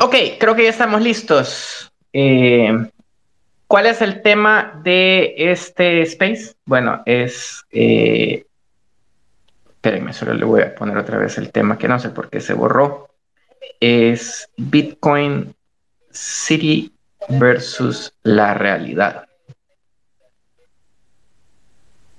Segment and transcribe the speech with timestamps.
[0.00, 1.92] Ok, creo que ya estamos listos.
[2.12, 2.70] Eh,
[3.66, 6.54] ¿Cuál es el tema de este space?
[6.64, 7.64] Bueno, es...
[7.70, 8.46] Eh,
[9.68, 12.40] espérenme, solo le voy a poner otra vez el tema que no sé por qué
[12.40, 13.08] se borró.
[13.80, 15.54] Es Bitcoin
[16.10, 16.92] City
[17.28, 19.27] versus la realidad.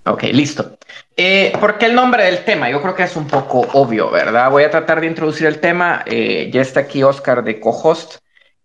[0.09, 0.77] Ok, listo.
[1.15, 2.69] Eh, ¿Por qué el nombre del tema?
[2.69, 4.49] Yo creo que es un poco obvio, ¿verdad?
[4.49, 6.03] Voy a tratar de introducir el tema.
[6.05, 8.17] Eh, ya está aquí Oscar de co-host.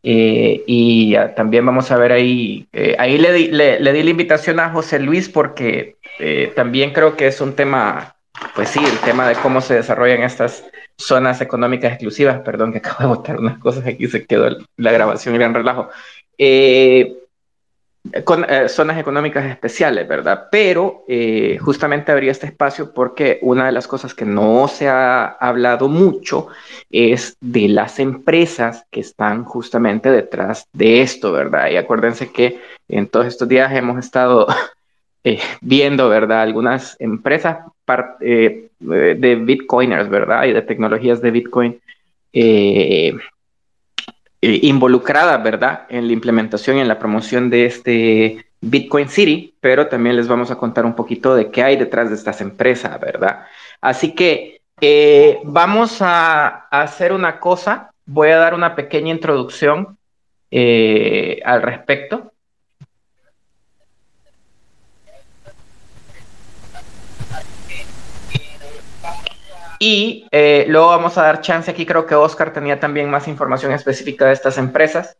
[0.02, 2.68] Eh, y también vamos a ver ahí,
[2.98, 5.96] ahí le di, le, di, la invitación a José Luis porque
[6.54, 8.14] también creo que es un tema,
[8.54, 10.62] pues sí, el tema de cómo se desarrollan estas
[10.98, 12.40] zonas económicas exclusivas.
[12.40, 15.88] Perdón que acabo de botar unas cosas aquí, se quedó la grabación y gran relajo.
[16.38, 17.23] Eh,
[18.24, 20.48] con eh, zonas económicas especiales, ¿verdad?
[20.50, 25.24] Pero eh, justamente habría este espacio porque una de las cosas que no se ha
[25.24, 26.48] hablado mucho
[26.90, 31.70] es de las empresas que están justamente detrás de esto, ¿verdad?
[31.70, 34.46] Y acuérdense que en todos estos días hemos estado
[35.24, 36.42] eh, viendo, ¿verdad?
[36.42, 40.44] Algunas empresas de bitcoiners, ¿verdad?
[40.44, 41.80] Y de tecnologías de Bitcoin
[44.62, 50.16] involucrada, ¿verdad?, en la implementación y en la promoción de este Bitcoin City, pero también
[50.16, 53.46] les vamos a contar un poquito de qué hay detrás de estas empresas, ¿verdad?
[53.80, 59.96] Así que eh, vamos a, hacer una cosa, voy a dar una pequeña introducción
[60.50, 62.32] eh, al respecto.
[69.86, 73.70] Y eh, luego vamos a dar chance aquí, creo que Oscar tenía también más información
[73.70, 75.18] específica de estas empresas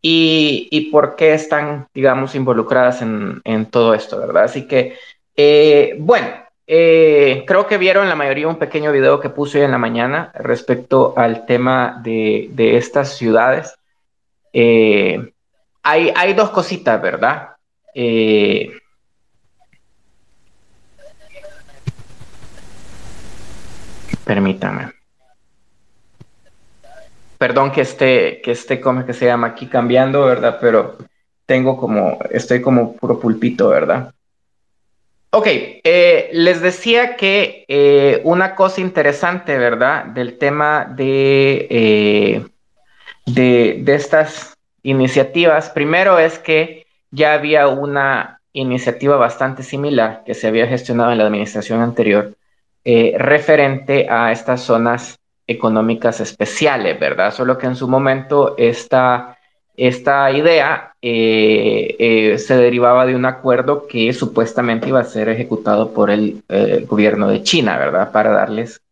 [0.00, 4.44] y, por qué están, digamos, involucradas en, todo esto, ¿verdad?
[4.44, 4.96] Así que,
[5.34, 6.28] eh, bueno,
[6.64, 10.30] eh, creo que vieron la mayoría un pequeño video que puse hoy en la mañana
[10.36, 13.74] respecto al tema de, estas ciudades.
[14.52, 17.56] hay, hay dos cositas, ¿verdad?
[24.24, 24.92] Permítame.
[27.38, 30.58] Perdón que esté, que esté como que se llama aquí cambiando, ¿verdad?
[30.60, 30.96] Pero
[31.46, 34.14] tengo como, estoy como puro pulpito, ¿verdad?
[35.30, 40.04] Ok, eh, les decía que eh, una cosa interesante, ¿verdad?
[40.06, 42.46] Del tema de, eh,
[43.26, 50.46] de, de estas iniciativas, primero es que ya había una iniciativa bastante similar que se
[50.46, 52.36] había gestionado en la administración anterior,
[52.86, 57.32] eh, referente a estas zonas económicas especiales, ¿verdad?
[57.32, 59.38] Solo que en su momento esta,
[59.74, 65.94] esta idea eh, eh, se derivaba de un acuerdo que supuestamente iba a ser ejecutado
[65.94, 66.42] por el
[66.86, 68.12] gobierno de China, ¿verdad?
[68.12, 68.82] Para darles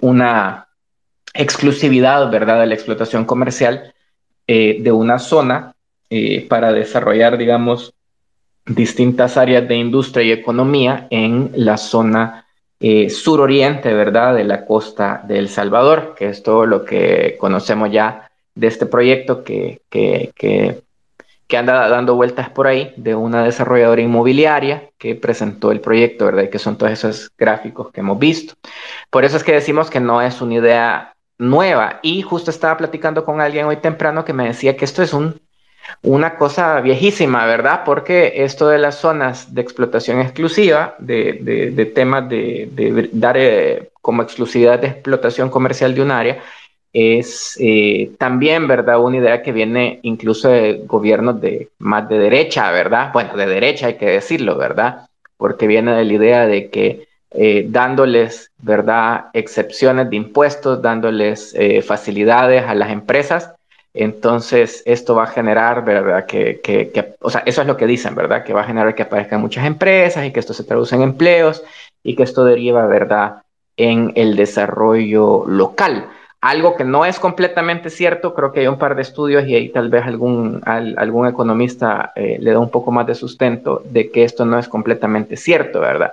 [0.00, 0.68] una
[1.34, 2.60] exclusividad, ¿verdad?
[2.60, 3.92] De la explotación comercial
[4.46, 5.74] de una zona
[6.48, 7.92] para desarrollar, digamos,
[8.68, 12.46] distintas áreas de industria y economía en la zona
[12.80, 17.90] eh, suroriente, ¿verdad?, de la costa de El Salvador, que es todo lo que conocemos
[17.90, 20.82] ya de este proyecto que, que, que,
[21.46, 26.44] que anda dando vueltas por ahí, de una desarrolladora inmobiliaria que presentó el proyecto, ¿verdad?,
[26.44, 28.54] y que son todos esos gráficos que hemos visto.
[29.10, 32.00] Por eso es que decimos que no es una idea nueva.
[32.02, 35.40] Y justo estaba platicando con alguien hoy temprano que me decía que esto es un
[36.02, 37.82] una cosa viejísima, ¿verdad?
[37.84, 44.78] Porque esto de las zonas de explotación exclusiva, de, temas de, dar eh, como exclusividad
[44.78, 46.42] de explotación comercial de un área,
[46.92, 49.00] es eh, también, ¿verdad?
[49.00, 53.10] Una idea que viene incluso de gobiernos de más de derecha, ¿verdad?
[53.12, 55.08] Bueno, de derecha hay que decirlo, ¿verdad?
[55.36, 59.26] Porque viene de la idea de que eh, dándoles, ¿verdad?
[59.34, 61.54] Excepciones de impuestos, dándoles
[61.84, 63.52] facilidades a las empresas,
[63.98, 66.24] entonces, esto va a generar, ¿verdad?
[66.24, 68.44] Que, que, o sea, eso es lo que dicen, ¿verdad?
[68.44, 71.64] Que va a generar que aparezcan muchas empresas y que esto se traduce en empleos
[72.04, 73.42] y que esto deriva, ¿verdad?
[73.76, 76.10] En el desarrollo local.
[76.40, 79.70] Algo que no es completamente cierto, creo que hay un par de estudios y ahí
[79.70, 84.22] tal vez algún, algún economista eh, le da un poco más de sustento de que
[84.22, 86.12] esto no es completamente cierto, ¿verdad?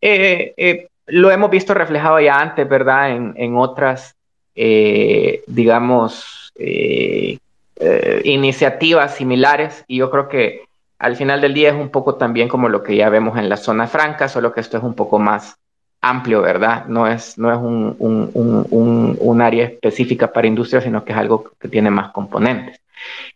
[0.00, 3.10] Eh, eh, lo hemos visto reflejado ya antes, ¿verdad?
[3.10, 4.14] En, en otras,
[4.54, 7.38] digamos, eh,
[7.78, 10.66] eh, iniciativas similares y yo creo que
[10.98, 13.56] al final del día es un poco también como lo que ya vemos en la
[13.56, 15.56] zona franca, solo que esto es un poco más
[16.00, 16.86] amplio, ¿verdad?
[16.86, 21.50] No es, no es un, un, un, área específica para industria, sino que es algo
[21.58, 22.80] que tiene más componentes.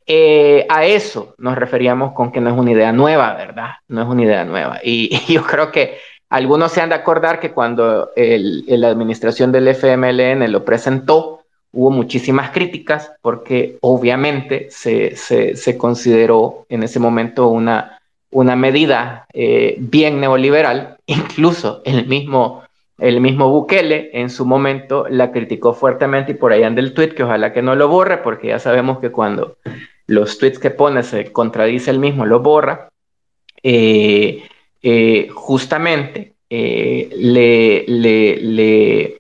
[0.06, 3.70] Eh, a eso nos referíamos con que no es una idea nueva, ¿verdad?
[3.88, 4.78] No es una idea nueva.
[4.82, 9.68] Y, yo creo que algunos se han de acordar que cuando el, la administración del
[9.68, 11.39] FMLN lo presentó,
[11.72, 18.00] hubo muchísimas críticas porque obviamente se, se, consideró en ese momento una,
[18.30, 22.62] una medida eh, bien neoliberal, incluso el mismo,
[22.98, 27.14] el mismo Bukele en su momento la criticó fuertemente y por ahí anda el tweet
[27.14, 29.56] que ojalá que no lo borre porque ya sabemos que cuando
[30.06, 32.88] los tweets que pone se contradice el mismo, lo borra.
[33.62, 34.42] Eh,
[34.82, 39.19] eh, justamente le, le, le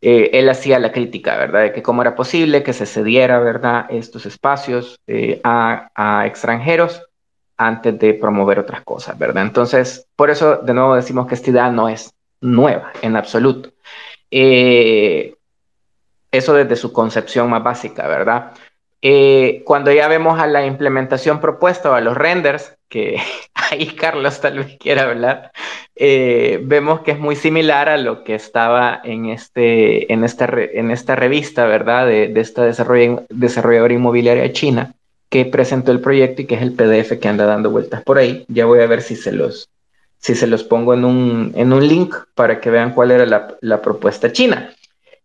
[0.00, 1.62] eh, él hacía la crítica, ¿verdad?
[1.62, 7.02] De que cómo era posible que se cediera, ¿verdad?, estos espacios eh, a, extranjeros
[7.56, 9.44] antes de promover otras cosas, ¿verdad?
[9.44, 13.70] Entonces, por eso de nuevo decimos que esta idea no es nueva en absoluto.
[14.30, 15.34] Eh,
[16.30, 18.52] eso desde su concepción más básica, ¿verdad?
[19.64, 23.20] Cuando ya vemos a la implementación propuesta o a los renders, que
[23.54, 25.52] ahí Carlos tal vez quiera hablar,
[25.94, 30.90] eh, vemos que es muy similar a lo que estaba en, este, en, esta, en
[30.90, 32.06] esta revista, ¿verdad?
[32.06, 34.94] De, de esta desarrolladora inmobiliaria china
[35.28, 38.44] que presentó el proyecto y que es el PDF que anda dando vueltas por ahí.
[38.48, 39.68] Ya voy a ver si se los,
[40.18, 43.56] si se los pongo en un, en un link para que vean cuál era la,
[43.60, 44.72] la propuesta china.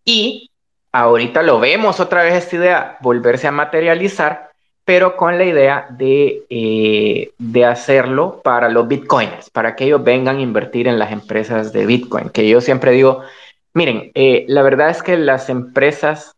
[0.03, 0.49] Y
[0.94, 4.54] ahorita lo vemos otra vez esta idea volverse a materializar
[4.86, 10.38] pero con la idea de, eh, de, hacerlo para los bitcoins, para que ellos vengan
[10.38, 13.22] a invertir en las empresas de bitcoin, que yo siempre digo,
[13.74, 16.36] miren, eh, la verdad es que las empresas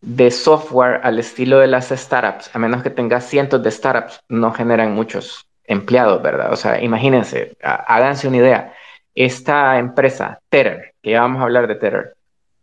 [0.00, 4.52] de software al estilo de las startups, a menos que tengas cientos de startups, no
[4.52, 6.52] generan muchos empleados, ¿verdad?
[6.52, 8.74] O sea, imagínense, háganse una idea.
[9.14, 12.14] Esta empresa, Tether, que vamos a hablar de Tether,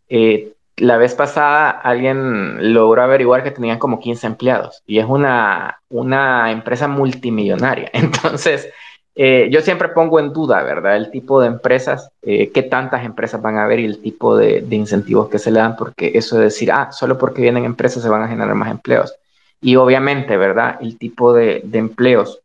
[0.10, 5.80] eh, la vez pasada alguien logró averiguar que tenían como 15 empleados y es una,
[5.90, 7.90] una empresa multimillonaria.
[7.94, 8.70] Entonces,
[9.16, 10.98] eh, yo siempre pongo en duda, ¿verdad?
[10.98, 14.66] El tipo de empresas, eh, qué tantas empresas van a haber y el tipo de,
[14.72, 18.10] incentivos que se le dan, porque eso de decir, ah, solo porque vienen empresas se
[18.10, 19.14] van a generar más empleos.
[19.62, 20.78] Y obviamente, ¿verdad?
[20.82, 22.40] El tipo de, empleos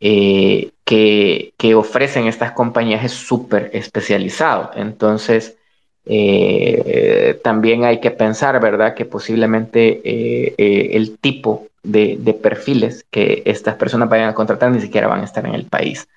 [0.00, 4.70] eh, que, que ofrecen estas compañías es súper especializado.
[4.74, 5.58] Entonces,
[6.06, 13.42] eh, también hay que pensar, ¿verdad?, que posiblemente eh, eh, el tipo de, perfiles que
[13.46, 16.08] estas personas vayan a contratar ni siquiera van a estar en el país.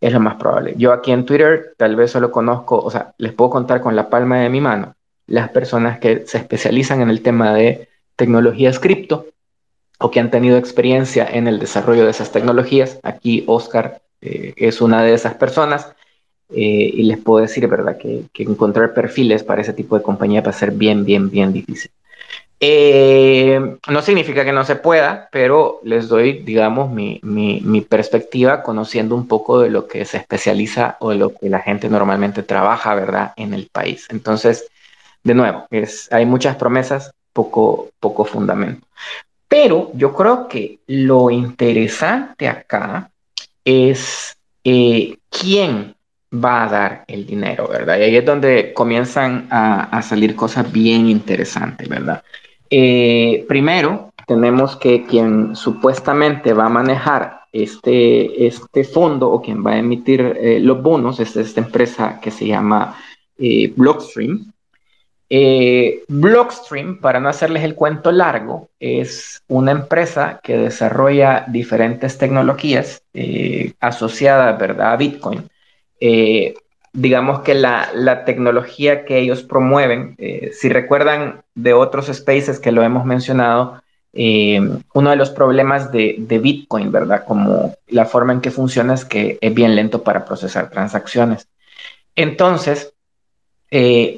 [0.00, 0.74] Es lo más probable.
[0.76, 4.08] Yo aquí en Twitter tal vez solo conozco, o sea, les puedo contar con la
[4.08, 4.94] palma de mi mano
[5.26, 9.26] las personas que se especializan en el tema de tecnologías cripto
[9.98, 12.98] o que han tenido experiencia en el desarrollo de esas tecnologías.
[13.02, 15.94] Aquí Oscar es una de esas personas
[16.54, 20.50] eh, y les puedo decir, ¿verdad?, que, encontrar perfiles para ese tipo de compañía va
[20.50, 21.90] a ser bien, bien, bien difícil.
[22.60, 29.16] Eh, no significa que no se pueda, pero les doy, digamos, mi, mi, perspectiva conociendo
[29.16, 32.94] un poco de lo que se especializa o de lo que la gente normalmente trabaja,
[32.94, 34.06] ¿verdad?, en el país.
[34.10, 34.68] Entonces,
[35.24, 38.86] de nuevo, es, hay muchas promesas, poco, poco fundamento.
[39.48, 43.10] Pero yo creo que lo interesante acá
[43.64, 45.94] es eh, quién
[46.32, 47.98] va a dar el dinero, ¿verdad?
[47.98, 52.22] Y ahí es donde comienzan a, salir cosas bien interesantes, ¿verdad?
[52.70, 59.72] Eh, primero, tenemos que quien supuestamente va a manejar este, este fondo o quien va
[59.72, 62.96] a emitir eh, los bonos es esta empresa que se llama
[63.38, 64.52] eh, Blockstream.
[66.08, 73.02] Blockstream, para no hacerles el cuento largo, es una empresa que desarrolla diferentes tecnologías
[73.80, 74.92] asociadas ¿verdad?
[74.92, 75.48] a Bitcoin
[76.04, 76.54] eh,
[76.92, 82.82] digamos que la, tecnología que ellos promueven, eh, si recuerdan de otros spaces que lo
[82.82, 83.80] hemos mencionado,
[84.12, 84.60] eh,
[84.94, 87.24] uno de los problemas de, Bitcoin, ¿verdad?
[87.24, 91.46] Como la forma en que funciona es que es bien lento para procesar transacciones.
[92.16, 92.92] Entonces,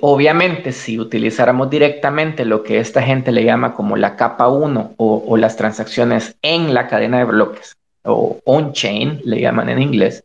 [0.00, 5.25] obviamente, si utilizáramos directamente lo que esta gente le llama como la capa 1 o,
[5.29, 10.25] o las transacciones en la cadena de bloques, o on-chain, le llaman en inglés,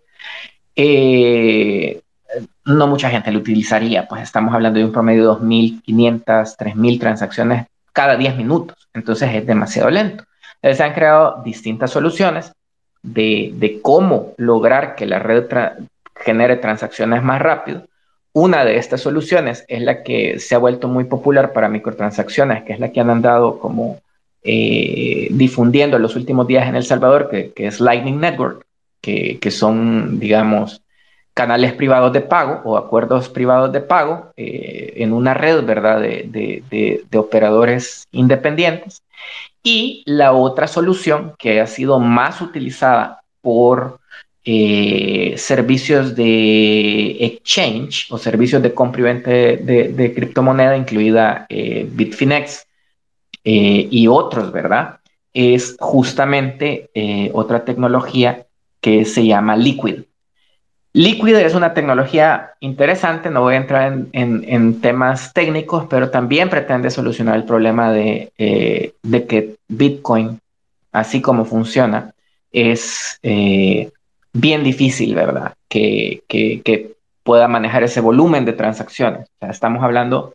[0.81, 2.01] eh,
[2.63, 6.23] no mucha gente lo utilizaría, pues estamos hablando de un promedio de 2.500,
[6.57, 10.23] 3.000 transacciones cada 10 minutos, entonces es demasiado lento.
[10.55, 12.53] Entonces se han creado distintas soluciones
[13.01, 15.47] de, cómo lograr que la red
[16.15, 17.83] genere transacciones más rápido.
[18.31, 22.71] Una de estas soluciones es la que se ha vuelto muy popular para microtransacciones, que
[22.71, 23.99] es la que han andado como
[24.43, 28.68] eh, difundiendo en los últimos días en El Salvador, que es Lightning Network
[29.01, 30.81] que, son, digamos,
[31.33, 37.03] canales privados de pago o acuerdos privados de pago eh, en una red, ¿verdad?, de,
[37.15, 39.03] operadores independientes.
[39.63, 43.99] Y la otra solución que ha sido más utilizada por
[44.43, 52.65] eh, servicios de exchange o servicios de compra y venta de, criptomoneda, incluida eh, Bitfinex,
[53.41, 54.99] y otros, ¿verdad?
[55.33, 56.89] Es justamente
[57.33, 58.45] otra tecnología
[58.81, 60.03] que se llama Liquid.
[60.93, 66.89] Liquid es una tecnología interesante, no voy a entrar en, temas técnicos, pero también pretende
[66.89, 68.93] solucionar el problema de, eh,
[69.27, 70.39] que Bitcoin,
[70.91, 72.13] así como funciona,
[72.51, 73.91] es eh,
[74.33, 75.53] bien difícil, ¿verdad?
[75.67, 76.23] Que,
[77.21, 79.27] pueda manejar ese volumen de transacciones.
[79.39, 80.33] estamos hablando,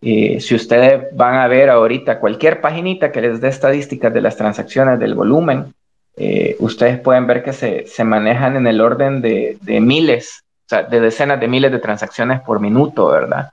[0.00, 4.36] eh, si ustedes van a ver ahorita cualquier paginita que les dé estadísticas de las
[4.36, 5.74] transacciones, del volumen,
[6.20, 11.00] eh, ustedes pueden ver que se, manejan en el orden de, miles, o sea, de
[11.00, 13.50] decenas de miles de transacciones por minuto, ¿verdad?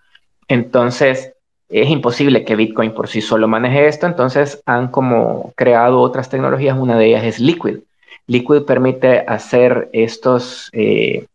[0.47, 1.33] Entonces,
[1.69, 6.77] es imposible que Bitcoin por sí solo maneje esto, entonces han como creado otras tecnologías,
[6.77, 7.79] una de ellas es Liquid.
[8.27, 11.27] Liquid permite hacer estos, eh,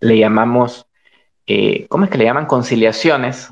[0.00, 0.86] le llamamos,
[1.46, 2.46] eh, ¿cómo es que le llaman?
[2.46, 3.50] Conciliaciones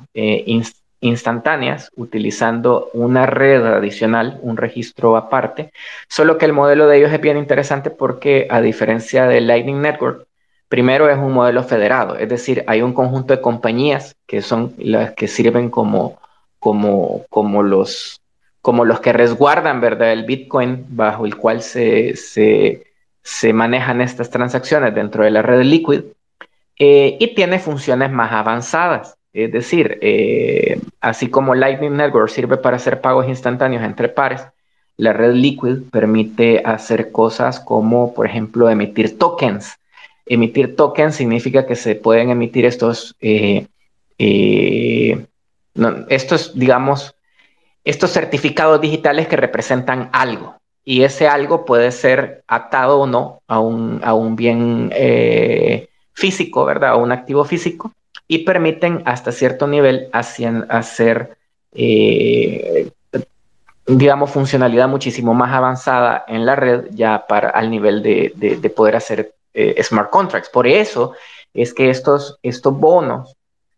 [1.00, 5.72] instantáneas utilizando una red adicional, un registro aparte,
[6.08, 10.26] solo que el modelo de ellos es bien interesante porque a diferencia del Lightning Network,
[10.68, 15.12] primero es un modelo federado, es decir, hay un conjunto de compañías que son las
[15.12, 16.18] que sirven como,
[16.58, 18.20] como, como, los,
[18.60, 20.12] como los que resguardan ¿verdad?
[20.12, 22.84] el Bitcoin bajo el cual se, se,
[23.22, 26.02] se manejan estas transacciones dentro de la red Liquid.
[26.80, 29.17] Eh, y tiene funciones más avanzadas.
[29.32, 34.42] Es decir, eh, así como Lightning Network sirve para hacer pagos instantáneos entre pares,
[34.96, 39.78] la red Liquid permite hacer cosas como, por ejemplo, emitir tokens.
[40.26, 43.66] Emitir tokens significa que se pueden emitir estos, eh,
[44.18, 45.26] eh,
[46.08, 47.14] estos, digamos,
[47.84, 50.56] estos certificados digitales que representan algo.
[50.84, 54.90] Y ese algo puede ser atado o no a un, a un bien
[56.14, 56.90] físico, ¿verdad?
[56.90, 57.92] A un activo físico
[58.28, 61.38] y permiten hasta cierto nivel hacer,
[61.72, 62.90] eh,
[63.86, 69.32] digamos, funcionalidad muchísimo más avanzada en la red ya para al nivel de, poder hacer
[69.54, 70.50] eh, smart contracts.
[70.50, 71.14] Por eso
[71.54, 73.34] es que estos, estos bonos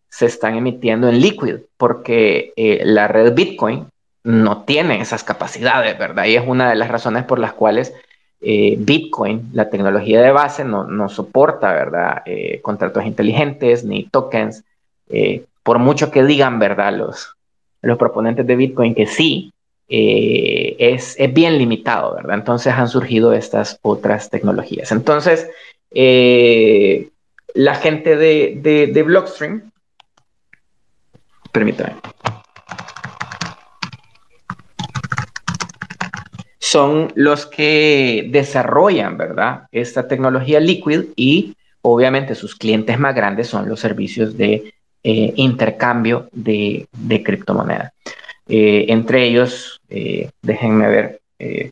[0.09, 3.87] se están emitiendo en Liquid, porque eh, la red Bitcoin
[4.25, 6.25] no tiene esas capacidades, ¿verdad?
[6.25, 7.95] Y es una de las razones por las cuales
[8.43, 12.23] eh, Bitcoin, la tecnología de base, no, soporta, ¿verdad?
[12.25, 14.65] Eh, contratos inteligentes ni tokens.
[15.09, 16.95] Eh, por mucho que digan, ¿verdad?
[16.95, 17.37] Los,
[17.83, 19.53] los proponentes de Bitcoin que sí,
[19.93, 22.37] es, bien limitado, ¿verdad?
[22.37, 24.93] Entonces han surgido estas otras tecnologías.
[24.93, 25.49] Entonces,
[27.55, 29.71] la gente de, de, de Blockstream,
[31.53, 31.97] permítame.
[36.71, 39.63] Son los que desarrollan, ¿verdad?
[39.73, 44.73] Esta tecnología Liquid y obviamente sus clientes más grandes son los servicios de
[45.03, 46.87] eh, intercambio de,
[47.25, 47.93] criptomonedas.
[48.47, 51.21] Eh, entre ellos, eh, déjenme ver,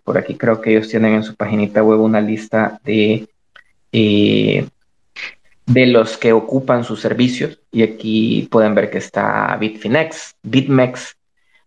[0.03, 3.29] por aquí creo que ellos tienen en su paginita web una lista de,
[3.93, 11.17] de los que ocupan sus servicios y aquí pueden ver que está Bitfinex, BitMEX,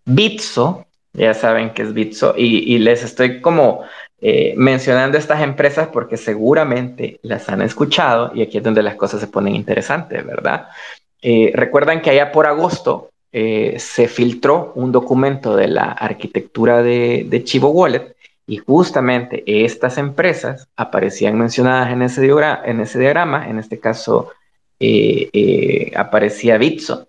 [0.03, 3.83] Bitso, ya saben que es Bitso, y, les estoy como
[4.21, 9.19] eh, mencionando estas empresas porque seguramente las han escuchado y aquí es donde las cosas
[9.19, 10.67] se ponen interesantes, ¿verdad?
[11.21, 17.41] Eh, recuerdan que allá por agosto eh, se filtró un documento de la arquitectura de,
[17.43, 18.15] Chivo Wallet
[18.47, 22.25] y justamente estas empresas aparecían mencionadas en ese,
[22.65, 24.31] en ese diagrama, en este caso
[25.95, 27.07] aparecía Bitso.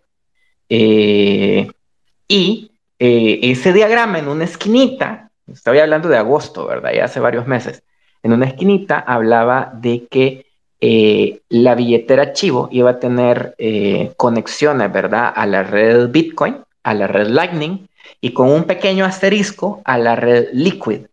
[2.28, 2.71] y
[3.04, 6.92] eh, ese diagrama en una esquinita, estoy hablando de agosto, ¿verdad?
[6.94, 7.82] Ya hace varios meses,
[8.22, 10.46] en una esquinita hablaba de que
[10.80, 15.32] eh, la billetera Chivo iba a tener eh, conexiones, ¿verdad?
[15.34, 17.88] A la red Bitcoin, a la red Lightning
[18.20, 21.06] y con un pequeño asterisco a la red Liquid,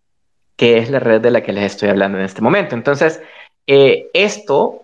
[0.55, 2.75] que es la red de la que les estoy hablando en este momento.
[2.75, 3.19] Entonces,
[3.65, 4.83] esto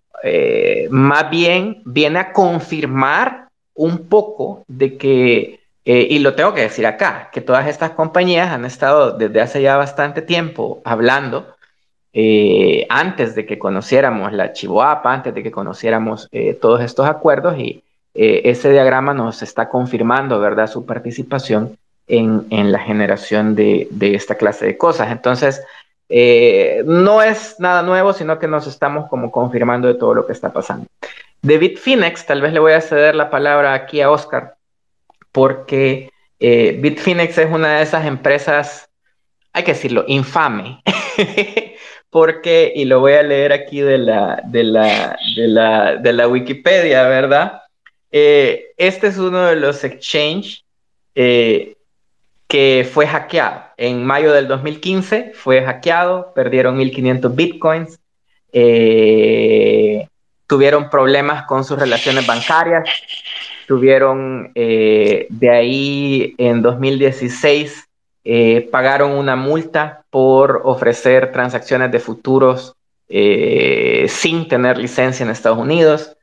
[0.89, 6.88] más bien viene a confirmar un poco de que eh, y lo tengo que decir
[6.88, 11.56] acá, que todas estas compañías han estado desde hace ya bastante tiempo hablando,
[12.12, 17.58] eh, antes de que conociéramos la Chivoapa, antes de que conociéramos eh, todos estos acuerdos,
[17.60, 17.84] y
[18.18, 21.77] ese diagrama nos está confirmando, ¿verdad?, su participación
[22.08, 25.12] en, en la generación de, de, esta clase de cosas.
[25.12, 25.62] Entonces,
[26.86, 30.54] no es nada nuevo, sino que nos estamos como confirmando de todo lo que está
[30.54, 30.88] pasando.
[31.42, 34.56] De Bitfinex, tal vez le voy a ceder la palabra aquí a Oscar
[35.36, 38.89] porque eh, Bitfinex es una de esas empresas,
[39.51, 40.82] hay que decirlo, infame.
[42.10, 45.18] porque, y lo voy a leer aquí de la, de la,
[45.98, 47.63] de la, Wikipedia, ¿verdad?
[48.12, 50.63] Eh, este es uno de los exchange
[51.15, 51.75] eh,
[52.48, 53.62] que fue hackeado.
[53.75, 58.00] En mayo del 2015 fue hackeado, perdieron 1.500 bitcoins,
[58.54, 60.08] eh,
[60.48, 62.88] tuvieron problemas con sus relaciones bancarias,
[63.67, 67.88] tuvieron eh, de ahí en 2016
[68.24, 72.75] eh, pagaron una multa por ofrecer transacciones de futuros
[73.07, 76.17] sin tener licencia en Estados Unidos.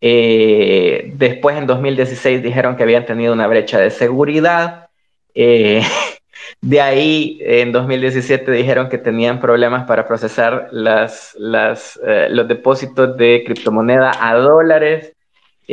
[0.00, 4.88] después en 2016 dijeron que habían tenido una brecha de seguridad.
[6.60, 13.42] De ahí, en 2017 dijeron que tenían problemas para procesar las, eh, los depósitos de
[13.44, 15.12] criptomoneda a dólares.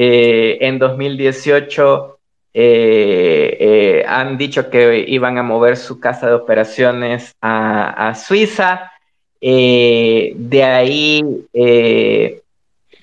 [0.02, 2.20] Eh, en 2018
[2.54, 8.94] eh, han dicho que iban a mover su casa de operaciones a, Suiza.
[9.42, 11.22] de ahí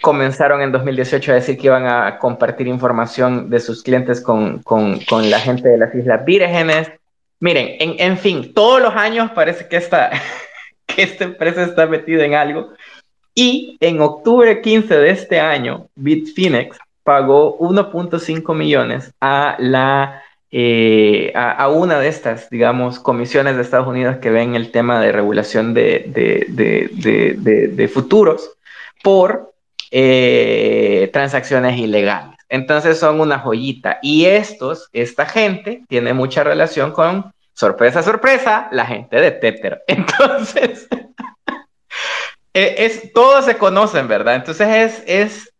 [0.00, 5.30] comenzaron en 2018 a decir que iban a compartir información de sus clientes con, con
[5.30, 6.90] la gente de las Islas Vírgenes.
[7.40, 10.12] Miren, en, fin, todos los años parece que esta,
[10.86, 12.70] que esta empresa está metida en algo.
[13.34, 21.68] Y en octubre 15 de este año, Bitfinex pagó 1.5 millones a la eh, a,
[21.68, 26.04] una de estas, digamos, comisiones de Estados Unidos que ven el tema de regulación de,
[26.08, 28.50] de, futuros
[29.02, 29.52] por
[29.90, 32.36] eh, transacciones ilegales.
[32.48, 33.98] Entonces son una joyita.
[34.02, 39.82] Y estos, esta gente, tiene mucha relación con, sorpresa, sorpresa, la gente de Tether.
[39.88, 40.88] Entonces,
[42.54, 44.36] e, es, todos se conocen, ¿verdad?
[44.36, 45.52] Entonces es, es,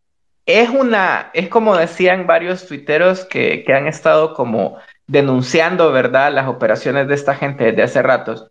[0.46, 6.32] es una, es como decían varios tuiteros que, que han estado como denunciando, ¿verdad?
[6.32, 8.50] Las operaciones de esta gente desde hace ratos.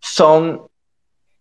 [0.00, 0.62] Son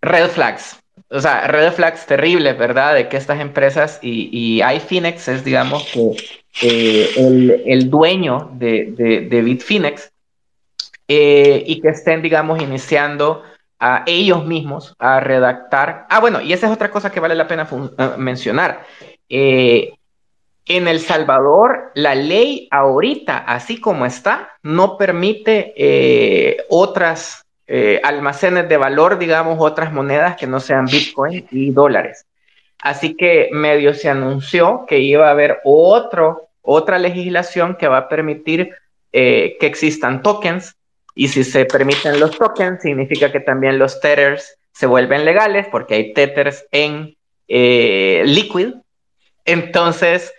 [0.01, 0.77] red flags,
[1.09, 2.95] o sea, red flags terribles, ¿verdad?
[2.95, 6.15] De que estas empresas y, y iFinex es, digamos, que
[6.61, 10.11] eh, el, el, dueño de, de, de Bitfinex
[11.07, 13.43] eh, y que estén, digamos, iniciando
[13.79, 16.07] a ellos mismos a redactar.
[16.09, 17.67] Ah, bueno, y esa es otra cosa que vale la pena
[19.29, 19.93] eh,
[20.65, 28.77] en El Salvador, la ley ahorita, así como está, no permite otras eh, almacenes de
[28.77, 32.25] valor, digamos, otras monedas que no sean Bitcoin y dólares.
[32.79, 38.09] Así que medio se anunció que iba a haber otro, otra legislación que va a
[38.09, 38.71] permitir
[39.11, 40.77] eh, que existan tokens
[41.13, 45.95] y si se permiten los tokens, significa que también los tethers se vuelven legales porque
[45.95, 47.17] hay tethers en
[47.49, 48.75] eh, Liquid.
[49.47, 50.31] Entonces,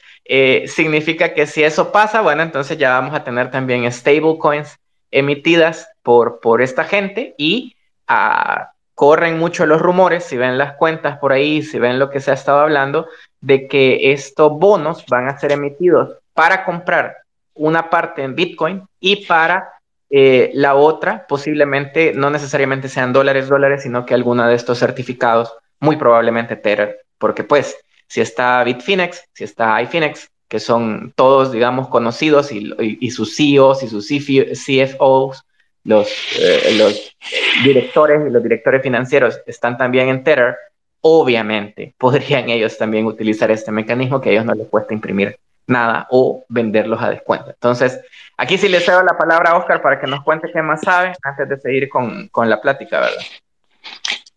[0.67, 4.79] significa que si eso pasa, bueno, entonces ya vamos a tener también stablecoins
[5.11, 7.75] emitidas por, por esta gente y
[8.07, 12.21] ah, corren mucho los rumores, si ven las cuentas por ahí, si ven lo que
[12.21, 13.07] se ha estado hablando,
[13.41, 17.19] de que estos bonos van a ser emitidos para comprar
[17.55, 19.73] una parte en Bitcoin y para
[20.11, 25.53] eh, la otra posiblemente no necesariamente sean dólares, dólares, sino que alguna de estos certificados,
[25.81, 27.77] muy probablemente Tether, porque pues
[28.09, 33.89] si está Bitfinex, si está iFinex, que son todos, digamos, conocidos y, sus CEOs y
[33.89, 35.45] sus CFOs,
[35.85, 37.17] los, eh, los
[37.63, 40.57] directores y los directores financieros están también en Tether,
[41.01, 46.07] obviamente podrían ellos también utilizar este mecanismo que a ellos no les cuesta imprimir nada
[46.11, 47.51] o venderlos a descuento.
[47.51, 48.01] Entonces,
[48.39, 51.13] aquí sí le cedo la palabra a Oscar para que nos cuente qué más sabe
[51.23, 53.23] antes de seguir con, con la plática, ¿verdad?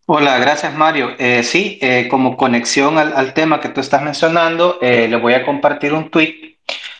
[0.07, 1.15] Hola, gracias Mario.
[1.19, 5.45] Eh, sí, eh, como conexión al, tema que tú estás mencionando, eh, le voy a
[5.45, 6.57] compartir un tweet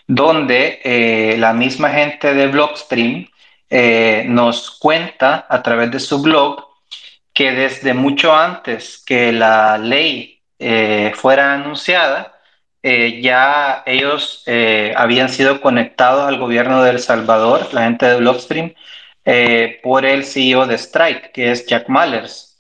[0.08, 3.28] donde la misma gente de Blockstream
[4.28, 6.66] nos cuenta a través de su blog
[7.34, 10.42] que desde mucho antes que la ley
[11.16, 12.40] fuera anunciada,
[12.84, 14.44] ya ellos
[14.96, 18.74] habían sido conectados al gobierno de El Salvador, la gente de Blockstream,
[19.84, 22.51] por el CEO de Strike, que es Jack Mallers.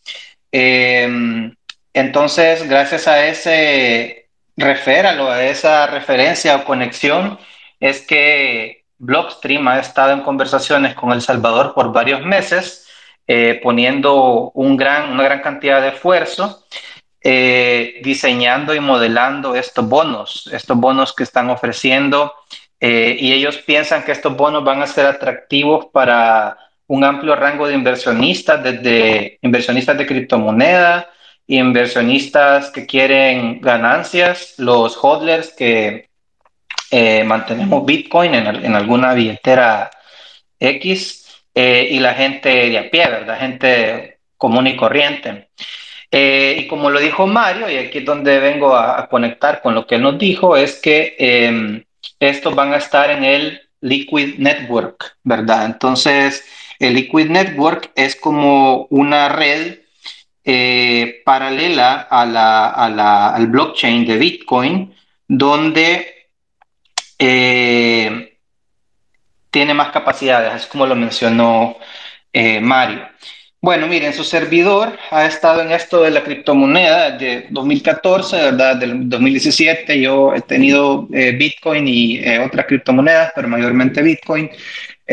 [0.51, 1.55] Em,
[1.93, 7.39] entonces, gracias a ese reféralo, a esa referencia o conexión,
[7.79, 12.87] es que Blockstream ha estado en conversaciones con El Salvador por varios meses,
[13.27, 16.65] eh, poniendo un gran, una gran cantidad de esfuerzo,
[17.23, 22.33] eh, diseñando y modelando estos bonos, estos bonos que están ofreciendo,
[22.79, 26.57] eh, y ellos piensan que estos bonos van a ser atractivos para
[26.91, 31.09] un amplio rango de inversionistas, desde inversionistas de criptomoneda,
[31.47, 36.09] inversionistas que quieren ganancias, los hodlers que
[36.91, 39.89] eh, mantenemos Bitcoin en, alguna billetera
[40.59, 43.39] X eh, y la gente de a pie, ¿verdad?
[43.39, 45.47] Gente común y corriente.
[46.11, 49.87] Eh, y como lo dijo Mario, y aquí es donde vengo a, conectar con lo
[49.87, 51.85] que él nos dijo, es que
[52.19, 55.65] estos van a estar en el Liquid Network, ¿verdad?
[55.65, 56.43] Entonces,
[56.81, 59.77] el Liquid Network es como una red
[60.43, 64.93] eh, paralela al blockchain de Bitcoin,
[65.27, 66.27] donde
[67.19, 68.37] eh,
[69.51, 71.77] tiene más capacidades, es como lo mencionó
[72.33, 73.07] eh, Mario.
[73.61, 78.77] Bueno, miren, su servidor ha estado en esto de la criptomoneda desde 2014, ¿verdad?
[78.77, 84.49] Del 2017 yo he tenido Bitcoin y otras criptomonedas, pero mayormente Bitcoin.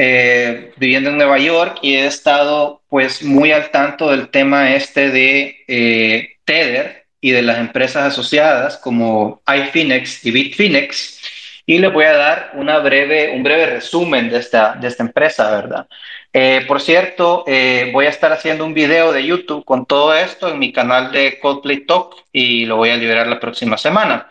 [0.01, 5.11] Eh, viviendo en Nueva York y he estado pues muy al tanto del tema este
[5.11, 11.21] de eh, Tether y de las empresas asociadas como iFinex y Bitfinex
[11.67, 15.51] y les voy a dar una breve, un breve resumen de esta, de esta empresa,
[15.51, 15.89] ¿verdad?
[16.33, 17.45] Eh, por cierto,
[17.93, 21.41] voy a estar haciendo un video de YouTube con todo esto en mi canal de
[21.41, 24.29] Coldplay Talk y lo voy a liberar la próxima semana.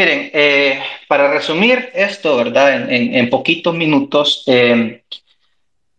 [0.00, 2.90] Miren, eh, para resumir esto, ¿verdad?
[2.90, 5.02] En, poquitos minutos, eh,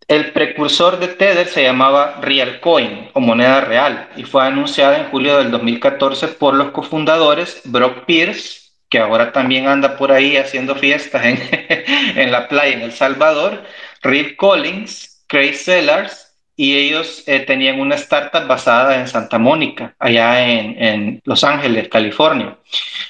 [0.08, 5.38] el precursor de Tether se llamaba Realcoin o moneda real y fue anunciada en julio
[5.38, 11.24] del 2014 por los cofundadores Brock Pierce, que ahora también anda por ahí haciendo fiestas
[11.24, 11.38] en,
[12.18, 13.62] en la playa en El Salvador,
[14.02, 20.46] Reed Collins, Craig Sellers, y ellos eh, tenían una startup basada en Santa Mónica, allá
[20.46, 22.58] en, Los Ángeles, California.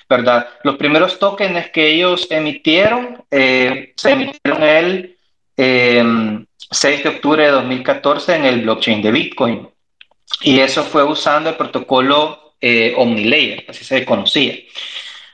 [0.08, 0.48] ¿verdad?
[0.62, 5.16] Los primeros tokens que ellos emitieron eh, se emitieron el
[5.56, 6.46] 6 em,
[7.02, 9.68] de octubre de 2014 en el blockchain de Bitcoin.
[10.42, 14.54] Y eso fue usando el protocolo eh, OmniLayer, así se conocía,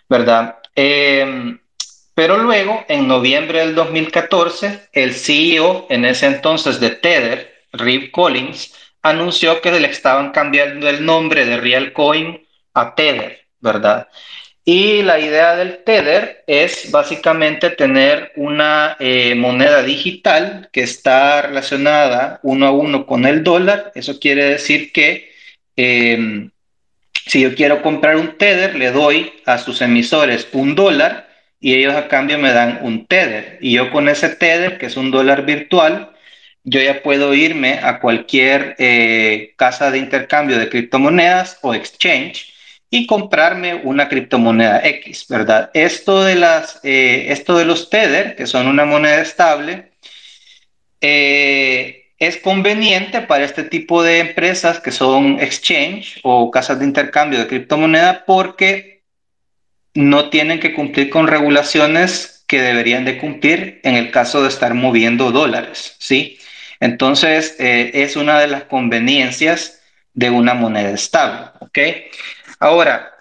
[0.09, 0.57] ¿verdad?
[0.75, 1.59] Em,
[2.14, 8.74] pero luego, en noviembre del 2014, el CEO en ese entonces de Tether, Reeve Collins,
[9.02, 14.09] anunció que le estaban cambiando el nombre de Realcoin a Tether, ¿verdad?
[14.64, 22.38] Y la idea del Tether es básicamente tener una eh, moneda digital que está relacionada
[22.42, 23.92] uno a uno con el dólar.
[23.94, 25.33] Eso quiere decir que
[25.74, 26.50] em,
[27.24, 31.94] si yo quiero comprar un Tether, le doy a sus emisores un dólar y ellos
[31.94, 33.57] a cambio me dan un Tether.
[33.62, 36.11] Y yo con ese Tether, que es un dólar virtual,
[36.64, 42.53] yo ya puedo irme a cualquier eh, casa de intercambio de criptomonedas o exchange
[42.90, 45.71] y comprarme una criptomoneda X, ¿verdad?
[45.75, 49.92] Esto de, las, eh, esto de los Tether, que son una moneda estable,
[51.01, 57.38] eh, es conveniente para este tipo de empresas que son exchange o casas de intercambio
[57.38, 59.05] de criptomoneda porque
[59.94, 64.75] no tienen que cumplir con regulaciones que deberían de cumplir en el caso de estar
[64.75, 66.38] moviendo dólares, ¿sí?
[66.80, 69.82] Entonces, eh, es una de las conveniencias
[70.14, 71.50] de una moneda estable.
[72.60, 73.12] Ahora,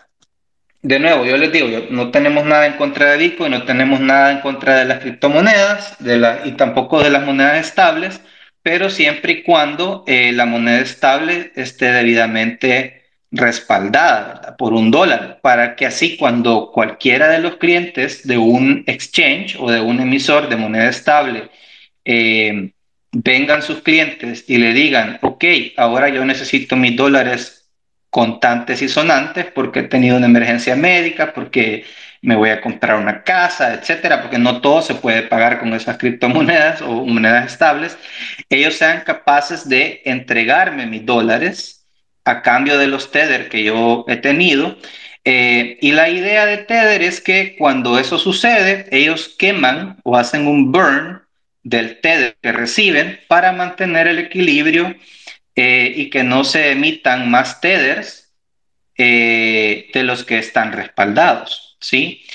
[0.81, 4.31] de nuevo, yo les digo, no tenemos nada en contra de Bitcoin, no tenemos nada
[4.31, 5.97] en contra de las criptomonedas
[6.45, 8.21] y tampoco de las monedas estables,
[8.61, 15.75] pero siempre y cuando eh, la moneda estable esté debidamente respaldada por un dólar, para
[15.75, 20.55] que así cuando cualquiera de los clientes de un exchange o de un emisor de
[20.55, 21.49] moneda estable
[22.05, 22.71] eh,
[23.23, 25.43] vengan sus clientes y le digan, ok,
[25.77, 27.69] ahora yo necesito mis dólares
[28.11, 31.85] contantes y sonantes porque he tenido una emergencia médica, porque
[32.21, 35.97] me voy a comprar una casa, etcétera, porque no todo se puede pagar con esas
[35.97, 37.97] criptomonedas o monedas estables,
[38.49, 41.87] ellos sean capaces de entregarme mis dólares
[42.23, 44.77] a cambio de los Tether que yo he tenido.
[45.23, 50.47] Eh, y la idea de Tether es que cuando eso sucede, ellos queman o hacen
[50.47, 51.26] un burn
[51.69, 54.95] del Tether que reciben para mantener el equilibrio
[55.55, 58.33] eh, y que no se emitan más tethers
[58.97, 62.25] eh, de los que están respaldados, ¿sí?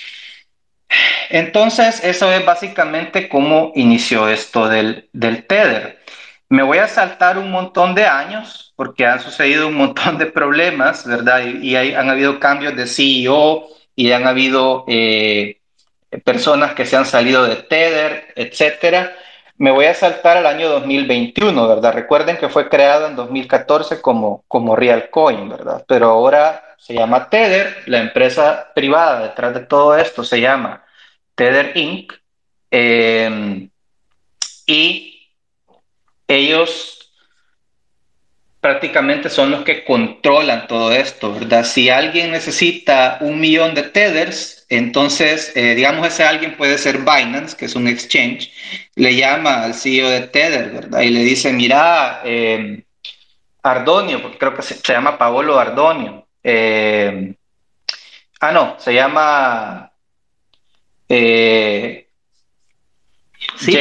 [1.31, 5.47] Entonces, eso es básicamente cómo inició esto del, del.
[6.51, 11.07] Me voy a saltar un montón de años porque han sucedido un montón de problemas,
[11.07, 11.43] ¿verdad?
[11.47, 13.67] Y, han habido cambios de CEO
[13.97, 15.62] y han habido eh,
[16.19, 19.17] personas que se han salido de Tether, etcétera.
[19.57, 21.95] Me voy a saltar al año 2021, ¿verdad?
[21.95, 25.85] Recuerden que fue creado en 2014 como, como Realcoin, ¿verdad?
[25.87, 30.85] Pero ahora se llama Tether, la empresa privada detrás de todo esto se llama
[31.35, 32.13] Tether Inc.
[32.71, 33.71] Em,
[34.67, 35.29] y
[36.27, 37.03] ellos
[38.61, 41.65] prácticamente son los que controlan todo esto, ¿verdad?
[41.65, 47.55] Si alguien necesita un millón de tethers, entonces, eh, digamos, ese alguien puede ser Binance,
[47.57, 48.51] que es un exchange,
[48.95, 51.01] le llama al CEO de Tether, ¿verdad?
[51.03, 52.83] Y le dice, mira, eh,
[53.63, 56.27] Ardonio, porque creo que se, llama Paolo Ardonio.
[56.43, 57.35] Eh,
[58.41, 59.93] ah, no, se llama...
[63.57, 63.79] Sí,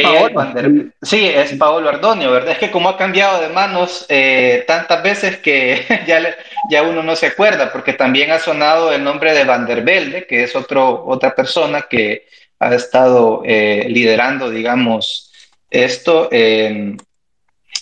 [1.02, 2.52] sí, es Paolo Ardonio, ¿verdad?
[2.52, 6.36] Es que como ha cambiado de manos eh, tantas veces que ya,
[6.70, 10.28] ya uno no se acuerda, porque también ha sonado el nombre de Van der Velde,
[10.28, 12.28] que es otro, otra persona que
[12.60, 15.32] ha estado eh, liderando, digamos,
[15.70, 16.30] esto.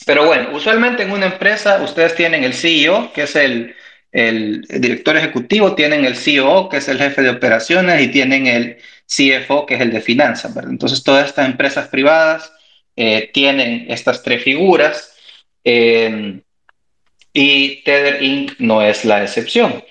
[0.06, 3.75] pero bueno, usualmente en una empresa ustedes tienen el CEO, que es el,
[4.12, 8.78] el director ejecutivo, tienen el CEO, que es el jefe de operaciones, y tienen el
[9.09, 10.55] CFO, que es el de finanzas.
[10.63, 12.51] Entonces, todas estas empresas privadas
[12.95, 15.15] eh, tienen estas tres figuras
[15.63, 16.39] eh,
[17.33, 18.59] y Tether Inc.
[18.59, 19.83] no es la excepción.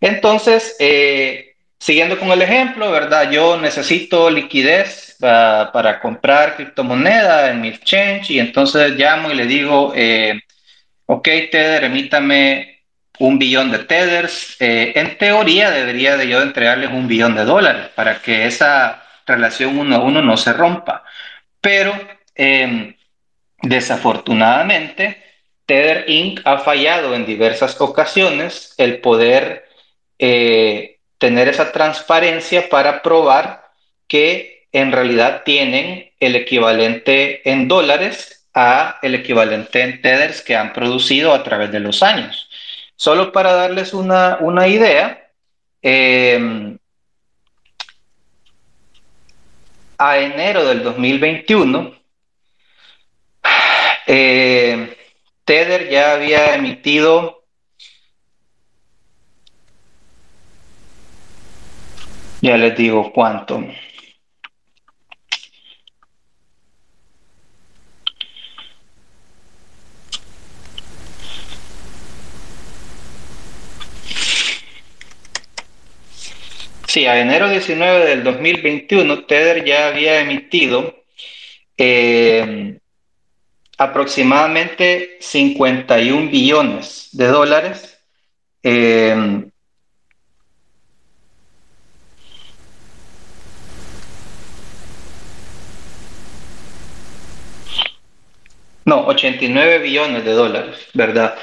[0.00, 3.30] Entonces, eh, siguiendo con el ejemplo, ¿verdad?
[3.30, 9.46] Yo necesito liquidez para, para comprar criptomoneda en mi exchange y entonces llamo y le
[9.46, 9.92] digo,
[11.06, 12.75] ok, Tether, emítame
[13.18, 14.56] un billón de tethers.
[14.60, 19.78] Eh, en teoría debería de yo entregarles un billón de dólares para que esa relación
[19.78, 21.04] uno a uno no se rompa.
[21.60, 21.92] Pero
[22.34, 22.94] em,
[23.62, 25.22] desafortunadamente,
[25.66, 26.40] Tether Inc.
[26.44, 29.66] ha fallado en diversas ocasiones el poder
[30.18, 33.70] eh, tener esa transparencia para probar
[34.06, 40.72] que en realidad tienen el equivalente en dólares a el equivalente en tethers que han
[40.72, 42.45] producido a través de los años.
[42.96, 45.30] Solo para darles una, idea,
[45.82, 46.76] eh,
[49.98, 51.94] a enero del 2021,
[54.06, 54.96] eh,
[55.44, 57.36] Tether ya había emitido
[62.40, 63.64] ya les digo cuánto.
[76.96, 81.04] Sí, a enero 19 del 2021, Tether ya había emitido
[81.76, 82.78] eh,
[83.76, 87.98] aproximadamente 51 billones de dólares.
[88.62, 89.44] Eh,
[98.86, 101.36] no, 89 billones de dólares, ¿verdad?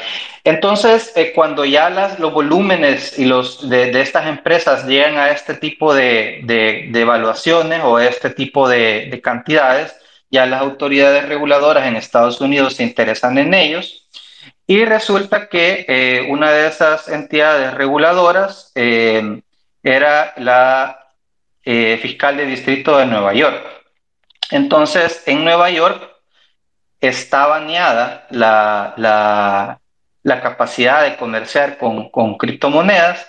[0.45, 5.93] Entonces, eh, cuando ya los volúmenes y los de, estas empresas llegan a este tipo
[5.93, 9.95] de, de, evaluaciones o este tipo de, cantidades,
[10.29, 14.10] ya las autoridades reguladoras en Estados Unidos se interesan en ellos
[14.67, 19.41] y resulta que eh, una de esas entidades reguladoras eh,
[19.84, 20.99] era la
[21.63, 23.63] fiscal de distrito de Nueva York.
[24.51, 26.10] Entonces, en Nueva York
[26.99, 29.79] está baneada la
[30.23, 33.27] la capacidad de comerciar con, criptomonedas,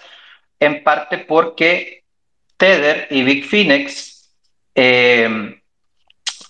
[0.61, 2.05] en parte porque
[2.57, 4.31] Tether y Bitfinex
[4.75, 5.61] eh,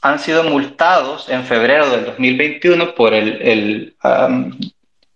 [0.02, 4.52] han sido multados en febrero del 2021 por el, um,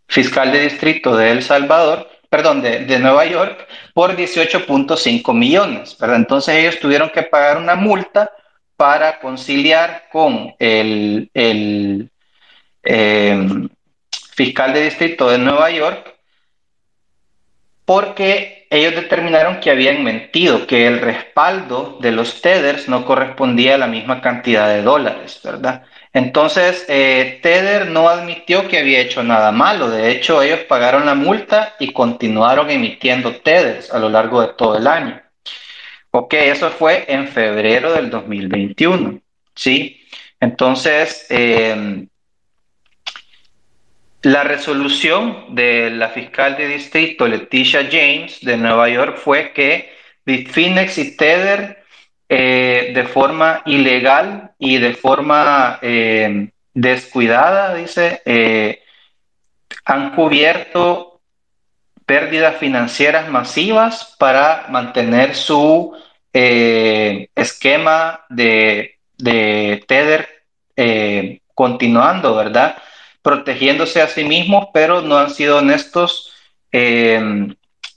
[0.09, 5.95] fiscal de distrito de El Salvador, perdón, de, Nueva York, por 18.5 millones.
[6.01, 8.33] Entonces ellos tuvieron que pagar una multa
[8.77, 12.11] para conciliar con el, el
[12.83, 13.69] eh,
[14.39, 16.15] fiscal de distrito de Nueva York
[17.85, 23.79] porque ellos determinaron que habían mentido, que el respaldo de los tethers no correspondía a
[23.79, 25.83] la misma cantidad de dólares, ¿verdad?
[26.13, 27.41] Entonces, eh,
[27.89, 32.71] no admitió que había hecho nada malo, de hecho ellos pagaron la multa y continuaron
[32.71, 35.21] emitiendo tethers a lo largo de todo el año.
[36.13, 39.21] Ok, eso fue en febrero del 2021,
[39.57, 40.07] ¿sí?
[40.39, 42.07] Entonces, eh,
[44.23, 49.93] la resolución de la fiscal de distrito Leticia James de Nueva York fue que
[50.25, 51.85] Bitfinex y Tether
[52.29, 58.83] eh, de forma ilegal y de forma eh, descuidada, dice, eh,
[59.85, 61.23] han cubierto
[62.05, 65.97] pérdidas financieras masivas para mantener su
[66.31, 70.29] esquema de, de Tether
[71.55, 72.77] continuando, ¿verdad?
[73.23, 76.33] Protegiéndose a sí mismos, pero no han sido honestos
[76.73, 77.21] eh,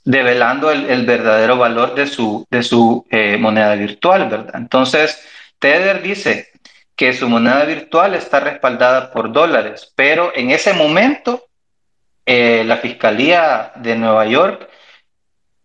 [0.04, 4.54] develando el, verdadero valor de su, de su eh, moneda virtual, ¿verdad?
[4.56, 5.22] Entonces,
[5.58, 6.48] Tether dice
[6.96, 11.46] que su moneda virtual está respaldada por dólares, pero en ese momento
[12.26, 14.68] eh, la Fiscalía de Nueva York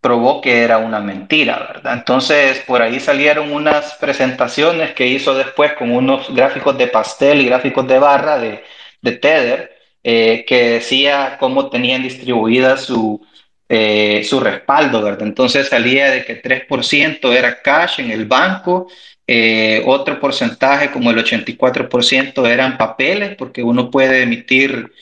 [0.00, 1.94] probó que era una mentira, ¿verdad?
[1.94, 7.46] Entonces, por ahí salieron unas presentaciones que hizo después con unos gráficos de pastel y
[7.46, 8.64] gráficos de barra de
[9.02, 13.20] de Tether, eh, que decía cómo tenían distribuida su,
[13.68, 15.26] eh, su respaldo, ¿verdad?
[15.26, 18.88] Entonces salía de que 3% era cash en el banco,
[19.26, 24.92] eh, otro porcentaje como el 84% eran papeles, porque uno puede emitir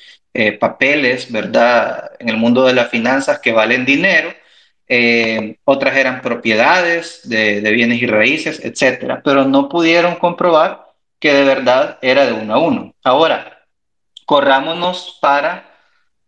[0.61, 2.11] papeles, ¿verdad?
[2.19, 4.35] En el mundo de las finanzas que valen dinero.
[5.65, 10.87] otras eran propiedades de, de, bienes y raíces, etcétera, pero no pudieron comprobar
[11.21, 12.95] que de verdad era de uno a uno.
[13.03, 13.56] Ahora,
[14.27, 15.75] corrámonos para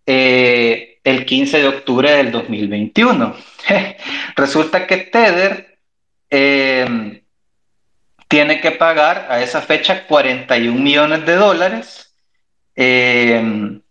[0.06, 3.36] eh, el 15 de octubre del 2021.
[4.36, 5.78] Resulta que Tether
[6.30, 7.20] em,
[8.28, 12.14] tiene que pagar a esa fecha 41 millones de dólares
[12.74, 13.82] em,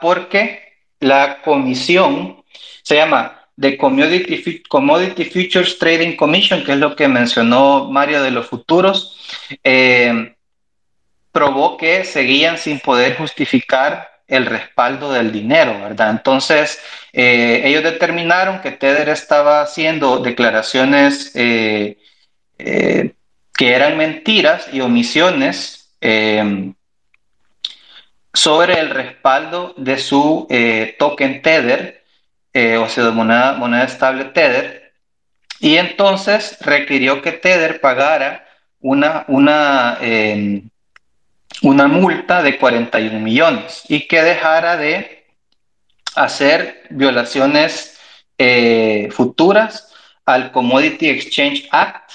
[0.00, 2.42] porque la comisión
[2.82, 8.30] se llama The Commodity, Commodity, Futures Trading Commission, que es lo que mencionó Mario de
[8.30, 9.18] los futuros,
[9.62, 10.34] em,
[11.38, 16.10] probó que seguían sin poder justificar el respaldo del dinero, ¿verdad?
[16.10, 16.80] Entonces,
[17.12, 21.96] eh, ellos determinaron que Tether estaba haciendo declaraciones eh,
[22.58, 23.14] eh,
[23.56, 25.94] que eran mentiras y omisiones
[28.34, 30.48] sobre el respaldo de su
[30.98, 32.04] token Tether,
[32.80, 34.92] o sea, de moneda, moneda estable Tether,
[35.60, 38.44] y entonces requirió que Tether pagara
[38.80, 39.98] una, una
[41.62, 45.26] una multa de 41 millones y que dejara de
[46.14, 47.98] hacer violaciones
[48.38, 49.92] eh, futuras
[50.24, 52.12] al Commodity Exchange Act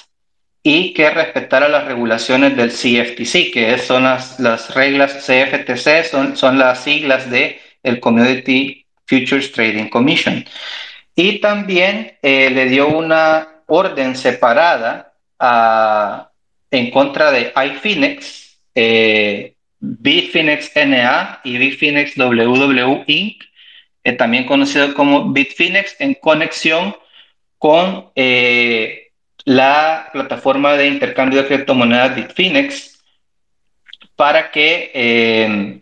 [0.62, 6.58] y que respetara las regulaciones del CFTC, que son las, las reglas CFTC, son, son
[6.58, 10.45] las siglas de el Commodity Futures Trading Commission.
[11.15, 16.32] Y también eh, le dio una orden separada a,
[16.71, 18.42] en contra de iFinex,
[18.75, 23.43] eh, Bitfinex NA y Bitfinex WW Inc.,
[24.03, 26.95] eh, también conocido como Bitfinex, en conexión
[27.57, 29.12] con eh,
[29.45, 33.03] la plataforma de intercambio de criptomonedas Bitfinex
[34.15, 35.81] para que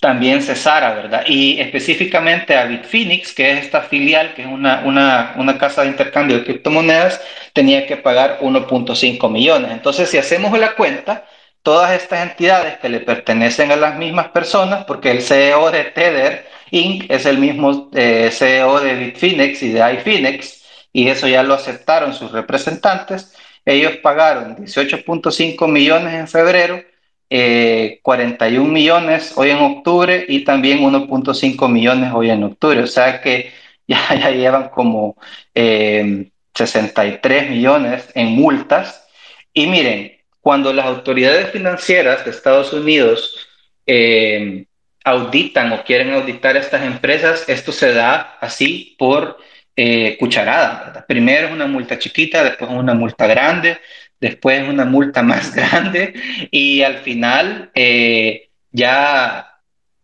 [0.00, 1.24] también cesara, ¿verdad?
[1.26, 5.88] Y específicamente a Bitfinex, que es esta filial, que es una, una, una casa de
[5.88, 7.20] intercambio de criptomonedas,
[7.52, 9.70] tenía que pagar 1.5 millones.
[9.72, 11.24] Entonces, si hacemos la cuenta,
[11.66, 16.46] todas estas entidades que le pertenecen a las mismas personas, porque el CEO de Tether
[16.70, 17.10] Inc.
[17.10, 22.14] es el mismo eh, CEO de Bitfinex y de iFinex, y eso ya lo aceptaron
[22.14, 23.34] sus representantes.
[23.64, 26.80] Ellos pagaron 18.5 millones en febrero,
[28.00, 32.80] 41 eh, millones hoy en octubre y también 1.5 millones hoy en octubre.
[32.80, 33.52] O sea que
[33.88, 35.16] ya, ya llevan como
[35.52, 39.04] 63 eh, millones en multas.
[39.52, 40.15] Y miren,
[40.46, 43.48] cuando las autoridades financieras de Estados Unidos
[43.84, 44.66] eh,
[45.02, 49.38] auditan o quieren auditar a estas empresas, esto se da así por
[49.74, 51.04] eh, cucharada.
[51.08, 53.78] Primero es una multa chiquita, después una multa grande,
[54.20, 56.14] después una multa más grande
[56.52, 59.48] y al final eh, ya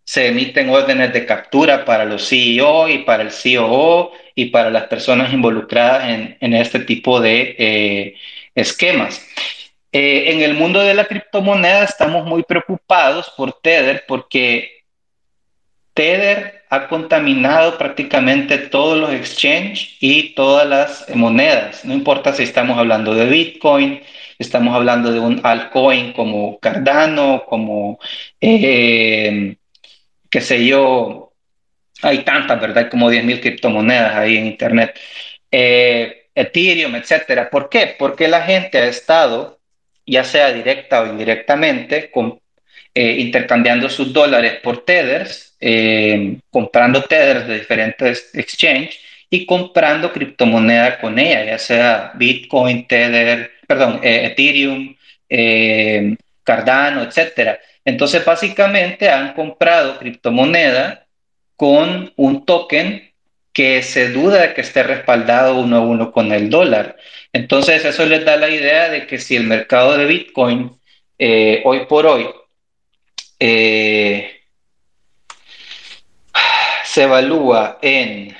[0.03, 4.89] se emiten órdenes de captura para los CEO y para el COO y para las
[4.89, 8.17] personas involucradas en, en este tipo de
[8.57, 9.25] esquemas.
[9.93, 14.85] Eh, en el mundo de la criptomoneda estamos muy preocupados por Tether porque
[15.95, 21.85] Tether ha contaminado prácticamente todos los exchanges y todas las monedas.
[21.85, 24.03] No importa si estamos hablando de Bitcoin,
[24.39, 27.99] estamos hablando de un altcoin como Cardano, como,
[28.41, 29.57] eh,
[30.31, 31.35] qué sé yo,
[32.03, 32.91] hay tantas, ¿verdad?
[32.91, 34.99] Como 10.000 criptomonedas ahí en Internet.
[35.51, 37.51] Eh, Ethereum, etcétera.
[37.51, 37.95] ¿Por qué?
[37.99, 39.62] Porque la gente ha estado
[40.07, 42.11] ya sea directa o indirectamente,
[42.95, 48.99] eh, intercambiando sus dólares por tethers, eh, comprando tethers de diferentes exchanges
[49.31, 54.95] y comprando criptomoneda con ella, ya sea Bitcoin, Tether, perdón, eh, Ethereum,
[56.45, 57.59] Cardano, etc.
[57.85, 61.07] Entonces, básicamente han comprado criptomoneda
[61.57, 63.12] con un token
[63.53, 66.97] que se duda de que esté respaldado uno a uno con el dólar.
[67.33, 70.73] Entonces, eso les da la idea de que si el mercado de Bitcoin
[71.19, 72.29] eh, hoy por hoy
[73.39, 74.41] eh,
[76.85, 78.37] se evalúa en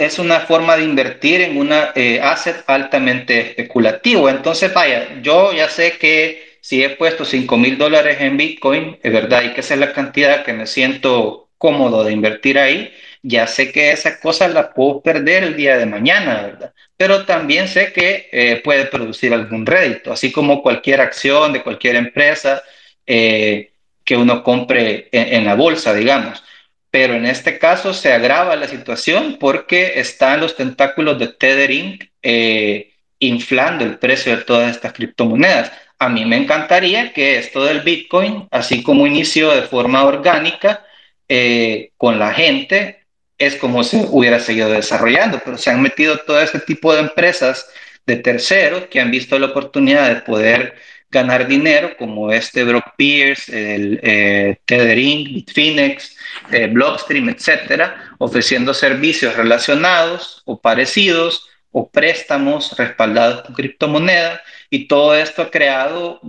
[0.00, 4.28] es una forma de invertir en una eh, asset altamente especulativo.
[4.28, 9.12] Entonces, vaya, yo ya sé que si he puesto 5 mil dólares en Bitcoin, es
[9.12, 12.92] verdad, y que esa es la cantidad que me siento cómodo de invertir ahí,
[13.22, 16.72] ya sé que esa cosa la puedo perder el día de mañana, ¿verdad?
[16.96, 21.96] Pero también sé que eh, puede producir algún rédito, así como cualquier acción de cualquier
[21.96, 22.62] empresa
[23.06, 23.72] eh,
[24.04, 26.42] que uno compre en la bolsa, digamos
[26.90, 32.04] pero en este caso se agrava la situación porque están los tentáculos de Tether Inc.
[32.22, 35.72] Eh, inflando el precio de todas estas criptomonedas.
[35.98, 40.84] A mí me encantaría que esto del Bitcoin, así como inició de forma orgánica
[41.28, 42.97] eh, con la gente,
[43.38, 47.68] es como se hubiera seguido desarrollando, pero se han metido todo este tipo de empresas
[48.06, 50.74] de terceros que han visto la oportunidad de poder
[51.10, 56.16] ganar dinero, como este Brock Pierce, el eh, Tethering, Bitfinex,
[56.50, 64.40] eh, Blockstream, etcétera, ofreciendo servicios relacionados o parecidos o préstamos respaldados con criptomonedas.
[64.70, 66.20] Y todo esto ha creado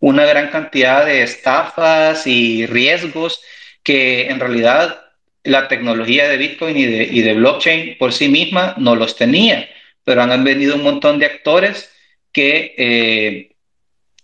[0.00, 3.40] una gran cantidad de estafas y riesgos
[3.82, 5.07] que en realidad
[5.48, 9.68] la tecnología de Bitcoin y de, y de blockchain por sí misma no los tenía,
[10.04, 11.90] pero han venido un montón de actores
[12.32, 13.56] que eh,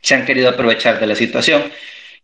[0.01, 1.65] se han querido aprovechar de la situación.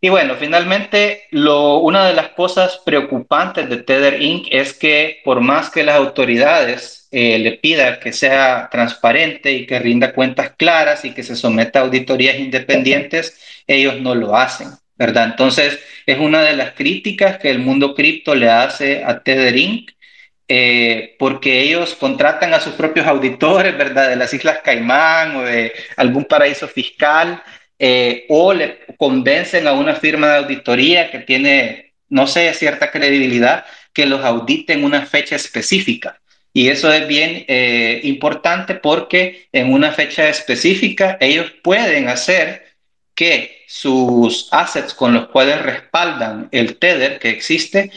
[0.03, 4.46] Y bueno, finalmente, lo, una de las cosas preocupantes de Tether Inc.
[4.51, 9.78] es que por más que las autoridades eh, le pidan que sea transparente y que
[9.78, 14.68] rinda cuentas claras y que se someta a auditorías independientes, ellos no lo hacen,
[15.01, 15.30] ¿verdad?
[15.30, 19.90] Entonces, es una de las críticas que el mundo cripto le hace a Tether Inc.
[20.53, 24.11] Eh, porque ellos contratan a sus propios auditores, ¿verdad?
[24.11, 27.40] De las Islas Caimán o de algún paraíso fiscal
[27.78, 33.64] eh, o le convencen a una firma de auditoría que tiene, no sé, cierta credibilidad,
[33.92, 36.20] que los audite en una fecha específica.
[36.53, 42.70] Y eso es bien eh, importante porque en una fecha específica ellos pueden hacer
[43.21, 47.91] que sus assets con los cuales respaldan el Tether que existe,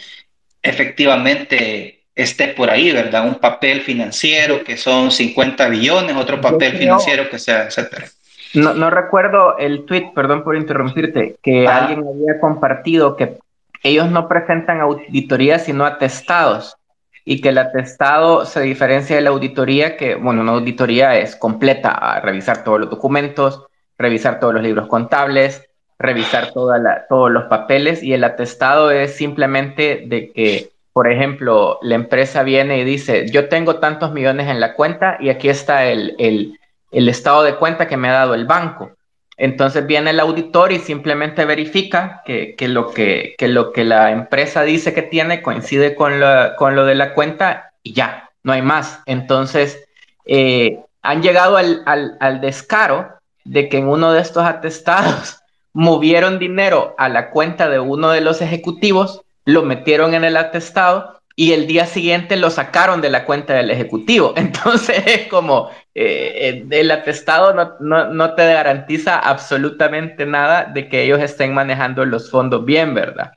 [0.61, 3.25] efectivamente esté por ahí, ¿verdad?
[3.25, 8.07] Un papel financiero que son 50 billones, otro papel financiero que sea, etcétera.
[8.53, 11.85] No, no recuerdo el tweet, perdón por interrumpirte, que ah.
[11.85, 13.37] alguien había compartido que
[13.81, 16.75] ellos no presentan auditorías sino atestados
[17.23, 21.91] y que el atestado se diferencia de la auditoría, que, bueno, una auditoría es completa,
[21.91, 23.63] a revisar todos los documentos,
[24.03, 30.03] revisar todos los libros contables, revisar la, todos los papeles y el atestado es simplemente
[30.05, 34.75] de que, por ejemplo, la empresa viene y dice, yo tengo tantos millones en la
[34.75, 38.91] cuenta y aquí está el, el estado de cuenta que me ha dado el banco.
[39.37, 44.93] Entonces viene el auditor y simplemente verifica que, lo, que, lo que la empresa dice
[44.93, 46.13] que tiene coincide con,
[46.57, 49.01] con lo de la cuenta y ya, no hay más.
[49.05, 49.83] Entonces
[50.25, 53.09] eh, han llegado al, al descaro
[53.43, 55.39] de que en uno de estos atestados
[55.73, 61.19] movieron dinero a la cuenta de uno de los ejecutivos, lo metieron en el atestado
[61.35, 64.33] y el día siguiente lo sacaron de la cuenta del ejecutivo.
[64.37, 71.53] Entonces es como eh, el atestado no, te garantiza absolutamente nada de que ellos estén
[71.53, 73.31] manejando los fondos bien, ¿verdad?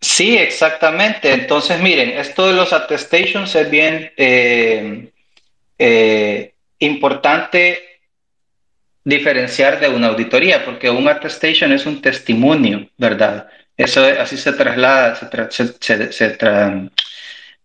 [0.00, 1.32] Sí, exactamente.
[1.32, 5.10] Entonces, miren, esto de los attestations es bien eh,
[5.78, 7.85] eh, importante
[9.06, 13.48] diferenciar de una auditoría, porque un attestation es un testimonio, ¿verdad?
[13.76, 15.14] Eso así se traslada,
[15.48, 16.36] se, se,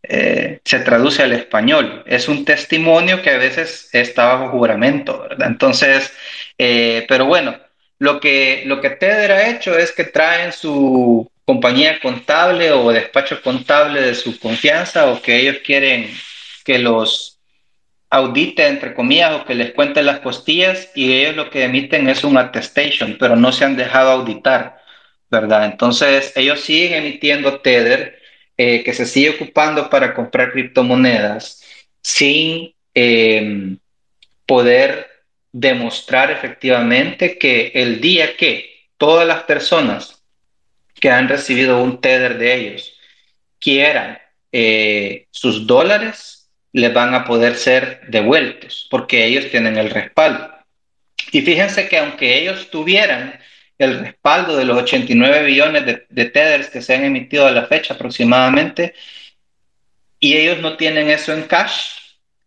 [0.04, 2.04] eh, se traduce al español.
[2.06, 5.48] Es un testimonio que a veces está bajo juramento, ¿verdad?
[5.48, 6.14] Entonces,
[6.60, 7.58] eh, pero bueno,
[7.98, 13.42] lo que, lo que Tether ha hecho es que traen su compañía contable o despacho
[13.42, 16.12] contable de su confianza o que ellos quieren
[16.64, 17.31] que los
[18.12, 22.24] audite, entre comillas, o que les cuente las costillas y ellos lo que emiten es
[22.24, 24.78] un attestation, pero no se han dejado auditar,
[25.30, 25.66] ¿verdad?
[25.66, 28.20] Entonces, ellos siguen emitiendo Tether
[28.58, 31.64] eh, que se sigue ocupando para comprar criptomonedas
[32.04, 33.80] sin em,
[34.46, 35.08] poder
[35.52, 40.24] demostrar efectivamente que el día que todas las personas
[40.94, 42.94] que han recibido un tether de ellos
[43.60, 44.20] quieran
[44.52, 46.41] eh, sus dólares,
[46.74, 50.50] les van a poder ser devueltos porque ellos tienen el respaldo.
[51.32, 53.40] Y fíjense que aunque ellos tuvieran
[53.78, 57.66] el respaldo de los 89 billones de, de tethers que se han emitido a la
[57.66, 58.94] fecha aproximadamente,
[60.20, 61.98] y ellos no tienen eso en cash,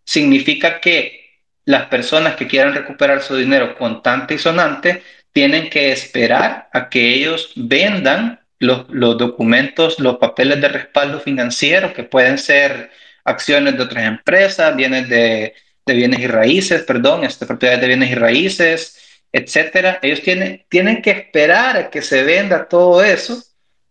[0.04, 1.24] significa que
[1.64, 5.02] las personas que quieran recuperar su dinero contante y sonante
[5.32, 11.92] tienen que esperar a que ellos vendan los, los, documentos, los papeles de respaldo financiero,
[11.92, 12.90] que pueden ser
[13.24, 15.54] acciones de otras empresas, bienes de,
[15.86, 19.98] de bienes y raíces, perdón, este, propiedades de bienes y raíces, etcétera.
[20.02, 23.42] Ellos tienen, tienen que esperar a que se venda todo eso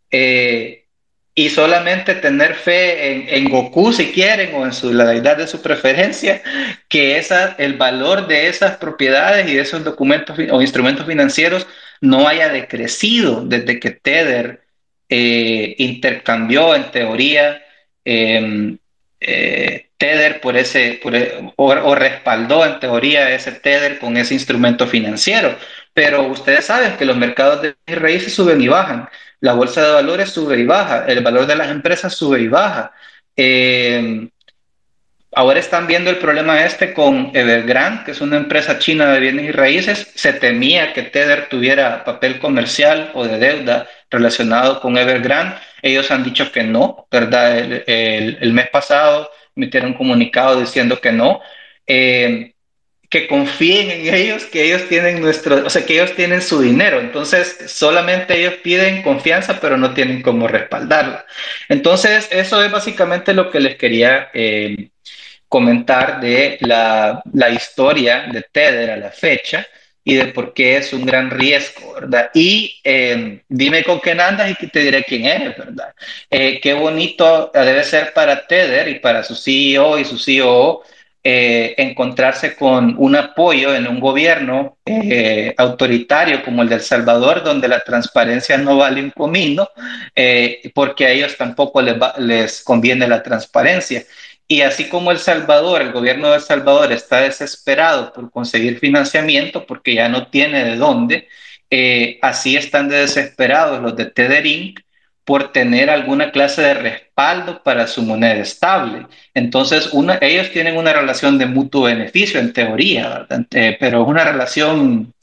[0.09, 0.85] eh,
[1.35, 5.47] y solamente tener fe en, en, Goku si quieren o en su, la deidad de
[5.47, 6.41] su preferencia,
[6.87, 11.67] que esa, el valor de esas propiedades y de esos documentos o instrumentos financieros
[12.01, 14.61] no haya decrecido desde que Tether
[15.09, 17.63] eh, intercambió en teoría
[18.05, 18.77] eh,
[19.25, 25.57] eh, Tether por ese, e, o, respaldó en teoría ese Tether con ese instrumento financiero.
[25.93, 29.07] Pero ustedes saben que los mercados de raíces suben y bajan,
[29.39, 32.93] la bolsa de valores sube y baja, el valor de las empresas sube y baja.
[33.35, 34.29] Eh,
[35.33, 39.45] ahora están viendo el problema este con Evergrande, que es una empresa china de bienes
[39.45, 40.11] y raíces.
[40.15, 46.23] Se temía que Tether tuviera papel comercial o de deuda relacionado con Evergrande ellos han
[46.23, 47.57] dicho que no, ¿verdad?
[47.85, 51.41] El, mes pasado emitieron un comunicado diciendo que no.
[51.85, 52.53] Eh,
[53.09, 56.99] que confíen en ellos, que ellos tienen nuestro, o sea, que ellos tienen su dinero.
[56.99, 61.25] Entonces, solamente ellos piden confianza, pero no tienen cómo respaldarla.
[61.69, 64.89] Entonces, eso es básicamente lo que les quería eh,
[65.47, 69.67] comentar de la, la, historia de Tether a la fecha
[70.03, 72.29] y de por qué es un gran riesgo, ¿verdad?
[72.33, 75.93] Y eh, dime con quién andas y te diré quién eres, ¿verdad?
[76.29, 80.83] Eh, qué bonito debe ser para Tether y para su CEO y su CEO
[81.25, 87.43] eh, encontrarse con un apoyo en un gobierno eh, autoritario como el de El Salvador,
[87.45, 89.69] donde la transparencia no vale un comino,
[90.13, 94.03] eh, porque a ellos tampoco les, les conviene la transparencia.
[94.47, 99.65] Y así como El Salvador, el gobierno de El Salvador está desesperado por conseguir financiamiento
[99.65, 101.27] porque ya no tiene de dónde,
[101.69, 104.75] eh, así están desesperados los de Tethering
[105.23, 109.07] por tener alguna clase de respaldo para su moneda estable.
[109.33, 114.25] Entonces, una, ellos tienen una relación de mutuo beneficio en teoría, eh, pero es una
[114.25, 115.13] relación...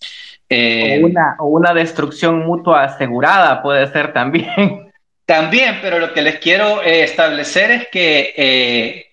[0.49, 4.91] Eh, o, una, o una destrucción mutua asegurada puede ser también.
[5.31, 9.10] También, pero lo que les quiero eh, establecer es que eh,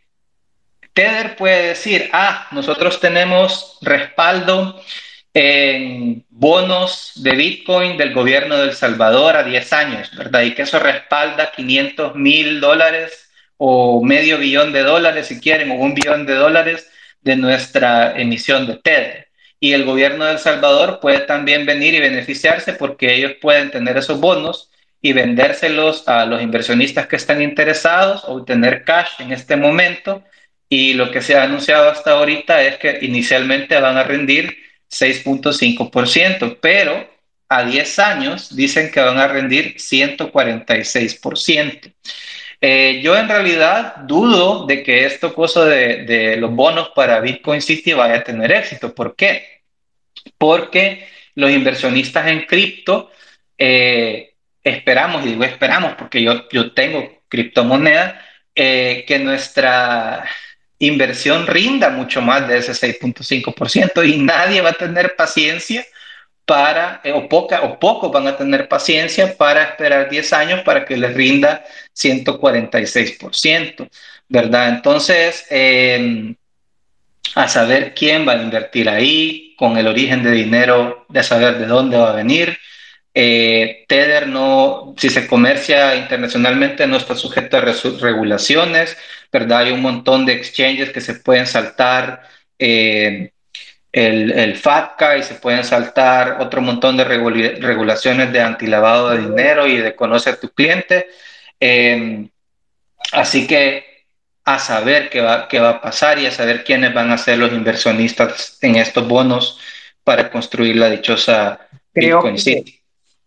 [0.98, 4.82] Tether puede decir, ah, nosotros tenemos respaldo
[5.32, 10.42] en bonos de Bitcoin del gobierno de El Salvador a 10 años, ¿verdad?
[10.42, 15.76] Y que eso respalda 500 mil dólares o medio billón de dólares, si quieren, o
[15.76, 16.90] un billón de dólares
[17.22, 19.28] de nuestra emisión de Tether.
[19.60, 23.98] Y el gobierno de El Salvador puede también venir y beneficiarse porque ellos pueden tener
[23.98, 29.58] esos bonos y vendérselos a los inversionistas que están interesados o tener cash en este
[29.58, 30.24] momento
[30.70, 34.58] y lo que se ha anunciado hasta ahorita es que inicialmente van a rendir
[34.90, 37.10] 6.5%, pero
[37.50, 41.94] a 10 años dicen que van a rendir 146%.
[42.60, 47.62] Eh, yo en realidad dudo de que esto cosa de, de, los bonos para Bitcoin
[47.62, 48.96] City vaya a tener éxito.
[48.96, 49.62] ¿Por qué?
[50.38, 53.12] Porque los inversionistas en cripto
[53.58, 58.22] eh, esperamos, y digo esperamos porque yo, yo tengo criptomoneda,
[58.56, 60.26] eh, que nuestra
[60.80, 65.86] inversión rinda mucho más de ese 6.5% y nadie va a tener paciencia
[66.46, 70.86] para, eh, o, poca, o pocos van a tener paciencia para esperar 10 años para
[70.86, 73.90] que les rinda 146%,
[74.30, 74.70] ¿verdad?
[74.70, 76.36] Entonces, eh,
[77.36, 81.66] a saber quién va a invertir ahí, con el origen de dinero, de saber de
[81.66, 82.58] dónde va a venir.
[83.20, 88.96] Eh, Tether no, si se comercia internacionalmente, no está sujeto a regulaciones.
[89.32, 89.62] ¿verdad?
[89.62, 92.22] Hay un montón de exchanges que se pueden saltar
[92.60, 93.32] eh,
[93.92, 99.66] el, el, FATCA y se pueden saltar otro montón de regulaciones de antilavado de dinero
[99.66, 101.08] y de conocer a tu cliente.
[101.60, 102.30] Em,
[103.14, 104.06] así que
[104.46, 107.40] a saber qué va, qué va a pasar y a saber quiénes van a ser
[107.40, 109.60] los inversionistas en estos bonos
[110.04, 112.78] para construir la dichosa creo Bitcoin City.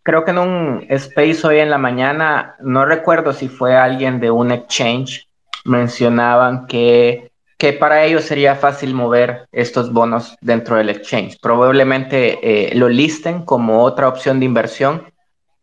[0.03, 4.31] Creo que en un space hoy en la mañana, no recuerdo si fue alguien de
[4.31, 5.27] un exchange,
[5.63, 11.37] mencionaban que, que para ellos sería fácil mover estos bonos dentro del exchange.
[11.39, 15.03] Probablemente eh, lo listen como otra opción de inversión,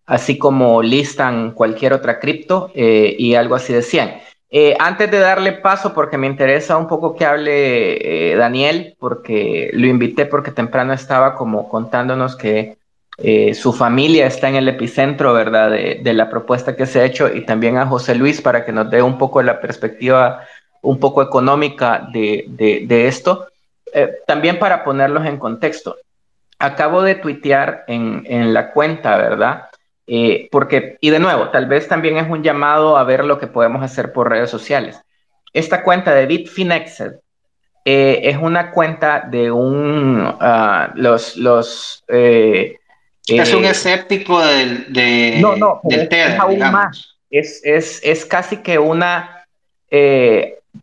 [0.06, 4.20] así como listan cualquier otra cripto eh, y algo así decían.
[4.50, 9.70] Eh, antes de darle paso, porque me interesa un poco que hable eh, Daniel, porque
[9.74, 12.78] lo invité porque temprano estaba como contándonos que
[13.18, 17.32] eh, su familia está en el epicentro, ¿verdad?, de, la propuesta que se ha hecho
[17.32, 20.44] y también a José Luis para que nos dé un poco la perspectiva
[20.80, 23.48] un poco económica de, de esto,
[24.26, 25.96] también para ponerlos en contexto.
[26.60, 29.68] Acabo de tuitear en, en la cuenta, ¿verdad?
[30.10, 33.46] Eh, porque, y de nuevo, tal vez también es un llamado a ver lo que
[33.46, 35.02] podemos hacer por redes sociales.
[35.52, 37.20] Esta cuenta de Bitfinexed
[37.84, 42.77] eh, es una cuenta de un, uh, los, los, eh,
[43.28, 47.16] es un escéptico del, de, no, no, del es, aún más.
[47.30, 49.44] Es, es, es, casi que una,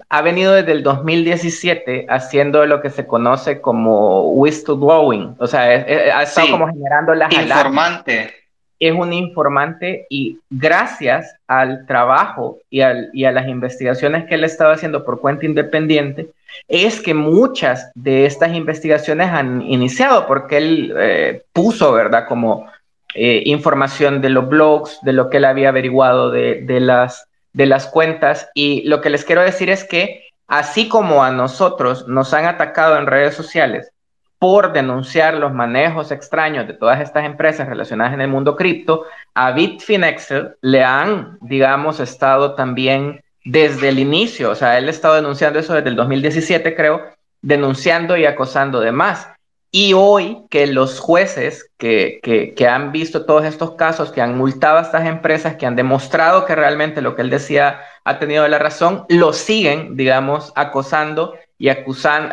[0.09, 6.23] ha venido desde el 2017 haciendo lo que se conoce como whistleblowing, o sea, ha
[6.23, 8.44] estado como generando las Informante
[8.79, 15.05] es un informante y gracias al trabajo y, a las investigaciones que él estaba haciendo
[15.05, 16.29] por cuenta independiente,
[16.67, 22.27] es que muchas de estas investigaciones han iniciado porque él eh, puso, ¿verdad?
[22.27, 22.67] Como
[23.13, 27.65] eh, información de los blogs, de lo que él había averiguado de, de, las, de
[27.65, 28.49] las cuentas.
[28.53, 32.97] Y lo que les quiero decir es que así como a nosotros nos han atacado
[32.97, 33.91] en redes sociales,
[34.39, 39.51] por denunciar los manejos extraños de todas estas empresas relacionadas en el mundo cripto, a
[39.51, 40.27] Bitfinex
[40.61, 45.73] le han, digamos, estado también desde el inicio, o sea, él ha estado denunciando eso
[45.73, 47.01] desde el 2017, creo,
[47.41, 49.29] denunciando y acosando demás.
[49.71, 52.19] Y hoy que los jueces que,
[52.55, 56.45] que, han visto todos estos casos, que han multado a estas empresas, que han demostrado
[56.45, 61.69] que realmente lo que él decía ha tenido la razón, lo siguen, digamos, acosando y
[61.69, 62.29] acusan,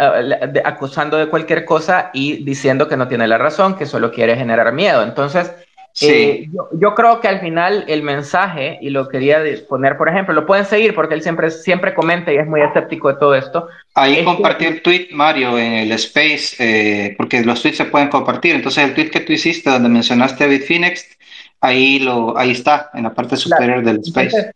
[0.53, 4.37] de, acusando de cualquier cosa y diciendo que no tiene la razón, que solo quiere
[4.37, 5.03] generar miedo.
[5.03, 5.53] Entonces,
[6.01, 10.47] eh, yo, creo que al final el mensaje, y lo quería poner, por ejemplo, lo
[10.47, 13.69] pueden seguir porque él siempre, siempre comenta y es muy escéptico de todo esto.
[13.95, 18.55] Ahí compartí el tweet, Mario, en el space, eh, porque los tweets se pueden compartir.
[18.55, 21.07] Entonces, el tweet que tú hiciste donde mencionaste a Bitfinex,
[21.61, 24.53] ahí, lo, ahí está, en la parte superior del space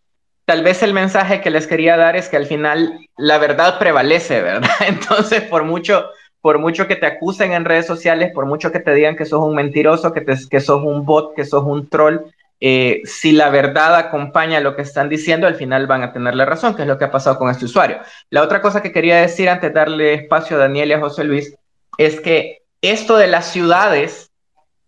[0.47, 4.41] tal vez el mensaje que les quería dar es que al final la verdad prevalece,
[4.41, 4.71] ¿verdad?
[4.89, 6.07] Entonces, por mucho,
[6.41, 9.43] por mucho que te acusen en redes sociales, por mucho que te digan que sos
[9.43, 12.21] un mentiroso, que, te, sos un bot, que sos un troll,
[12.61, 16.47] eh, si la verdad acompaña lo que están diciendo, al final van a tener la
[16.47, 17.99] razón, que es lo que ha pasado con este usuario.
[18.31, 21.25] La otra cosa que quería decir antes de darle espacio a Daniel y a José
[21.25, 21.55] Luis
[21.99, 24.31] es que esto de las ciudades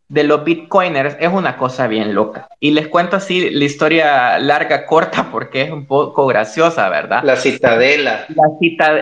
[0.08, 2.48] de los bitcoiners es una cosa bien loca.
[2.60, 7.22] Y les cuento así la historia larga, corta, porque es un poco graciosa, ¿verdad?
[7.22, 8.26] La citadela.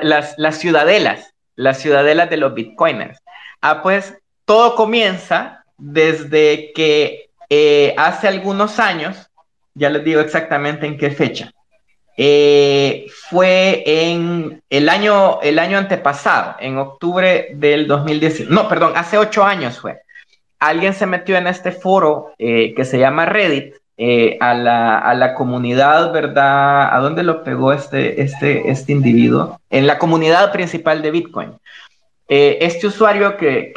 [0.02, 3.20] las, las ciudadelas, las ciudadelas de los bitcoiners.
[3.60, 9.30] Ah, pues todo comienza desde que eh, hace algunos años,
[9.74, 11.52] ya les digo exactamente en qué fecha,
[12.18, 19.18] eh, fue en el año, el año antepasado, en octubre del 2019, no, perdón, hace
[19.18, 20.00] ocho años fue
[20.68, 26.12] alguien se metió en este foro eh, que se llama Reddit, eh, a, la, comunidad,
[26.12, 26.94] ¿verdad?
[26.94, 29.58] ¿A dónde lo pegó este, este, este individuo?
[29.70, 31.52] En la comunidad principal de Bitcoin.
[32.28, 33.72] Eh, este usuario que,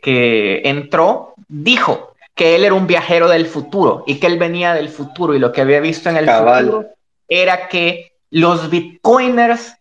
[0.00, 4.88] que, entró dijo que él era un viajero del futuro y que él venía del
[4.88, 6.86] futuro y lo que había visto en el futuro
[7.28, 9.74] era que los bitcoiners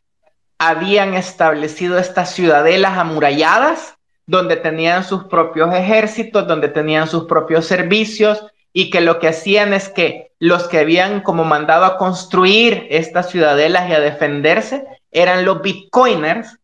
[0.57, 3.96] habían establecido estas ciudadelas amuralladas
[4.27, 9.73] donde tenían sus propios ejércitos, donde tenían sus propios servicios y que lo que hacían
[9.73, 15.45] es que los que habían como mandado a construir estas ciudadelas y a defenderse eran
[15.45, 16.59] los bitcoiners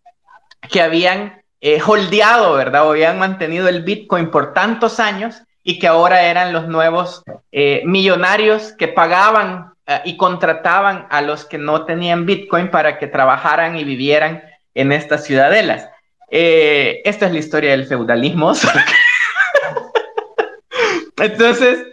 [0.70, 2.86] que habían eh, holdeado, ¿verdad?
[2.86, 7.82] O habían mantenido el bitcoin por tantos años y que ahora eran los nuevos eh,
[7.86, 13.78] millonarios que pagaban eh, y contrataban a los que no tenían bitcoin para que trabajaran
[13.78, 14.44] y vivieran
[14.76, 15.88] en estas ciudadelas.
[16.36, 18.54] Eh, esta es la historia del feudalismo.
[21.18, 21.86] Entonces,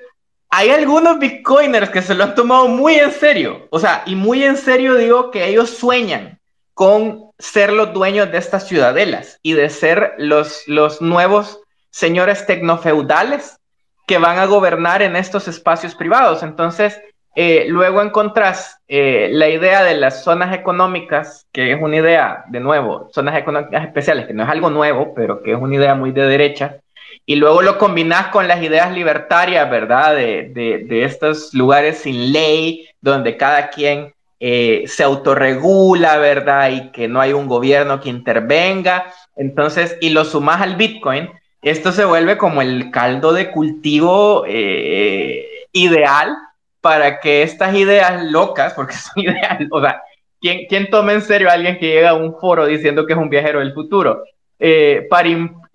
[0.49, 3.69] hay algunos bitcoiners que se lo han tomado muy en serio.
[3.71, 6.41] O sea, y muy en serio digo que ellos sueñan
[6.73, 11.61] con ser los dueños de estas ciudadelas y de ser los, los nuevos
[11.91, 13.59] señores tecnofeudales
[14.07, 16.43] que van a gobernar en estos espacios privados.
[16.43, 16.99] Entonces,
[17.37, 22.59] eh, luego encontrás eh, la idea de las zonas económicas, que es una idea, de
[22.59, 26.11] nuevo, zonas económicas especiales, que no es algo nuevo, pero que es una idea muy
[26.11, 26.79] de derecha,
[27.27, 30.17] y luego lo combinás con las ideas libertarias, ¿verdad?
[30.17, 36.71] De, de, estos lugares sin ley, donde cada quien eh, se autorregula, ¿verdad?
[36.71, 39.13] Y que no hay un gobierno que intervenga.
[39.37, 41.31] Entonces, y lo sumás al Bitcoin,
[41.63, 46.37] esto se vuelve como el caldo de cultivo ideal
[46.81, 50.03] para que estas ideas locas, porque son ideas, o sea,
[50.41, 53.19] ¿quién, ¿quién, toma en serio a alguien que llega a un foro diciendo que es
[53.19, 54.23] un viajero del futuro?
[54.59, 55.29] Eh, para,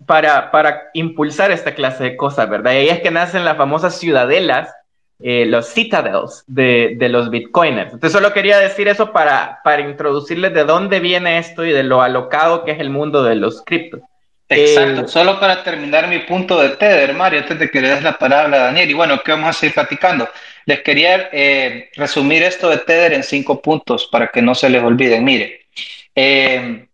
[0.06, 2.72] para, para impulsar esta clase de cosas, ¿verdad?
[2.72, 4.72] Y ahí es que nacen las famosas ciudadelas,
[5.18, 7.92] eh, los citadels de, de, los bitcoiners.
[7.92, 12.02] Entonces solo quería decir eso para, para introducirles de dónde viene esto y de lo
[12.02, 14.02] alocado que es el mundo de los criptos.
[14.48, 18.02] Exacto, eh, solo para terminar mi punto de Tether, Mario, antes de que le des
[18.02, 20.28] la palabra a Daniel, y bueno, ¿qué vamos a seguir platicando?
[20.66, 24.82] Les quería eh, resumir esto de Tether en cinco puntos para que no se les
[24.82, 25.24] olviden.
[25.24, 25.66] Mire,
[26.14, 26.86] eh,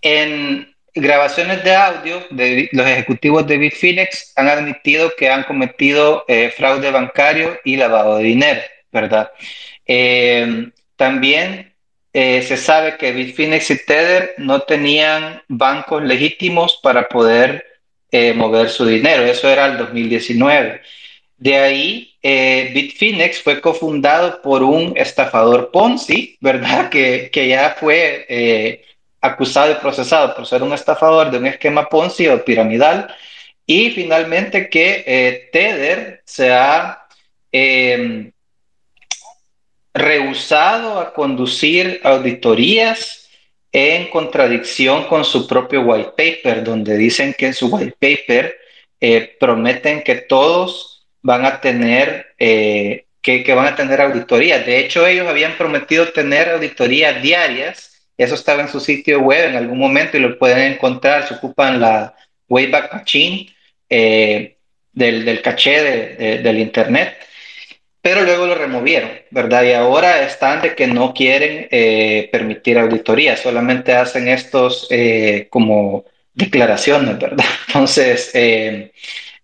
[0.00, 6.24] en grabaciones de audio los ejecutivos de Bitfinex han admitido que han cometido
[6.56, 8.60] fraude bancario y lavado de dinero,
[8.90, 9.30] ¿verdad?
[10.96, 11.72] también
[12.14, 17.64] eh, se sabe que Bitfinex y Tether no tenían bancos legítimos para poder
[18.10, 19.24] eh, mover su dinero.
[19.24, 20.82] Eso era el 2019.
[21.42, 26.88] De ahí, eh, Bitfinex fue cofundado por un estafador Ponzi, ¿verdad?
[26.92, 28.84] Que, que ya fue
[29.20, 33.12] acusado y procesado por ser un estafador de un esquema Ponzi o piramidal.
[33.66, 37.08] Y finalmente que Tether se ha
[39.94, 43.28] rehusado a conducir auditorías
[43.72, 48.56] en contradicción con su propio white paper, donde dicen que en su white paper
[49.00, 50.91] eh, prometen que todos
[51.22, 54.66] van a tener eh, que, que, van a tener auditorías.
[54.66, 58.08] De hecho, ellos habían prometido tener auditorías diarias.
[58.18, 61.26] Eso estaba en su sitio web en algún momento y lo pueden encontrar.
[61.26, 62.14] Se ocupan la
[62.48, 63.54] Wayback Machine
[63.88, 64.56] eh,
[64.92, 67.16] del, del, caché de, del Internet
[68.02, 69.62] pero luego lo removieron, ¿verdad?
[69.62, 76.04] Y ahora están de que no quieren eh, permitir auditoría, solamente hacen estos eh, como
[76.34, 77.44] declaraciones, ¿verdad?
[77.68, 78.92] Entonces, eh,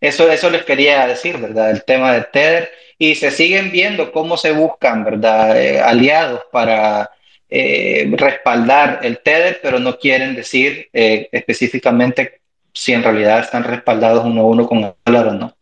[0.01, 1.71] eso, eso les quería decir, ¿verdad?
[1.71, 2.71] El tema de Tether.
[2.99, 5.57] Y se siguen viendo cómo se buscan, ¿verdad?
[5.85, 7.11] aliados para
[7.49, 12.41] respaldar el Tether, pero no quieren decir específicamente
[12.73, 15.57] si en realidad están respaldados uno a uno con el dólar o no.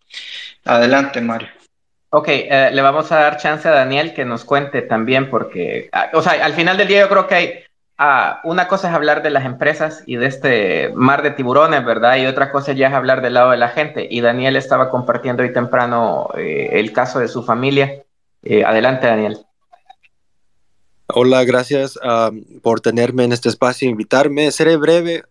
[0.65, 1.49] Adelante, Mario.
[2.11, 6.11] Ok, eh, le vamos a dar chance a Daniel que nos cuente también, porque, ah,
[6.13, 7.65] o sea, al final del día yo creo que hay,
[7.99, 12.17] ah, una cosa es hablar de las empresas y de este mar de tiburones, ¿verdad?
[12.17, 14.07] Y otra cosa ya es hablar del lado de la gente.
[14.11, 18.03] Y Daniel estaba compartiendo hoy temprano eh, el caso de su familia.
[18.43, 19.39] Eh, adelante, Daniel.
[21.09, 21.99] Hola, gracias
[22.63, 24.51] por tenerme en este espacio e invitarme.
[24.51, 25.23] Seré breve.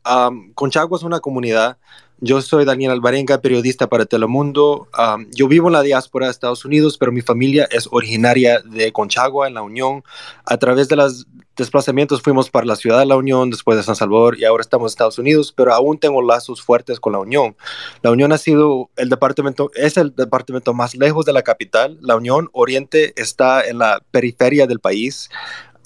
[0.56, 1.78] Conchagua es una comunidad
[2.20, 4.88] yo soy Daniel Alvarenga, periodista para Telemundo.
[5.32, 9.48] yo vivo en la diáspora de Estados Unidos, pero mi familia es originaria de Conchagua,
[9.48, 10.04] en La Unión.
[10.46, 13.96] A través de los desplazamientos fuimos para la ciudad de La Unión, después de San
[13.96, 17.56] Salvador, y ahora estamos en Estados Unidos, pero aún tengo lazos fuertes con La Unión.
[18.02, 21.98] La Unión ha sido el departamento, es el departamento más lejos de la capital.
[22.02, 25.30] La Unión Oriente está en la periferia del país.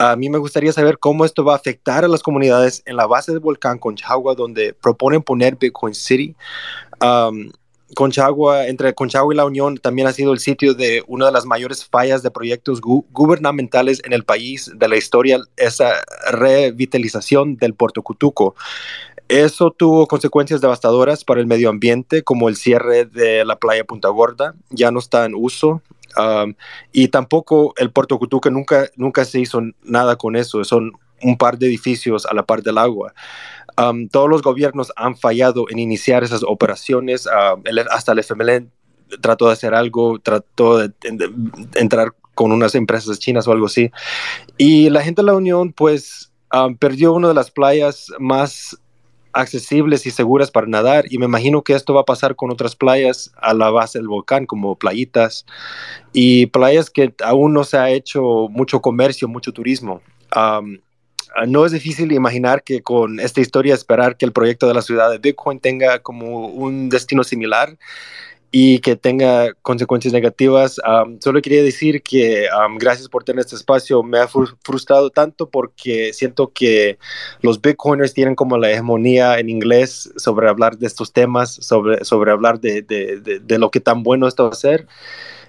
[0.02, 3.06] A mí me gustaría saber cómo esto va a afectar a las comunidades en la
[3.06, 6.36] base del volcán Conchagua, donde proponen poner Bitcoin City.
[7.96, 11.46] Conchagua, entre Conchagua y la Unión, también ha sido el sitio de una de las
[11.46, 15.96] mayores fallas de proyectos gubernamentales en el país de la historia, esa
[16.32, 18.56] revitalización del Puerto Cutuco.
[19.28, 24.08] Eso tuvo consecuencias devastadoras para el medio ambiente, como el cierre de la playa Punta
[24.08, 25.82] Gorda, ya no está en uso,
[26.92, 30.64] y tampoco el Puerto Cutuca nunca, nunca se hizo nada con eso.
[30.64, 33.14] Son un par de edificios a la par del agua.
[34.12, 37.28] todos los gobiernos han fallado en iniciar esas operaciones.
[37.92, 38.72] hasta el FMLN
[39.22, 40.92] trató de hacer algo, trató de,
[41.76, 43.92] entrar con unas empresas chinas o algo así.
[44.58, 46.32] Y la gente de la Unión, pues,
[46.80, 48.78] perdió una de las playas más
[49.34, 52.76] accesibles y seguras para nadar y me imagino que esto va a pasar con otras
[52.76, 55.46] playas a la base del volcán como playitas
[56.14, 60.02] y playas que aún no se ha hecho mucho comercio, mucho turismo.
[61.48, 65.12] no es difícil imaginar que con esta historia esperar que el proyecto de la ciudad
[65.12, 67.78] de Bitcoin tenga como un destino similar
[68.52, 70.82] y que tenga consecuencias negativas.
[71.20, 72.48] solo quería decir que
[72.80, 74.02] gracias por tener este espacio.
[74.02, 76.98] Me ha frustrado tanto porque siento que
[77.42, 82.32] los Bitcoiners tienen como la hegemonía en inglés sobre hablar de estos temas, sobre, sobre
[82.32, 84.88] hablar de, de, de, lo que tan bueno esto va a ser.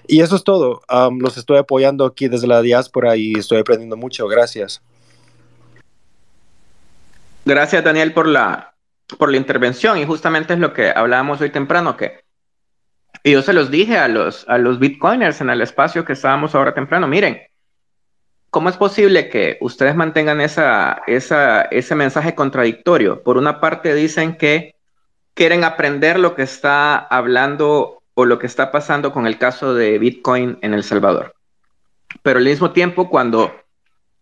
[0.07, 0.81] Y eso es todo.
[1.19, 4.27] los estoy apoyando aquí desde la diáspora y estoy aprendiendo mucho.
[4.27, 4.81] Gracias.
[7.45, 8.75] Gracias, Daniel, por la,
[9.17, 9.97] por la intervención.
[9.97, 12.21] Y justamente es lo que hablábamos hoy temprano, que
[13.23, 16.55] y yo se los dije a los, a los bitcoiners en el espacio que estábamos
[16.55, 17.41] ahora temprano, miren,
[18.49, 23.21] ¿cómo es posible que ustedes mantengan esa, esa, ese mensaje contradictorio?
[23.23, 24.75] Por una parte dicen que
[25.33, 29.97] quieren aprender lo que está hablando o lo que está pasando con el caso de
[29.99, 31.33] Bitcoin en El Salvador.
[32.23, 33.55] Pero al mismo tiempo, cuando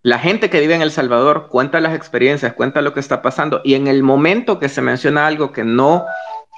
[0.04, 3.62] la gente que vive en El Salvador cuenta las experiencias, cuenta lo que está pasando
[3.64, 6.06] y en el momento que se menciona algo que no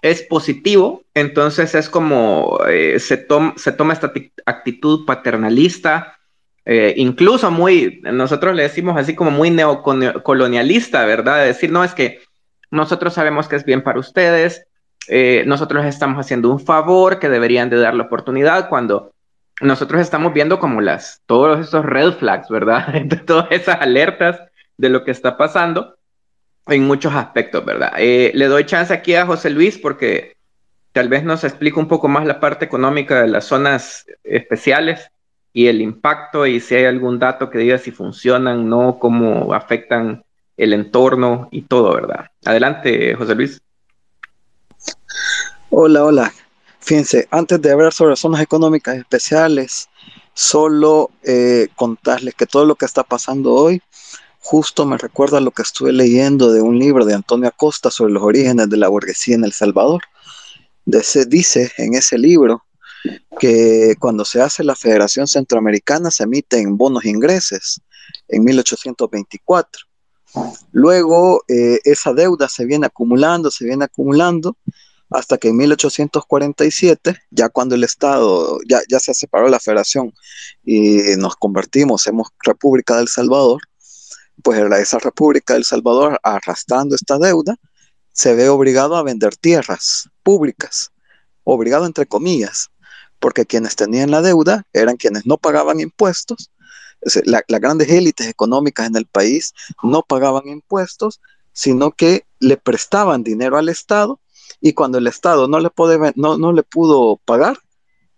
[0.02, 4.12] es positivo, entonces es como eh, se, se toma esta
[4.46, 6.18] actitud paternalista,
[6.66, 11.42] eh, incluso muy, nosotros le decimos así como muy neocolonialista, ¿verdad?
[11.42, 12.20] De decir, no, es que
[12.72, 14.66] nosotros sabemos que es bien para ustedes,
[15.08, 19.14] eh, nosotros estamos haciendo un favor, que deberían de dar la oportunidad cuando
[19.62, 22.88] nosotros estamos viendo como las, todos esos red flags, ¿verdad?
[23.26, 24.40] todas esas alertas
[24.78, 25.96] de lo que está pasando
[26.68, 27.94] en muchos aspectos, ¿verdad?
[27.98, 30.36] Eh, le doy chance aquí a José Luis porque
[30.92, 35.10] tal vez nos explique un poco más la parte económica de las zonas especiales
[35.54, 40.24] y el impacto y si hay algún dato que diga si funcionan, no, cómo afectan
[40.58, 42.28] el entorno y todo, ¿verdad?
[42.46, 43.62] Adelante, José Luis.
[45.70, 46.34] Hola, hola.
[46.80, 49.90] Fíjense, antes de hablar sobre zonas económicas especiales,
[50.34, 53.82] solo eh, contarles que todo lo que está pasando hoy
[54.52, 58.22] justo me recuerda lo que estuve leyendo de un libro de Antonio Acosta sobre los
[58.22, 60.02] orígenes de la burguesía en El Salvador.
[61.04, 62.66] se dice en ese libro
[63.40, 67.80] que cuando se hace la Federación Centroamericana se emiten bonos ingresos
[68.28, 69.84] en 1824.
[70.74, 74.58] Luego eh, esa deuda se viene acumulando, se viene acumulando
[75.10, 80.14] hasta que en 1847, ya cuando el Estado, ya, ya se separó la federación
[80.66, 83.62] y nos convertimos, en República del Salvador,
[84.44, 87.56] pues esa República del Salvador, arrastrando esta deuda,
[88.14, 90.92] se ve obligado a vender tierras públicas,
[91.44, 92.70] obligado entre comillas,
[93.20, 96.52] porque quienes tenían la deuda eran quienes no pagaban impuestos,
[97.26, 101.20] las grandes élites económicas en el país no pagaban impuestos,
[101.54, 104.20] sino que le prestaban dinero al Estado
[104.60, 107.58] y cuando el Estado no le, puede, no, no le pudo pagar,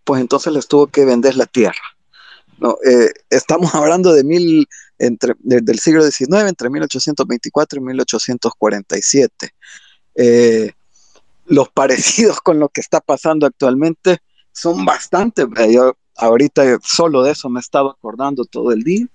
[0.04, 1.93] pues entonces les tuvo que vender la tierra.
[2.64, 9.54] No, eh, estamos hablando de mil, entre, del siglo XIX, entre 1824 y 1847.
[10.16, 10.72] Eh,
[11.46, 14.20] los parecidos con lo que está pasando actualmente
[14.54, 15.46] son bastante.
[15.58, 19.08] Eh, yo ahorita solo de eso me estaba acordando todo el día,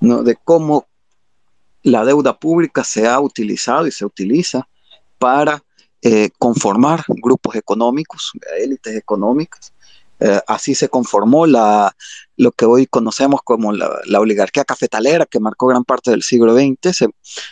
[0.00, 0.24] ¿no?
[0.24, 0.88] de cómo
[1.84, 4.68] la deuda pública se ha utilizado y se utiliza
[5.18, 5.62] para
[6.38, 9.72] conformar grupos económicos, élites económicas.
[10.20, 11.94] Eh, así se conformó la,
[12.36, 16.96] lo que hoy conocemos como la, oligarquía cafetalera que marcó gran parte del siglo XX.
[16.96, 17.08] Se,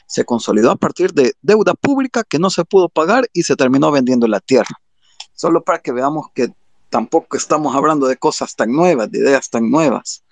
[0.06, 3.90] se, consolidó a partir de deuda pública que no se pudo pagar y se terminó
[3.90, 4.80] vendiendo la tierra.
[5.34, 6.52] Solo para que veamos que
[6.88, 10.22] tampoco estamos hablando de cosas tan nuevas, de ideas tan nuevas.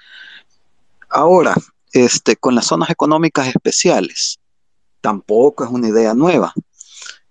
[1.09, 1.55] Ahora,
[1.93, 4.39] este, con las zonas económicas especiales,
[5.01, 6.55] tampoco es una idea nueva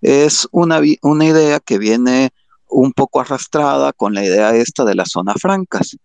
[0.00, 2.30] es una, una idea que viene
[2.70, 5.96] un poco arrastrada con la idea esta de las zonas francas,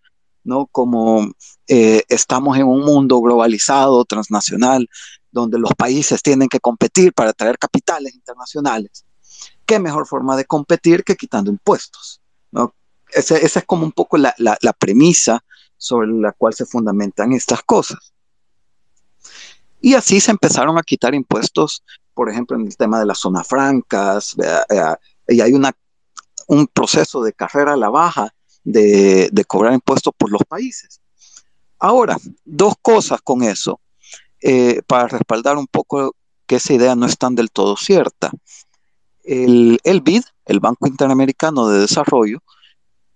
[0.44, 0.66] ¿no?
[0.66, 1.32] Como
[1.66, 4.88] eh, estamos en un mundo globalizado, transnacional,
[5.30, 9.04] donde los países tienen que competir para traer capitales internacionales.
[9.64, 12.20] ¿Qué mejor forma de competir que quitando impuestos?
[12.52, 12.74] ¿no?
[13.12, 15.42] Esa es como un poco la, la premisa
[15.76, 18.12] sobre la cual se fundamentan estas cosas.
[19.80, 21.82] Y así se empezaron a quitar impuestos
[22.16, 24.34] por ejemplo, en el tema de las zonas francas,
[25.28, 25.70] y hay una,
[26.46, 28.34] un proceso de carrera a la baja
[28.64, 31.00] de, cobrar impuestos por los países.
[31.78, 33.80] Ahora, dos cosas con eso,
[34.40, 36.14] eh, para respaldar un poco
[36.46, 38.30] que esa idea no es tan del todo cierta.
[39.24, 42.42] El, el BID, el Banco Interamericano de Desarrollo,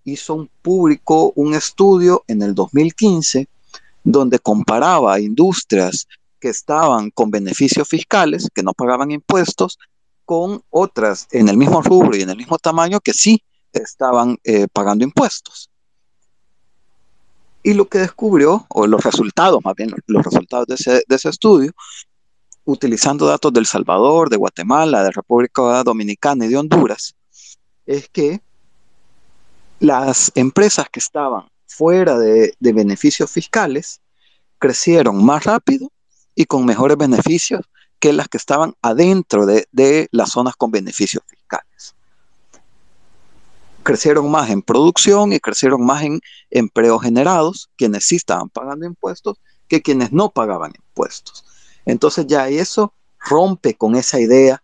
[0.05, 3.49] hizo un público un estudio en el 2015
[4.03, 6.09] donde comparaba industrias
[6.41, 9.79] que estaban con beneficios fiscales, que no pagaban impuestos,
[10.31, 14.69] con otras en el mismo rubro y en el mismo tamaño que sí estaban eh,
[14.73, 15.69] pagando impuestos.
[17.65, 21.31] Y lo que descubrió, o los resultados, más bien los resultados de ese, de ese
[21.31, 21.73] estudio,
[22.65, 27.17] utilizando datos del Salvador, de Guatemala, de República Dominicana y de Honduras,
[27.85, 28.41] es que
[29.81, 34.01] las empresas que estaban fuera de, de beneficios fiscales
[34.61, 35.91] crecieron más rápido
[36.37, 37.63] y con mejores beneficios
[38.01, 41.95] que las que estaban adentro de, las zonas con beneficios fiscales.
[43.83, 46.21] Crecieron más en producción y crecieron más en
[46.51, 49.39] empleos generados, quienes sí estaban pagando impuestos,
[49.69, 51.45] que quienes no pagaban impuestos.
[51.85, 54.63] Entonces ya eso rompe con esa idea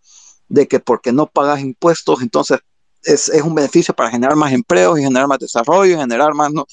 [0.49, 2.61] de que porque no pagas impuestos, entonces
[3.03, 6.53] es, un beneficio para generar más empleos y generar más desarrollo y generar más...
[6.53, 6.67] No,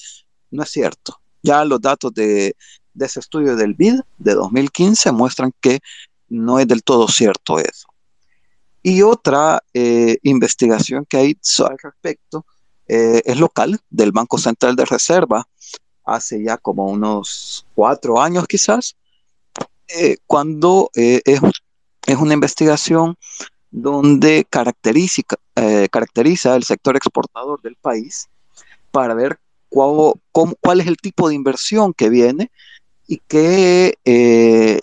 [0.50, 1.20] no es cierto.
[1.42, 2.56] Ya los datos de,
[2.94, 5.80] de ese estudio del BID de 2015 muestran que
[6.34, 7.88] no es del todo cierto eso.
[8.82, 12.44] Y otra eh, investigación que hay al respecto
[12.86, 15.46] eh, es local del Banco Central de Reserva,
[16.04, 18.94] hace ya como unos cuatro años quizás,
[19.88, 21.22] eh, cuando es,
[22.06, 23.16] es, una investigación
[23.70, 25.22] donde caracteriza,
[25.90, 28.28] caracteriza el sector exportador del país
[28.90, 30.14] para ver cuál,
[30.60, 32.50] cuál es el tipo de inversión que viene
[33.06, 33.98] y qué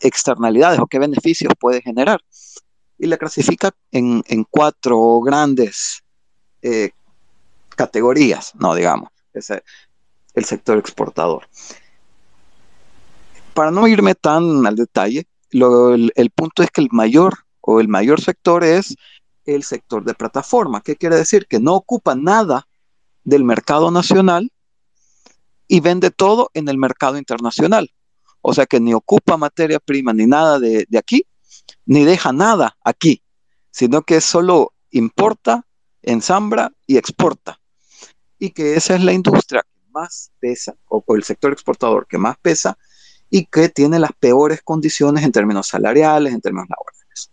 [0.02, 2.22] externalidades o qué beneficios puede generar.
[2.98, 6.04] Y la clasifica en, en cuatro grandes
[7.76, 9.52] categorías, no digamos, es
[10.34, 11.48] el sector exportador.
[13.54, 18.22] Para no irme tan al detalle, el, punto es que el mayor o el mayor
[18.22, 18.96] sector es
[19.46, 20.82] el sector de plataforma.
[20.82, 21.48] ¿Qué quiere decir?
[21.48, 22.68] Que no ocupa nada
[23.24, 24.52] del mercado nacional
[25.68, 27.92] y vende todo en el mercado internacional.
[28.42, 31.26] O sea que ni ocupa materia prima ni nada de, aquí,
[31.86, 33.22] ni deja nada aquí,
[33.70, 35.66] sino que solo importa,
[36.02, 37.60] ensambra y exporta
[38.42, 42.38] y que esa es la industria que más pesa, o, el sector exportador que más
[42.42, 42.76] pesa,
[43.30, 47.30] y que tiene las peores condiciones en términos salariales, en términos laborales.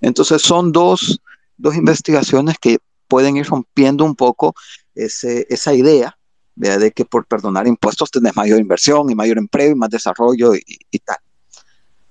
[0.00, 1.20] Entonces son dos,
[1.56, 4.54] dos investigaciones que pueden ir rompiendo un poco
[4.94, 6.18] ese, esa idea
[6.54, 10.62] de que por perdonar impuestos tenés mayor inversión y mayor empleo y más desarrollo y,
[10.90, 11.18] y tal.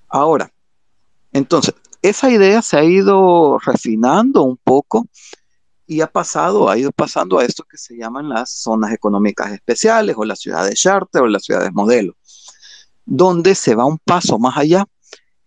[0.08, 0.52] Ahora,
[1.32, 5.06] entonces, esa idea se ha ido refinando un poco
[5.86, 10.14] y ha pasado, ha ido pasando a esto que se llaman las zonas económicas especiales
[10.16, 12.14] o las ciudades charter o las ciudades modelo,
[13.04, 14.86] donde se va un paso más allá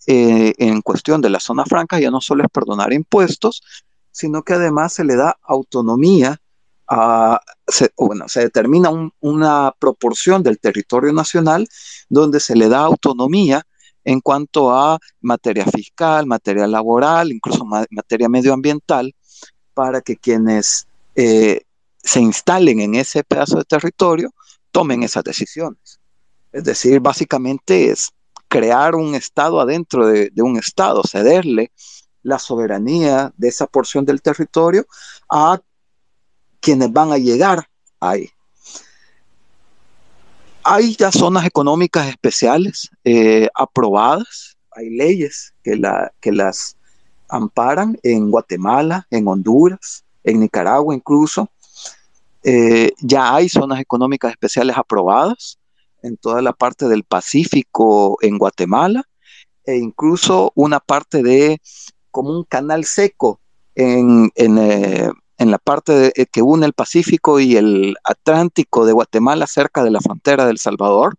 [0.05, 3.61] eh, en cuestión de las zonas francas, ya no solo es perdonar impuestos,
[4.11, 6.41] sino que además se le da autonomía
[6.87, 7.41] a,
[7.97, 11.67] bueno, se determina una proporción del territorio nacional
[12.09, 13.63] donde se le da autonomía
[14.03, 19.15] en cuanto a materia fiscal, materia laboral, incluso materia medioambiental,
[19.73, 21.61] para que quienes eh,
[22.03, 24.33] se instalen en ese pedazo de territorio
[24.71, 25.99] tomen esas decisiones.
[26.51, 28.11] Es decir, básicamente es
[28.47, 31.71] crear un Estado adentro de, un Estado, cederle
[32.21, 34.85] la soberanía de esa porción del territorio
[35.29, 35.59] a
[36.63, 37.67] quienes van a llegar
[37.99, 38.29] ahí.
[40.63, 46.77] Hay ya zonas económicas especiales eh, aprobadas, hay leyes que, la, que las
[47.27, 51.49] amparan en Guatemala, en Honduras, en Nicaragua incluso.
[52.43, 55.59] Eh, ya hay zonas económicas especiales aprobadas
[56.01, 59.03] en toda la parte del Pacífico en Guatemala
[59.65, 61.61] e incluso una parte de
[62.09, 63.39] como un canal seco
[63.75, 69.83] en, eh, la parte eh, que une el Pacífico y el Atlántico de Guatemala cerca
[69.83, 71.15] de la frontera del Salvador.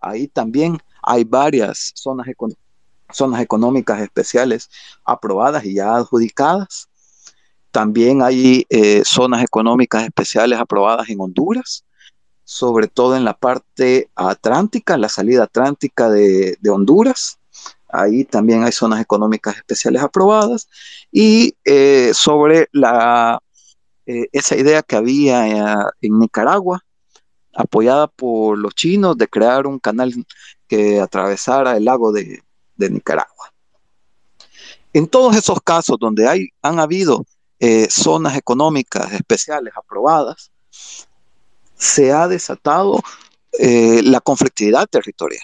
[0.00, 2.66] Ahí también hay varias zonas económicas
[3.12, 4.70] zonas económicas especiales
[5.04, 6.88] aprobadas y ya adjudicadas.
[7.70, 11.84] También hay eh, zonas económicas especiales aprobadas en Honduras,
[12.44, 17.38] sobre todo en la parte atlántica, la salida atlántica de, Honduras.
[17.96, 20.68] Ahí también hay zonas económicas especiales aprobadas.
[21.10, 22.68] Y eh, sobre
[24.06, 25.46] eh, esa idea que había
[26.00, 26.80] en Nicaragua,
[27.54, 30.12] apoyada por los chinos, de crear un canal
[30.68, 32.42] que atravesara el lago de,
[32.76, 33.52] Nicaragua.
[34.92, 37.24] En todos esos casos donde hay, han habido
[37.58, 40.50] eh, zonas económicas especiales aprobadas,
[41.74, 43.02] se ha desatado
[43.58, 45.42] eh, la conflictividad territorial,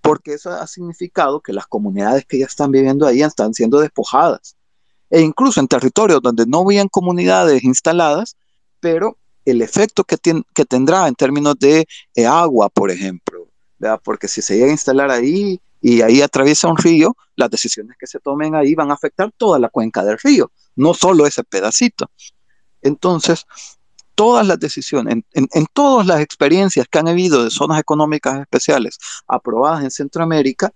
[0.00, 4.56] porque eso ha significado que las comunidades que ya están viviendo ahí están siendo despojadas,
[5.10, 8.36] e incluso en territorios donde no habían comunidades instaladas,
[8.80, 10.18] pero el efecto que,
[10.54, 13.46] que tendrá en términos de eh, agua, por ejemplo,
[14.02, 18.06] porque si se llega a instalar ahí y ahí atraviesa un río, las decisiones que
[18.06, 22.10] se tomen ahí van a afectar toda la cuenca del río, no solo ese pedacito.
[22.82, 23.46] Entonces,
[24.16, 28.98] todas las decisiones, en, todas las experiencias que han habido de zonas económicas especiales
[29.28, 30.72] aprobadas en Centroamérica,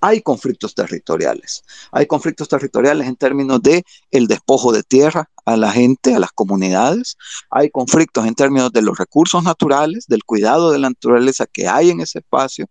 [0.00, 1.64] hay conflictos territoriales.
[1.90, 6.30] Hay conflictos territoriales en términos de el despojo de tierra a la gente, a las
[6.30, 7.16] comunidades.
[7.50, 11.88] Hay conflictos en términos de los recursos naturales, del cuidado de la naturaleza que hay
[11.90, 12.66] en ese espacio.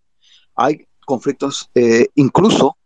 [0.55, 2.78] Hay conflictos, eh, incluso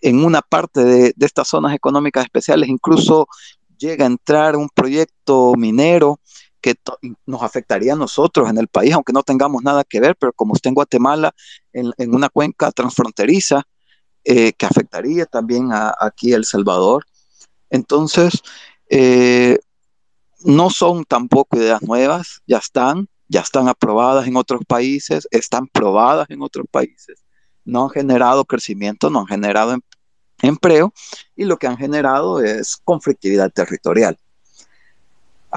[0.00, 3.26] en una parte de, estas zonas económicas especiales, incluso
[3.78, 6.20] llega a entrar un proyecto minero
[6.74, 10.32] que nos afectaría a nosotros en el país, aunque no tengamos nada que ver, pero
[10.32, 11.34] como está en Guatemala,
[11.72, 13.62] en, una cuenca transfronteriza,
[14.24, 17.04] eh, que afectaría también a, aquí El Salvador.
[17.70, 18.42] Entonces,
[18.90, 19.58] eh,
[20.40, 26.30] no son tampoco ideas nuevas, ya están, ya están aprobadas en otros países, están probadas
[26.30, 27.24] en otros países
[27.68, 29.80] no han generado crecimiento, no han generado em-,
[30.42, 30.92] empleo
[31.36, 34.18] y lo que han generado es conflictividad territorial.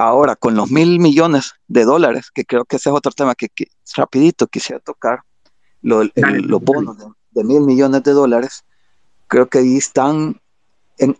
[0.02, 3.48] Ahora, con los mil millones de dólares, que creo que ese es otro tema que,
[3.96, 5.20] rapidito quisiera tocar,
[5.80, 6.10] los
[6.60, 6.96] bonos
[7.30, 8.64] de mil millones de dólares,
[9.28, 10.40] creo que ahí están,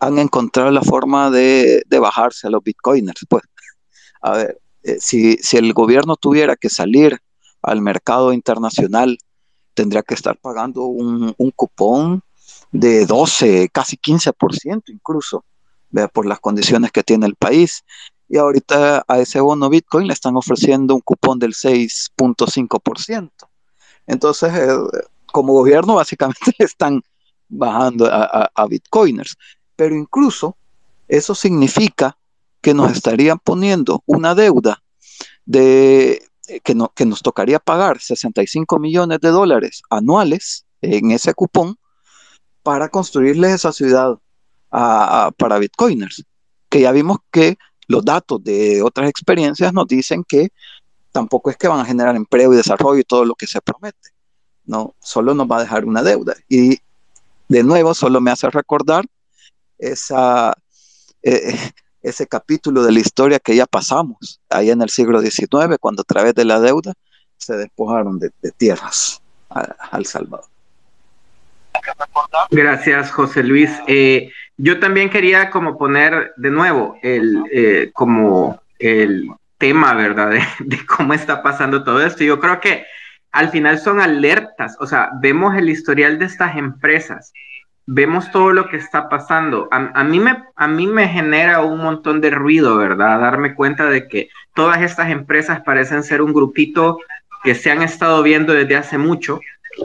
[0.01, 3.25] han encontrado la forma de, bajarse a los bitcoiners.
[3.29, 3.43] Pues,
[4.21, 7.21] a ver, eh, si, si el gobierno tuviera que salir
[7.61, 9.17] al mercado internacional,
[9.73, 12.21] tendría que estar pagando un, un cupón
[12.73, 15.45] de 12, casi 15% incluso,
[15.89, 16.09] ¿vea?
[16.09, 17.85] por las condiciones que tiene el país.
[18.33, 23.29] Y ahorita a ese bono Bitcoin le están ofreciendo un cupón del 6.5%.
[24.07, 24.75] Entonces, eh,
[25.27, 27.03] como gobierno, básicamente están
[27.47, 29.37] bajando a, a, Bitcoiners.
[29.75, 30.57] Pero incluso
[31.07, 32.17] eso significa
[32.59, 34.81] que nos estarían poniendo una deuda
[35.45, 36.23] de
[36.63, 41.77] que, no, que nos tocaría pagar 65 millones de dólares anuales en ese cupón
[42.63, 44.17] para construirles esa ciudad
[44.71, 46.25] para bitcoiners,
[46.67, 47.59] que ya vimos que
[47.93, 50.49] los datos de otras experiencias nos dicen que
[51.11, 54.09] tampoco es que van a generar empleo y desarrollo y todo lo que se promete.
[54.65, 56.33] No, solo nos va a dejar una deuda.
[56.49, 56.79] Y
[57.47, 59.05] de nuevo, solo me hace recordar
[59.77, 59.93] eh,
[62.01, 66.05] ese capítulo de la historia que ya pasamos ahí en el siglo XIX, cuando a
[66.05, 66.93] través de la deuda
[67.37, 70.47] se despojaron de, tierras al Salvador.
[72.49, 73.69] Gracias, José Luis.
[73.87, 80.31] Eh, yo también quería como poner de nuevo el, eh, como el tema, ¿verdad?
[80.59, 82.23] De, cómo está pasando todo esto.
[82.23, 82.85] Yo creo que
[83.31, 87.33] al final son alertas, o sea, vemos el historial de estas empresas,
[87.87, 89.67] vemos todo lo que está pasando.
[89.71, 93.19] A, mí me, a mí me genera un montón de ruido, ¿verdad?
[93.19, 96.99] Darme cuenta de que todas estas empresas parecen ser un grupito
[97.43, 99.39] que se han estado viendo desde hace mucho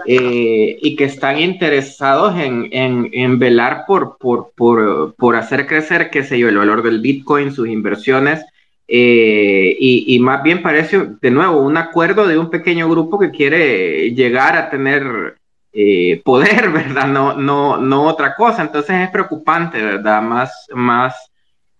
[0.06, 6.22] eh, y que están interesados en, en, velar por, por, por, por, hacer crecer, qué
[6.24, 8.44] sé yo, el valor del Bitcoin, sus inversiones.
[8.86, 14.14] Eh, y, más bien parece, de nuevo, un acuerdo de un pequeño grupo que quiere
[14.14, 15.36] llegar a tener
[15.72, 17.06] eh, poder, ¿verdad?
[17.08, 18.62] No, no, no otra cosa.
[18.62, 20.22] Entonces es preocupante, ¿verdad?
[20.22, 21.30] Más, más,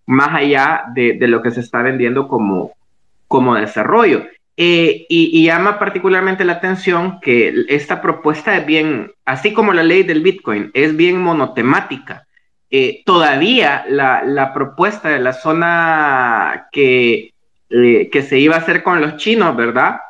[0.06, 2.72] más allá de, de lo que se está vendiendo como,
[3.26, 4.24] como desarrollo.
[4.61, 10.02] Eh, y, llama particularmente la atención que esta propuesta es bien, así como la ley
[10.02, 12.26] del Bitcoin, es bien monotemática.
[12.68, 17.34] Eh, todavía la, la, propuesta de la zona que,
[17.70, 20.00] eh, que se iba a hacer con los chinos, ¿verdad?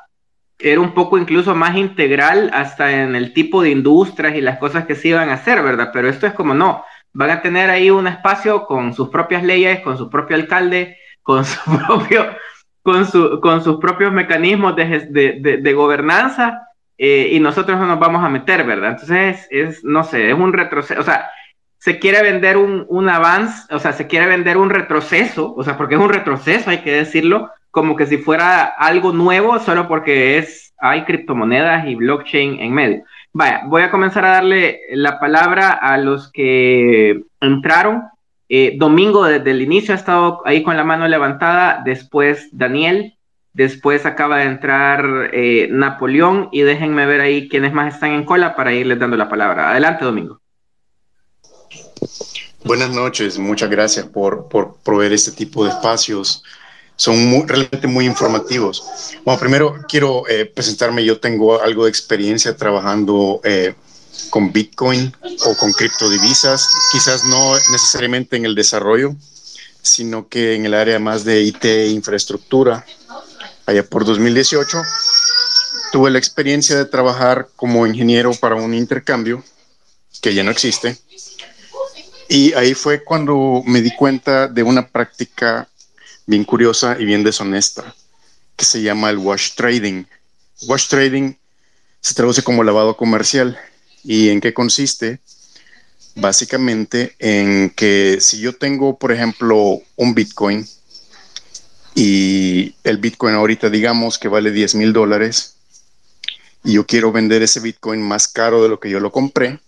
[0.58, 4.86] Era un poco incluso más integral hasta en el tipo de industrias y las cosas
[4.86, 5.90] que se iban a hacer, ¿verdad?
[5.92, 6.82] Pero esto es como no,
[7.12, 11.44] van a tener ahí un espacio con sus propias leyes, con su propio alcalde, con
[11.44, 12.28] su propio
[12.88, 17.98] con, su, con sus propios mecanismos de, de, de, gobernanza eh, y nosotros no nos
[17.98, 18.92] vamos a meter, ¿verdad?
[18.92, 21.28] Entonces, es, no sé, es un retroceso, o sea,
[21.76, 25.76] se quiere vender un, un avance, o sea, se quiere vender un retroceso, o sea,
[25.76, 30.38] porque es un retroceso, hay que decirlo, como que si fuera algo nuevo, solo porque
[30.38, 33.04] es, hay criptomonedas y blockchain en medio.
[33.34, 38.04] Vaya, voy a comenzar a darle la palabra a los que entraron
[38.48, 43.18] eh, Domingo desde el inicio ha estado ahí con la mano levantada, después Daniel,
[43.52, 48.56] después acaba de entrar eh, Napoleón y déjenme ver ahí quiénes más están en cola
[48.56, 49.70] para irles dando la palabra.
[49.70, 50.40] Adelante, Domingo.
[52.64, 56.42] Buenas noches, muchas gracias por, por proveer este tipo de espacios.
[56.96, 59.14] Son realmente muy informativos.
[59.24, 61.04] Bueno, primero quiero eh, presentarme.
[61.04, 63.40] Yo tengo algo de experiencia trabajando
[64.30, 65.14] con Bitcoin
[65.46, 69.14] o con criptodivisas, quizás no necesariamente en el desarrollo,
[69.82, 72.84] sino que en el área más de IT e infraestructura.
[73.66, 74.82] Allá por 2018
[75.92, 79.42] tuve la experiencia de trabajar como ingeniero para un intercambio
[80.20, 80.98] que ya no existe.
[82.28, 85.68] Y ahí fue cuando me di cuenta de una práctica
[86.26, 87.94] bien curiosa y bien deshonesta
[88.54, 90.04] que se llama el wash trading.
[90.66, 91.34] Wash trading
[92.00, 93.58] se traduce como lavado comercial
[94.08, 95.20] ¿Y en qué consiste?
[96.14, 100.66] Básicamente en que si yo tengo, por ejemplo, un Bitcoin
[101.94, 105.56] y el Bitcoin ahorita digamos que vale 10 mil dólares
[106.64, 109.60] y yo quiero vender ese Bitcoin más caro de lo que yo lo compré,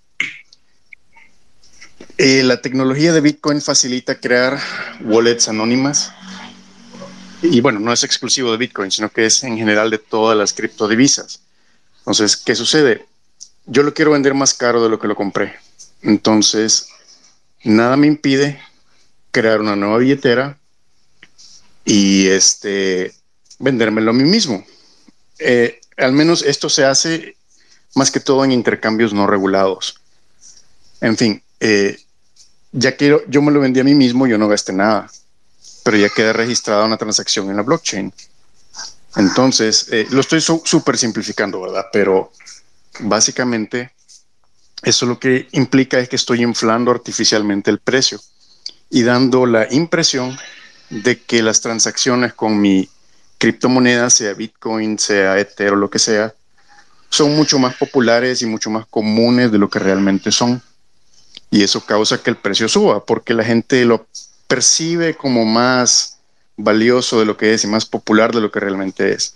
[2.17, 4.59] eh, la tecnología de Bitcoin facilita crear
[5.03, 6.15] wallets anónimas.
[7.43, 10.55] Y bueno, no es exclusivo de Bitcoin, sino que es en general de todas las
[10.55, 11.43] criptodivisas.
[11.99, 13.10] Entonces, ¿qué sucede?
[13.66, 15.55] Yo lo quiero vender más caro de lo que lo compré.
[16.03, 16.89] Entonces,
[17.65, 18.61] nada me impide
[19.31, 20.59] crear una nueva billetera
[21.85, 23.15] y este
[23.59, 24.65] vendérmelo a mí mismo.
[25.39, 27.37] Eh, al menos esto se hace
[27.95, 30.01] más que todo en intercambios no regulados.
[31.01, 31.99] En fin, eh,
[32.73, 35.11] ya quiero, yo me lo vendí a mí mismo, yo no gasté nada,
[35.85, 38.12] pero ya queda registrada una transacción en la blockchain.
[39.16, 41.87] Entonces, eh, lo estoy súper simplificando, ¿verdad?
[41.93, 42.32] Pero
[42.99, 43.93] básicamente
[44.83, 48.19] Eso lo que implica es que estoy inflando artificialmente el precio
[48.89, 50.37] y dando la impresión
[50.89, 52.89] de que las transacciones con mi
[53.39, 56.35] criptomoneda, sea Bitcoin, sea Ether o lo que sea,
[57.11, 60.62] son mucho más populares y mucho más comunes de lo que realmente son.
[61.51, 64.07] Y eso causa que el precio suba, porque la gente lo
[64.47, 66.19] percibe como más
[66.57, 69.35] valioso de lo que es y más popular de lo que realmente es.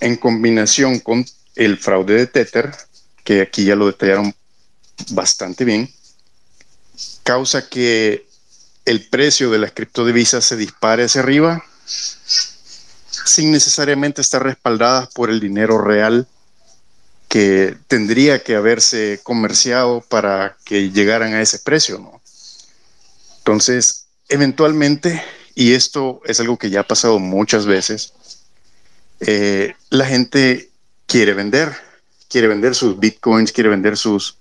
[0.00, 1.24] En combinación con
[1.56, 2.74] el fraude de Tether,
[3.24, 4.34] que aquí ya lo detallaron
[5.10, 5.92] bastante bien,
[7.22, 8.26] causa que
[8.84, 11.64] el precio de las criptodivisas se dispare hacia arriba
[13.24, 16.28] sin necesariamente estar respaldadas por el dinero real
[17.28, 22.20] que tendría que haberse comerciado para que llegaran a ese precio, ¿no?
[23.38, 25.22] Entonces, eventualmente,
[25.54, 28.12] y esto es algo que ya ha pasado muchas veces,
[29.20, 30.70] eh, la gente
[31.06, 31.74] quiere vender,
[32.28, 34.36] quiere vender sus bitcoins, quiere vender sus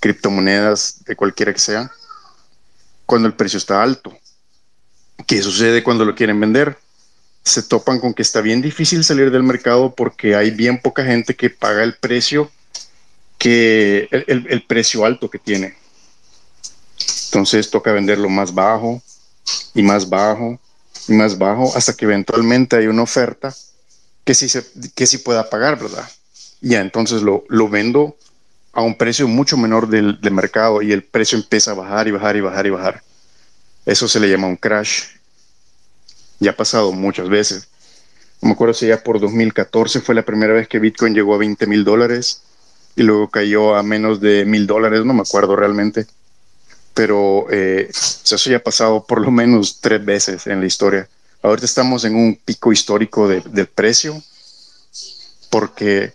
[0.00, 1.90] criptomonedas de cualquiera que sea,
[3.06, 4.16] cuando el precio está alto.
[5.26, 6.78] ¿Qué sucede cuando lo quieren vender?
[7.44, 11.34] Se topan con que está bien difícil salir del mercado porque hay bien poca gente
[11.34, 12.50] que paga el precio
[13.38, 15.74] que el, precio alto que tiene.
[17.26, 19.02] Entonces toca venderlo más bajo
[19.74, 20.60] y más bajo
[21.08, 23.52] y más bajo hasta que eventualmente hay una oferta
[24.24, 26.08] que sí, se, que sí pueda pagar, ¿verdad?
[26.60, 28.16] Ya, entonces lo, lo vendo
[28.72, 32.36] a un precio mucho menor del, mercado y el precio empieza a bajar y bajar
[32.36, 33.02] y bajar y bajar.
[33.84, 35.04] Eso se le llama un crash.
[36.40, 37.68] Ya ha pasado muchas veces.
[38.40, 41.38] No me acuerdo si ya por 2014 fue la primera vez que Bitcoin llegó a
[41.38, 42.42] 20 mil dólares
[42.96, 46.06] y luego cayó a menos de mil dólares, no me acuerdo realmente.
[46.94, 51.08] Pero eh, eso ya ha pasado por lo menos tres veces en la historia.
[51.42, 54.22] Ahorita estamos en un pico histórico de, del precio
[55.50, 56.12] porque,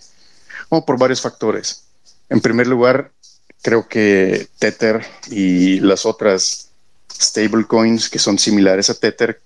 [0.69, 1.83] bueno, por varios factores.
[2.29, 3.11] En primer lugar,
[3.61, 6.69] creo que Tether y las otras
[7.19, 9.41] stablecoins que son similares a Tether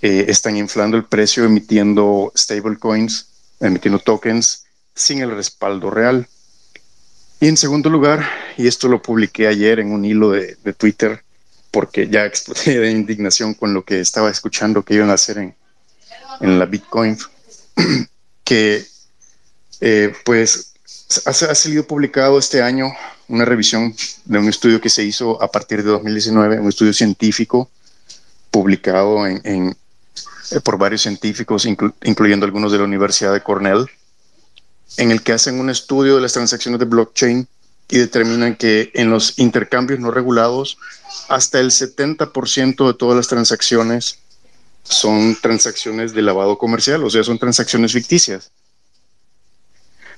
[0.00, 3.26] eh, están inflando el precio emitiendo stablecoins,
[3.60, 4.64] emitiendo tokens
[4.94, 6.28] sin el respaldo real.
[7.40, 11.22] Y en segundo lugar, y esto lo publiqué ayer en un hilo de, Twitter,
[11.70, 15.54] porque ya exploté de indignación con lo que estaba escuchando que iban a hacer en,
[16.40, 17.18] en la Bitcoin,
[18.44, 18.84] que
[19.80, 20.72] eh, pues
[21.24, 22.92] ha, salido publicado este año
[23.28, 27.70] una revisión de un estudio que se hizo a partir de 2019, un estudio científico
[28.50, 29.76] publicado en,
[30.50, 33.86] eh, por varios científicos, incluyendo algunos de la Universidad de Cornell,
[34.96, 37.46] en el que hacen un estudio de las transacciones de blockchain
[37.88, 40.78] y determinan que en los intercambios no regulados,
[41.28, 44.18] hasta el 70% de todas las transacciones
[44.82, 48.50] son transacciones de lavado comercial, o sea, son transacciones ficticias.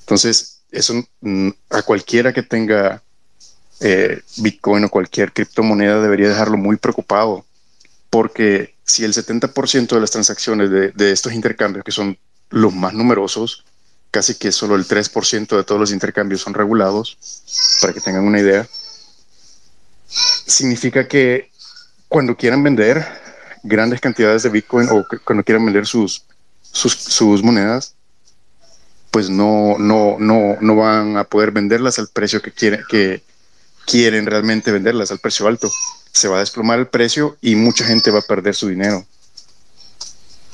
[0.01, 3.03] Entonces, eso mm, a cualquiera que tenga
[3.81, 7.45] eh, Bitcoin o cualquier criptomoneda debería dejarlo muy preocupado,
[8.11, 12.19] porque si el 70% de las transacciones de, estos intercambios, que son
[12.51, 13.65] los más numerosos,
[14.11, 17.17] casi que solo el 3% de todos los intercambios son regulados,
[17.81, 18.69] para que tengan una idea,
[20.07, 21.51] significa que
[22.09, 23.07] cuando quieran vender
[23.63, 26.25] grandes cantidades de Bitcoin o cuando quieran vender sus,
[26.63, 27.95] sus, sus monedas,
[29.11, 33.23] pues no, no, no, no van a poder venderlas al precio que quieren, que
[33.87, 35.71] quieren realmente venderlas, al precio alto.
[36.13, 39.05] Se va a desplomar el precio y mucha gente va a perder su dinero.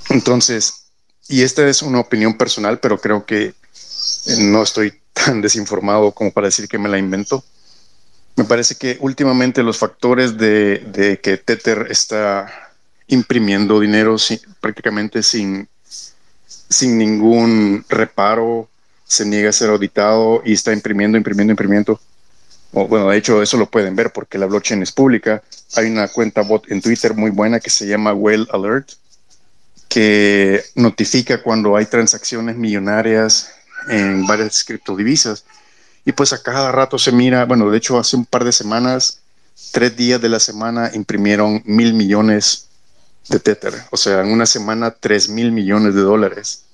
[0.08, 0.85] Entonces,
[1.28, 3.54] y esta es una opinión personal, pero creo que
[4.38, 7.44] no estoy tan desinformado como para decir que me la invento.
[8.36, 12.52] Me parece que últimamente los factores de, que Tether está
[13.08, 14.16] imprimiendo dinero
[14.60, 15.68] prácticamente sin,
[16.68, 18.68] sin ningún reparo,
[19.06, 22.00] se niega a ser auditado y está imprimiendo, imprimiendo, imprimiendo.
[22.72, 25.42] bueno, de hecho, eso lo pueden ver porque la blockchain es pública.
[25.76, 28.90] Hay una cuenta bot en Twitter muy buena que se llama Well Alert,
[29.96, 33.50] que notifica cuando hay transacciones millonarias
[33.88, 35.44] en varias criptodivisas.
[36.04, 39.20] Y pues a cada rato se mira, bueno, de hecho, hace un par de semanas,
[39.72, 42.66] tres días de la semana, imprimieron mil millones
[43.30, 43.72] de Tether.
[43.90, 46.64] O sea, en una semana 3 mil millones de dólares.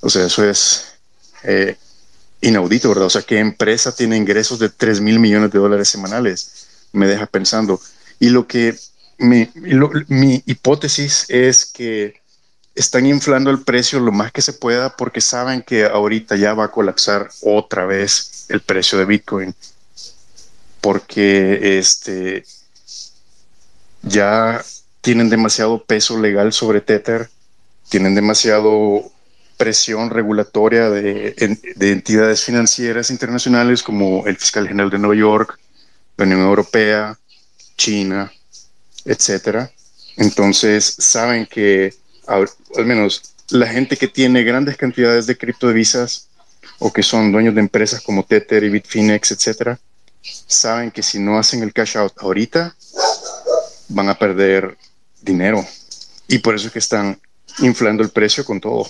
[0.00, 0.94] O sea, eso es
[1.44, 1.76] eh,
[2.40, 3.06] inaudito, ¿verdad?
[3.06, 6.66] O sea, ¿qué empresa tiene ingresos de 3 mil millones de dólares semanales?
[6.90, 7.80] Me deja pensando.
[8.18, 8.76] Y lo que
[9.18, 9.48] mi,
[10.08, 12.20] mi hipótesis es que
[12.74, 16.66] están inflando el precio lo más que se pueda porque saben que ahorita ya va
[16.66, 19.54] a colapsar otra vez el precio de Bitcoin.
[20.80, 22.44] Porque este
[24.02, 24.64] ya
[25.00, 27.30] tienen demasiado peso legal sobre Tether,
[27.88, 29.10] tienen demasiado
[29.56, 35.58] presión regulatoria de, de, entidades financieras internacionales como el fiscal general de Nueva York,
[36.16, 37.16] la Unión Europea,
[37.76, 38.32] China,
[39.04, 39.70] etcétera.
[40.16, 41.94] Entonces saben que
[42.26, 46.28] al menos la gente que tiene grandes cantidades de criptodivisas
[46.78, 49.78] o que son dueños de empresas como Tether y Bitfinex, etcétera,
[50.22, 52.74] saben que si no hacen el cash out ahorita,
[53.88, 54.76] van a perder
[55.20, 55.64] dinero.
[56.28, 57.18] Y por eso es que están
[57.58, 58.86] inflando el precio con todo.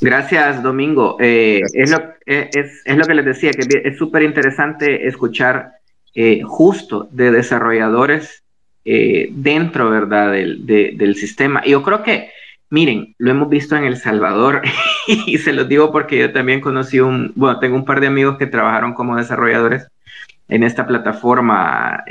[0.00, 1.16] Gracias, Domingo.
[1.20, 5.72] Eh, es, lo, eh, es, es, lo que les decía, que es súper interesante escuchar
[6.14, 8.42] eh, justo de desarrolladores
[8.86, 11.64] dentro, ¿verdad?, del, del sistema.
[11.64, 12.30] Yo creo que,
[12.70, 14.62] miren, lo hemos visto en El Salvador
[15.06, 18.38] y se los digo porque yo también conocí un, bueno, tengo un par de amigos
[18.38, 19.88] que trabajaron como desarrolladores
[20.48, 22.04] en esta plataforma,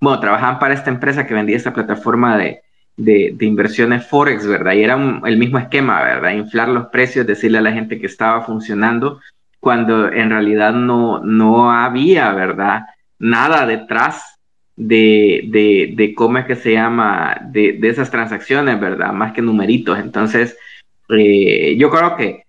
[0.00, 2.60] bueno, trabajaban para esta empresa que vendía esta plataforma de,
[2.96, 4.72] de, inversiones Forex, ¿verdad?
[4.72, 6.32] Y era el mismo esquema, ¿verdad?
[6.32, 9.20] Inflar los precios, decirle a la gente que estaba funcionando,
[9.60, 12.84] cuando en realidad no, no había, ¿verdad?
[13.18, 14.35] Nada detrás
[14.76, 19.12] de, de, de cómo es que se llama, de, de, esas transacciones, ¿verdad?
[19.12, 19.98] Más que numeritos.
[19.98, 20.56] Entonces,
[21.08, 22.44] eh, yo creo que,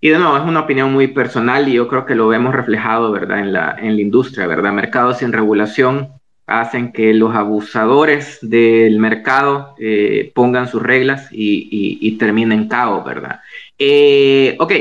[0.00, 3.10] y de nuevo, es una opinión muy personal y yo creo que lo vemos reflejado,
[3.10, 3.40] ¿verdad?
[3.40, 4.72] En la, en la industria, ¿verdad?
[4.72, 6.12] Mercados sin regulación,
[6.46, 13.40] hacen que los abusadores del mercado eh, pongan sus reglas y, terminen caos, ¿verdad?
[13.78, 14.72] Eh, ok,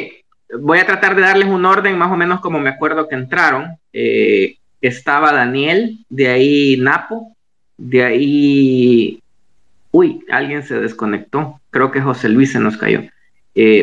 [0.60, 3.78] voy a tratar de darles un orden más o menos como me acuerdo que entraron.
[3.92, 7.36] Eh, estaba Daniel, de ahí Napo,
[7.78, 9.20] de ahí...
[9.92, 11.60] Uy, alguien se desconectó.
[11.70, 13.02] Creo que José Luis se nos cayó.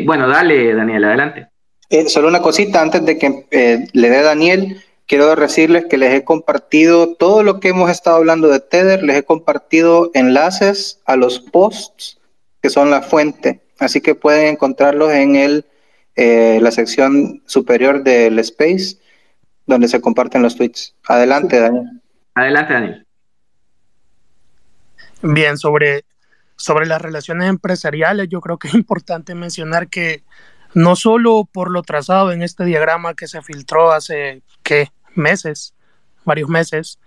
[0.05, 1.47] bueno, dale, Daniel, adelante.
[2.07, 7.15] solo una cosita antes de que le dé Daniel quiero decirles que les he compartido
[7.15, 12.19] todo lo que hemos estado hablando de Tether, les he compartido enlaces a los posts
[12.61, 15.65] que son la fuente, así que pueden encontrarlos en el,
[16.15, 18.97] eh, la sección superior del Space,
[19.65, 20.95] donde se comparten los tweets.
[21.07, 22.01] Adelante, Daniel.
[22.35, 23.07] Adelante, Daniel.
[25.21, 26.05] Bien, sobre,
[26.55, 30.23] sobre las relaciones empresariales, yo creo que es importante mencionar que
[30.73, 34.89] no solo por lo trazado en este diagrama que se filtró hace, ¿qué?
[35.15, 35.75] Meses,
[36.25, 36.99] varios meses,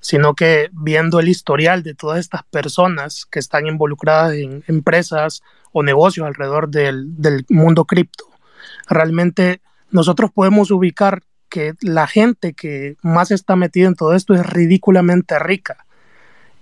[0.00, 5.82] sino que viendo el historial de todas estas personas que están involucradas en empresas o
[5.82, 8.24] negocios alrededor del, mundo cripto,
[8.88, 9.60] realmente
[9.90, 11.22] nosotros podemos ubicar
[11.80, 15.84] la gente que más está metida en todo esto es ridículamente rica.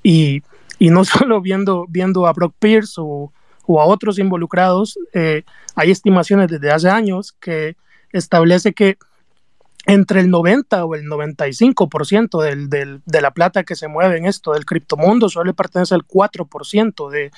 [0.02, 0.42] Y,
[0.80, 3.32] no solo viendo, viendo a Brock Pierce o,
[3.68, 5.42] a otros involucrados, eh,
[5.74, 7.76] hay estimaciones desde hace años que
[8.12, 8.96] establece que
[9.86, 14.26] entre el 90 o el 95% del, del, de la plata que se mueve en
[14.26, 17.30] esto del criptomundo solo pertenece al 4% de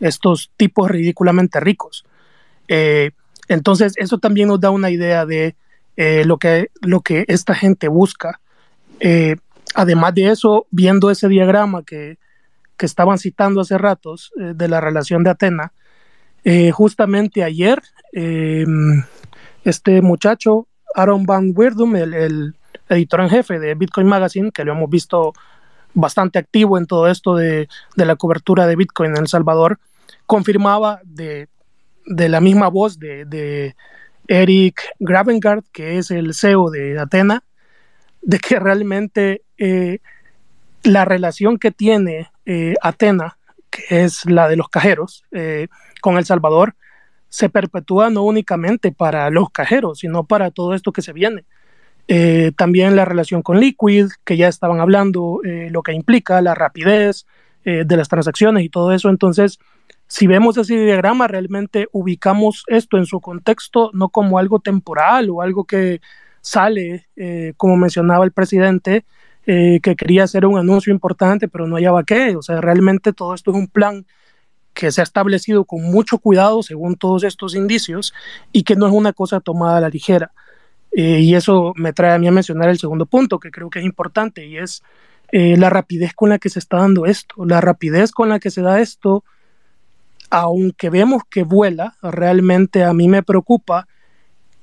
[0.00, 2.04] estos tipos ridículamente ricos.
[2.68, 3.12] Eh,
[3.48, 5.56] entonces, eso también nos da una idea de
[5.96, 8.40] eh, lo, que, lo que esta gente busca.
[9.00, 9.36] Eh,
[9.74, 12.18] además de eso, viendo ese diagrama que,
[12.76, 15.72] que estaban citando hace ratos de la relación de Atena,
[16.72, 17.82] justamente ayer
[19.64, 22.54] este muchacho Aaron Van Wirdum, el,
[22.88, 25.32] editor en jefe de Bitcoin Magazine, que lo hemos visto
[25.92, 29.78] bastante activo en todo esto de, la cobertura de Bitcoin en El Salvador,
[30.26, 31.48] confirmaba de,
[32.06, 33.74] la misma voz de,
[34.28, 37.42] Eric Gravengard, que es el CEO de Atena,
[38.22, 40.00] de que realmente eh,
[40.86, 43.38] la relación que tiene eh, Atena,
[43.70, 45.68] que es la de los cajeros, eh,
[46.00, 46.74] con El Salvador,
[47.28, 51.44] se perpetúa no únicamente para los cajeros, sino para todo esto que se viene.
[52.08, 57.26] Eh, también la relación con Liquid, que ya estaban hablando, lo que implica la rapidez
[57.64, 59.10] de las transacciones y todo eso.
[59.10, 59.58] Entonces,
[60.06, 65.42] si vemos ese diagrama, realmente ubicamos esto en su contexto, no como algo temporal o
[65.42, 66.00] algo que
[66.40, 67.08] sale,
[67.56, 69.04] como mencionaba el presidente,
[69.44, 72.36] que quería hacer un anuncio importante, pero no hallaba qué.
[72.36, 74.06] O sea, realmente todo esto es un plan
[74.76, 78.12] que se ha establecido con mucho cuidado según todos estos indicios
[78.52, 80.32] y que no es una cosa tomada a la ligera.
[80.92, 83.80] Eh, y eso me trae a mí a mencionar el segundo punto que creo que
[83.80, 84.82] es importante y es
[85.32, 87.44] eh, la rapidez con la que se está dando esto.
[87.46, 89.24] La rapidez con la que se da esto,
[90.30, 93.86] aunque vemos que vuela, realmente a mí me preocupa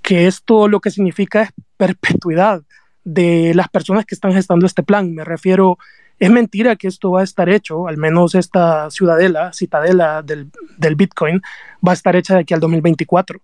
[0.01, 2.63] que esto lo que significa es perpetuidad
[3.03, 5.13] de las personas que están gestando este plan.
[5.13, 5.77] Me refiero
[6.19, 10.49] es mentira que esto va a estar hecho, al menos esta ciudadela, citadela del,
[10.95, 11.41] Bitcoin,
[11.85, 13.41] va a estar hecha de aquí al 2024.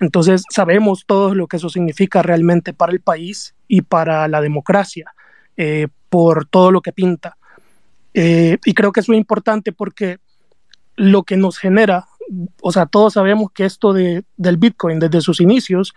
[0.00, 5.12] Entonces sabemos todo lo que eso significa realmente para el país y para la democracia,
[5.56, 7.36] eh, por todo lo que pinta.
[8.12, 10.18] Eh, y creo que eso es importante porque
[10.96, 12.06] lo que nos genera
[12.60, 15.94] o sea, todos sabemos que esto de, del Bitcoin desde sus inicios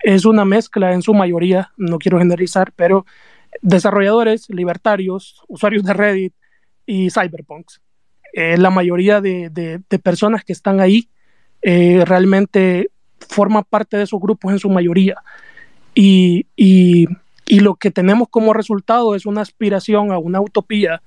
[0.00, 3.06] es una mezcla en su mayoría, no quiero generalizar, pero
[3.62, 6.34] desarrolladores, libertarios, usuarios de Reddit
[6.84, 7.80] y cyberpunks.
[8.32, 11.08] Eh, la mayoría de, de, personas que están ahí
[11.62, 15.16] eh, realmente forman parte de esos grupos en su mayoría.
[15.94, 17.06] Y, y,
[17.46, 21.00] y, lo que tenemos como resultado es una aspiración a una utopía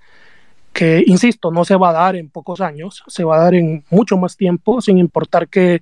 [0.74, 3.84] que, insisto, no se va a dar en pocos años, se va a dar en
[3.90, 5.82] mucho más tiempo, sin importar que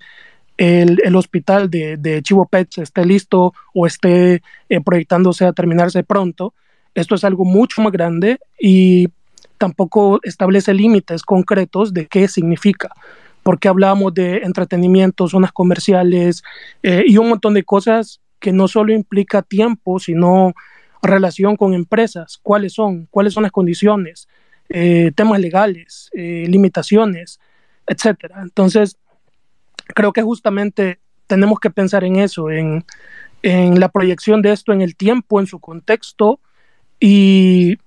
[0.58, 6.04] el, el hospital de, de, Chivo Pets esté listo o esté eh, proyectándose a terminarse
[6.04, 6.54] pronto.
[6.96, 9.10] Esto es algo mucho más grande y
[9.58, 12.90] tampoco establece límites concretos de qué significa,
[13.44, 16.44] porque hablamos de entretenimiento, zonas comerciales
[16.82, 20.54] eh, y un montón de cosas que no solo implica tiempo, sino
[21.02, 24.28] relación con empresas, cuáles son, cuáles son las condiciones,
[24.70, 27.40] eh, temas legales, eh, limitaciones,
[27.86, 28.42] etcétera.
[28.42, 28.98] Entonces,
[29.94, 32.86] creo que justamente tenemos que pensar en eso, en,
[33.42, 36.40] en la proyección de esto en el tiempo, en su contexto
[37.00, 37.78] y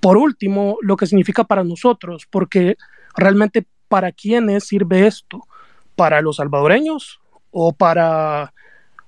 [0.00, 2.76] por último, lo que significa para nosotros, porque
[3.14, 5.46] realmente para quiénes sirve esto,
[5.94, 8.54] para los salvadoreños o para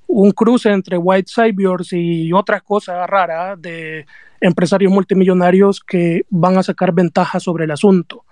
[0.06, 4.06] un cruce entre white saviors y otras cosas raras de
[4.40, 8.24] empresarios multimillonarios que van a sacar ventaja sobre el asunto.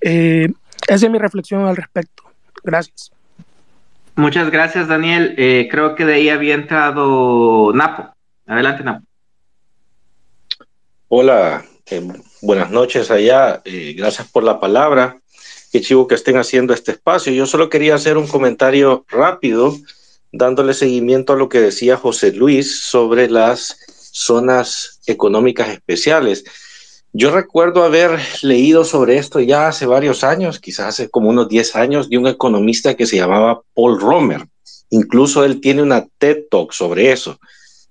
[0.00, 0.48] Eh,
[0.88, 2.24] esa es mi reflexión al respecto.
[2.62, 3.12] Gracias.
[4.14, 5.34] Muchas gracias, Daniel.
[5.38, 8.14] Eh, creo que de ahí había entrado Napo.
[8.46, 9.06] Adelante, Napo.
[11.08, 12.06] Hola, eh,
[12.42, 13.62] buenas noches allá.
[13.64, 15.18] Eh, gracias por la palabra.
[15.70, 17.32] Qué chivo que estén haciendo este espacio.
[17.32, 19.74] Yo solo quería hacer un comentario rápido,
[20.32, 23.76] dándole seguimiento a lo que decía José Luis sobre las
[24.12, 26.44] zonas económicas especiales.
[27.12, 31.76] Yo recuerdo haber leído sobre esto ya hace varios años, quizás hace como unos 10
[31.76, 34.46] años, de un economista que se llamaba Paul Romer.
[34.88, 37.38] Incluso él tiene una TED Talk sobre eso,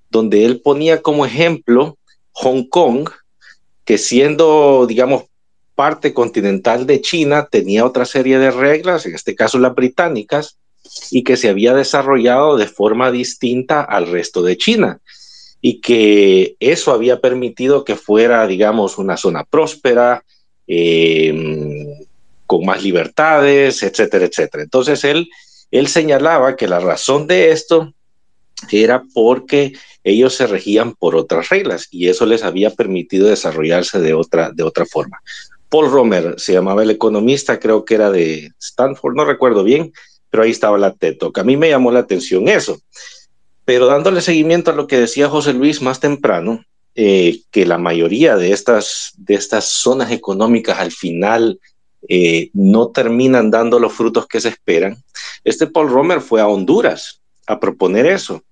[0.09, 1.97] donde él ponía como ejemplo
[2.31, 3.09] Hong Kong,
[3.85, 5.25] que siendo, digamos,
[5.75, 10.57] parte continental de China, tenía otra serie de reglas, en este caso las británicas,
[11.09, 14.99] y que se había desarrollado de forma distinta al resto de China
[15.61, 20.23] y que eso había permitido que fuera, digamos, una zona próspera,
[20.67, 21.85] em,
[22.47, 24.63] con más libertades, etcétera, etcétera.
[24.63, 25.29] Entonces él,
[25.69, 27.93] él señalaba que la razón de esto
[28.71, 29.73] era porque
[30.03, 34.63] ellos se regían por otras reglas y eso les había permitido desarrollarse de otra, de
[34.63, 35.21] otra forma.
[35.69, 39.93] Paul Romer se llamaba el economista, creo que era de Stanford, no recuerdo bien,
[40.31, 42.81] pero ahí estaba la TED A mí me llamó la atención eso.
[43.65, 48.35] Pero dándole seguimiento a lo que decía José Luis más temprano, eh, que la mayoría
[48.37, 51.59] de estas, de estas zonas económicas al final
[52.09, 54.97] eh, no terminan dando los frutos que se esperan.
[55.43, 58.43] Este Paul Romer fue a Honduras a proponer eso.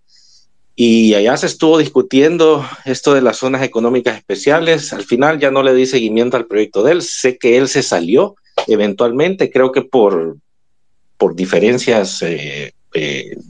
[0.76, 4.94] Y allá se estuvo discutiendo esto de las zonas económicas especiales.
[4.94, 7.02] Al final ya no le di seguimiento al proyecto de él.
[7.02, 8.36] Sé que él se salió
[8.68, 10.38] eventualmente, creo que por,
[11.20, 12.74] por diferencias, eh,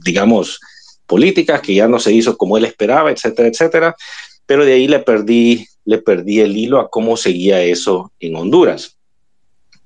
[0.04, 0.60] digamos,
[1.06, 3.96] políticas, que ya no se hizo como él esperaba, etcétera, etcétera.
[4.44, 8.98] Pero de ahí le perdí, le perdí el hilo a cómo seguía eso en Honduras.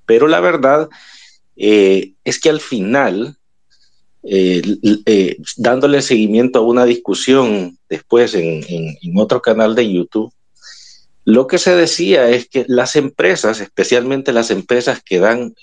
[0.06, 0.88] Pero la verdad
[1.56, 3.36] eh, es que al final,
[4.22, 4.62] eh,
[5.06, 10.32] eh, dándole seguimiento a una discusión después en, otro canal de YouTube,
[11.24, 15.54] lo que se decía es que las empresas, especialmente las empresas que dan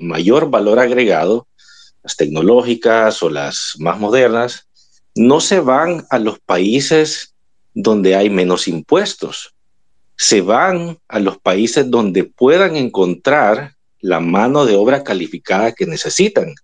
[0.00, 1.46] mayor valor agregado,
[2.02, 4.68] las tecnológicas o las más modernas,
[5.14, 7.34] no se van a los países
[7.74, 9.54] donde hay menos impuestos,
[10.16, 16.54] se van a los países donde puedan encontrar la mano de obra calificada que necesitan.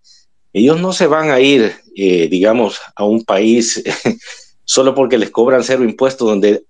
[0.52, 3.82] Ellos no se van a ir, eh, digamos, a un país
[4.64, 6.64] solo porque les cobran cero impuestos donde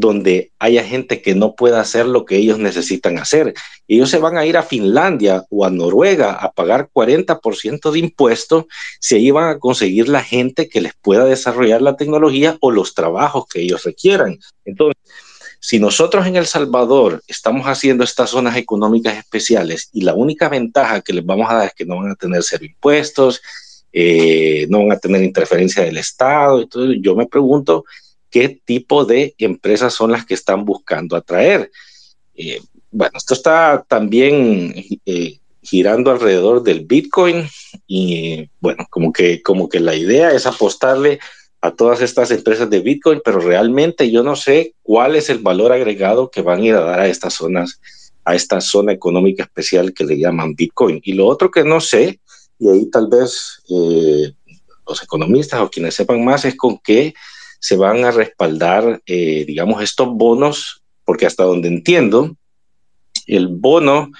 [0.00, 3.52] donde haya gente que no pueda hacer lo que ellos necesitan hacer.
[3.88, 8.66] Ellos se van a ir a Finlandia o a Noruega a pagar 40% de impuestos
[9.00, 12.94] si ahí van a conseguir la gente que les pueda desarrollar la tecnología o los
[12.94, 14.38] trabajos que ellos requieran.
[14.64, 15.02] Entonces,
[15.58, 21.00] si nosotros en El Salvador estamos haciendo estas zonas económicas especiales y la única ventaja
[21.00, 23.42] que les vamos a dar es que no van a tener cero impuestos,
[23.92, 27.84] eh, no van a tener interferencia del Estado, entonces yo me pregunto,
[28.30, 31.70] qué tipo de empresas son las que están buscando atraer.
[32.34, 32.60] Eh,
[32.90, 34.74] bueno, esto está también
[35.04, 37.48] eh, girando alrededor del Bitcoin
[37.86, 41.18] y bueno, como que, como que la idea es apostarle
[41.60, 45.72] a todas estas empresas de Bitcoin, pero realmente yo no sé cuál es el valor
[45.72, 47.80] agregado que van a ir a dar a estas zonas,
[48.24, 51.00] a esta zona económica especial que le llaman Bitcoin.
[51.02, 52.20] Y lo otro que no sé
[52.58, 54.32] y ahí tal vez eh,
[54.86, 57.14] los economistas o quienes sepan más es con qué
[57.58, 62.36] se van a respaldar, eh, digamos, estos bonos, porque hasta donde entiendo,
[63.26, 64.10] el bono,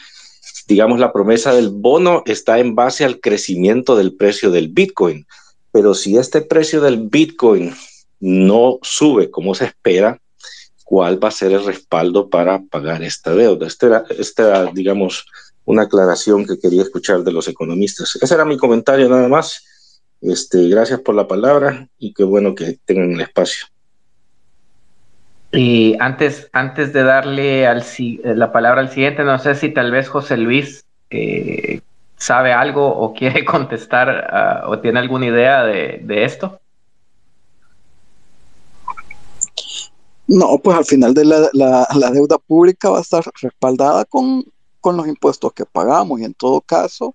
[0.67, 5.27] digamos, la promesa del bono está en base al crecimiento del precio del Bitcoin.
[5.73, 7.75] Pero si este precio del Bitcoin
[8.21, 10.21] no sube como se espera,
[10.85, 13.67] ¿cuál va a ser el respaldo para pagar esta deuda?
[13.67, 14.05] Esta era,
[14.39, 15.27] era digamos,
[15.65, 18.19] una aclaración que quería escuchar de los economistas.
[18.21, 19.65] Ese era mi comentario nada más.
[20.21, 23.67] Este, gracias por la palabra y qué bueno que tengan el espacio.
[25.53, 27.83] Y antes, antes de darle al,
[28.23, 31.81] la palabra al siguiente, no sé si tal vez José Luis eh,
[32.17, 36.61] sabe algo o quiere contestar uh, o tiene alguna idea de, de, esto.
[40.27, 44.45] No, pues al final de la, la, la, deuda pública va a estar respaldada con,
[44.81, 47.15] con los impuestos que pagamos y en todo caso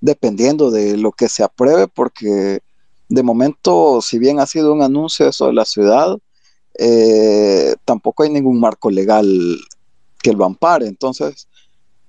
[0.00, 2.60] dependiendo de lo que se apruebe, porque
[3.08, 6.18] de momento, si bien ha sido un anuncio eso de la ciudad,
[6.78, 9.26] eh, tampoco hay ningún marco legal
[10.22, 10.86] que lo ampare.
[10.86, 11.48] Entonces,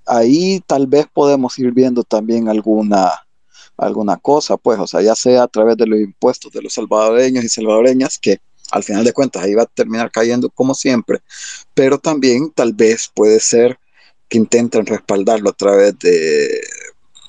[0.06, 3.10] ahí tal vez podemos ir viendo también alguna,
[3.76, 7.44] alguna cosa, pues, o sea, ya sea a través de los impuestos de los salvadoreños
[7.44, 8.40] y salvadoreñas, que
[8.70, 11.20] al final de cuentas ahí va a terminar cayendo como siempre,
[11.74, 13.78] pero también tal vez puede ser
[14.28, 16.60] que intenten respaldarlo a través de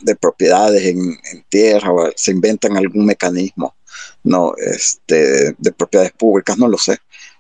[0.02, 1.18] de propiedades en,
[1.50, 3.76] tierra o se inventan algún mecanismo
[4.24, 6.94] no este de propiedades públicas no lo sé.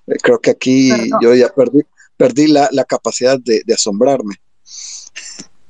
[0.08, 1.82] Eh, creo que aquí yo ya perdí
[2.18, 4.36] perdí la, capacidad de, asombrarme.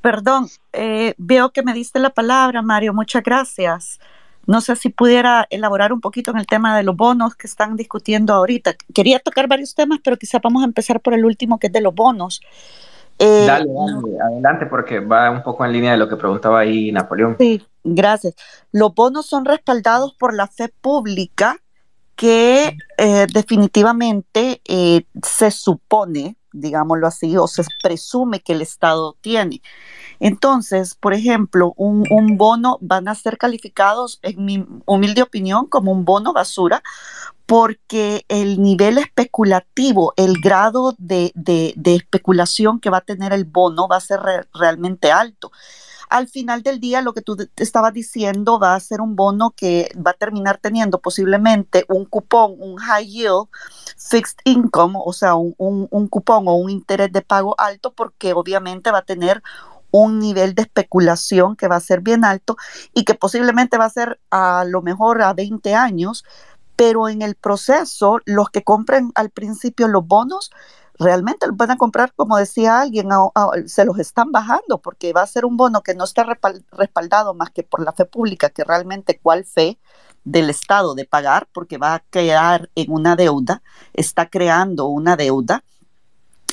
[0.02, 4.00] Perdón eh, veo que me diste la palabra Mario muchas gracias.
[4.48, 7.76] No sé si pudiera elaborar un poquito en el tema de los bonos que están
[7.76, 8.76] discutiendo ahorita.
[8.94, 11.82] Quería tocar varios temas, pero quizá vamos a empezar por el último, que es de
[11.82, 12.42] los bonos.
[13.20, 16.92] Eh, dale, dale, adelante porque va un poco en línea de lo que preguntaba ahí
[16.92, 17.36] Napoleón.
[17.40, 18.36] Sí, gracias.
[18.72, 21.58] Los bonos son respaldados por la fe pública
[22.16, 29.62] que eh, definitivamente eh, se supone, digámoslo así, o se presume que el Estado tiene.
[30.20, 35.92] Entonces, por ejemplo, un, un, bono van a ser calificados, en mi humilde opinión, como
[35.92, 36.84] un bono basura,
[37.52, 41.34] porque el nivel especulativo, el grado de,
[41.84, 44.22] especulación que va a tener el bono va a ser
[44.53, 45.52] realmente alto.
[46.10, 49.91] Al final del día, lo que tú estabas diciendo va a ser un bono que
[49.98, 53.49] va a terminar teniendo posiblemente un cupón, un high yield,
[53.98, 58.91] fixed income, o sea, un, un cupón o un interés de pago alto, porque obviamente
[58.91, 59.44] va a tener
[59.94, 62.56] un nivel de especulación que va a ser bien alto
[62.94, 66.23] y que posiblemente va a ser a lo mejor a 20 años,
[66.82, 70.49] pero en el proceso, los que compren al principio los bonos,
[70.98, 73.10] realmente los van a comprar, como decía alguien,
[73.68, 76.26] se los están bajando porque va a ser un bono que no está
[76.72, 79.78] respaldado más que por la fe pública, que realmente cuál fe
[80.24, 83.62] del Estado de pagar, porque va a quedar en una deuda,
[83.94, 85.64] está creando una deuda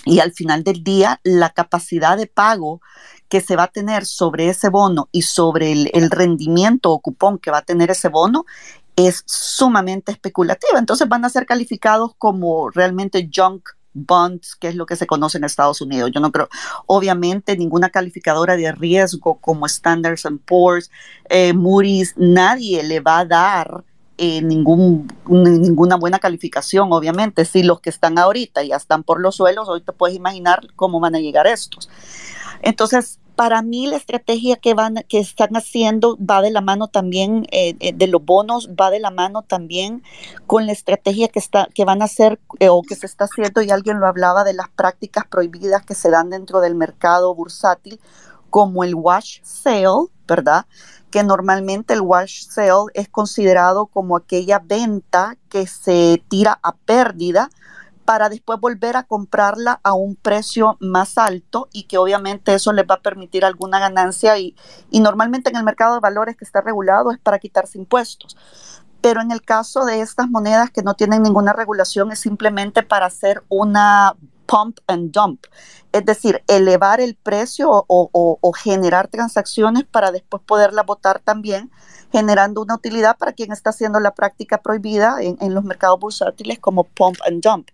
[0.05, 2.83] y al final del día la capacidad de pago
[3.31, 7.51] que se va a tener sobre ese bono y sobre el, rendimiento o cupón que
[7.51, 8.45] va a tener ese bono
[8.99, 10.79] es sumamente especulativa.
[10.79, 15.39] Entonces van a ser calificados como realmente junk bonds, que es lo que se conoce
[15.39, 16.11] en Estados Unidos.
[16.13, 16.49] Yo no creo,
[16.87, 20.91] obviamente, ninguna calificadora de riesgo como Standards Poor's,
[21.29, 23.85] eh, Moody's, nadie le va a dar
[24.19, 27.45] eh, ningún, ninguna buena calificación, obviamente.
[27.45, 30.99] Si los que están ahorita ya están por los suelos, hoy te puedes imaginar cómo
[30.99, 31.89] van a llegar estos.
[32.63, 37.47] Entonces, para mí la estrategia que van que están haciendo va de la mano también
[37.53, 40.03] eh, eh, de los bonos va de la mano también
[40.49, 43.63] con la estrategia que está que van a hacer eh, o que se está haciendo
[43.63, 48.01] y alguien lo hablaba de las prácticas prohibidas que se dan dentro del mercado bursátil
[48.51, 50.67] como el wash sale verdad
[51.13, 57.51] que normalmente el wash sale es considerado como aquella venta que se tira a pérdida
[58.09, 62.87] para después volver a comprarla a un precio más alto y que obviamente eso les
[62.87, 64.57] va a permitir alguna ganancia y,
[64.91, 68.35] y normalmente en el mercado de valores que está regulado es para quitarse impuestos.
[69.03, 73.05] Pero en el caso de estas monedas que no tienen ninguna regulación es simplemente para
[73.05, 74.17] hacer una
[74.47, 75.45] pump and dump,
[75.93, 77.85] es decir, elevar el precio o,
[78.41, 81.71] o, generar transacciones para después poderla votar también
[82.11, 86.85] generando una utilidad para quien está haciendo la práctica prohibida en, los mercados bursátiles como
[86.85, 87.69] pump and dump.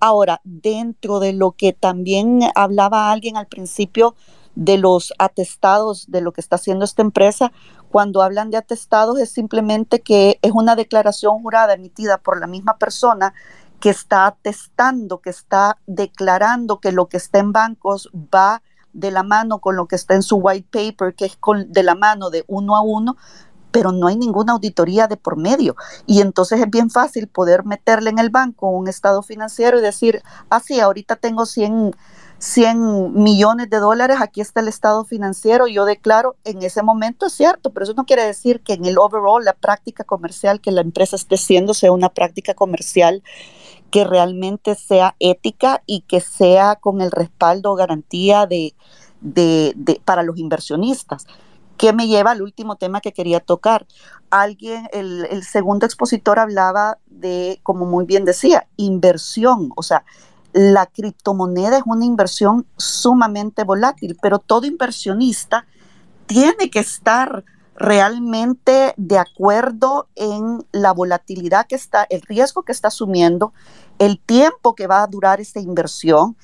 [0.00, 4.14] Ahora, dentro de lo que también hablaba alguien al principio
[4.54, 7.52] de los atestados de lo que está haciendo esta empresa,
[7.90, 12.76] cuando hablan de atestados es simplemente que es una declaración jurada emitida por la misma
[12.78, 13.34] persona
[13.80, 19.22] que está atestando, que está declarando que lo que está en bancos va de la
[19.22, 22.44] mano con lo que está en su white paper, que es de la mano de
[22.48, 23.16] uno a uno,
[23.70, 25.76] pero no hay ninguna auditoría de por medio.
[26.06, 30.22] Y entonces es bien fácil poder meterle en el banco un estado financiero y decir,
[30.50, 31.94] ah, sí, ahorita tengo 100,
[32.38, 37.32] 100 millones de dólares, aquí está el estado financiero, yo declaro, en ese momento es
[37.32, 40.80] cierto, pero eso no quiere decir que en el overall, la práctica comercial que la
[40.80, 43.22] empresa esté haciendo sea una práctica comercial
[43.90, 48.74] que realmente sea ética y que sea con el respaldo o garantía de,
[49.20, 51.26] de, de, para los inversionistas
[51.80, 53.86] que me lleva al último tema que quería tocar.
[54.28, 59.70] Alguien, el, el, segundo expositor hablaba de, como muy bien decía, inversión.
[59.76, 60.04] O sea,
[60.52, 65.64] la criptomoneda es una inversión sumamente volátil, pero todo inversionista
[66.26, 67.44] tiene que estar
[67.76, 73.54] realmente de acuerdo en la volatilidad que está, el riesgo que está asumiendo,
[73.98, 76.36] el tiempo que va a durar esta inversión,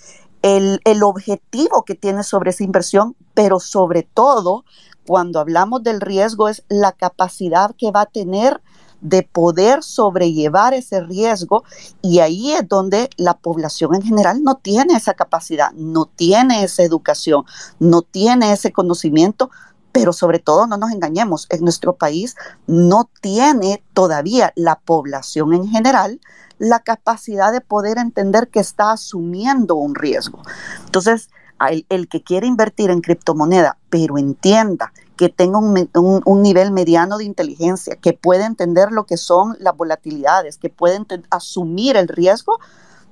[0.46, 4.64] el, el objetivo que tiene sobre esa inversión, pero sobre todo
[5.04, 8.60] cuando hablamos del riesgo es la capacidad que va a tener
[9.00, 11.64] de poder sobrellevar ese riesgo
[12.00, 16.84] y ahí es donde la población en general no tiene esa capacidad, no tiene esa
[16.84, 17.44] educación,
[17.80, 19.50] no tiene ese conocimiento,
[19.96, 22.36] pero sobre todo no nos engañemos, en nuestro país
[22.66, 26.20] no tiene todavía la población en general
[26.58, 30.42] la capacidad de poder entender que está asumiendo un riesgo.
[30.84, 31.30] Entonces,
[31.88, 37.24] el, que quiere invertir en criptomoneda, pero entienda que tenga un, un, nivel mediano de
[37.24, 40.98] inteligencia, que pueda entender lo que son las volatilidades, que pueda
[41.30, 42.58] asumir el riesgo,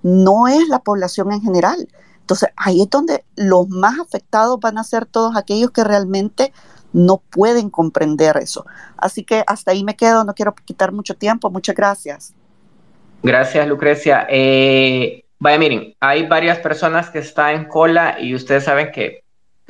[0.02, 1.88] no es la población en general.
[2.20, 6.52] Entonces, ahí es donde los más afectados van a ser todos aquellos que realmente
[6.94, 8.64] no pueden comprender eso.
[8.96, 11.50] Así que hasta ahí me quedo, no quiero quitar mucho tiempo.
[11.50, 12.32] Muchas gracias.
[13.22, 14.26] Gracias, Lucrecia.
[14.30, 19.24] Eh, Vaya, miren, hay varias personas que están en cola y ustedes saben que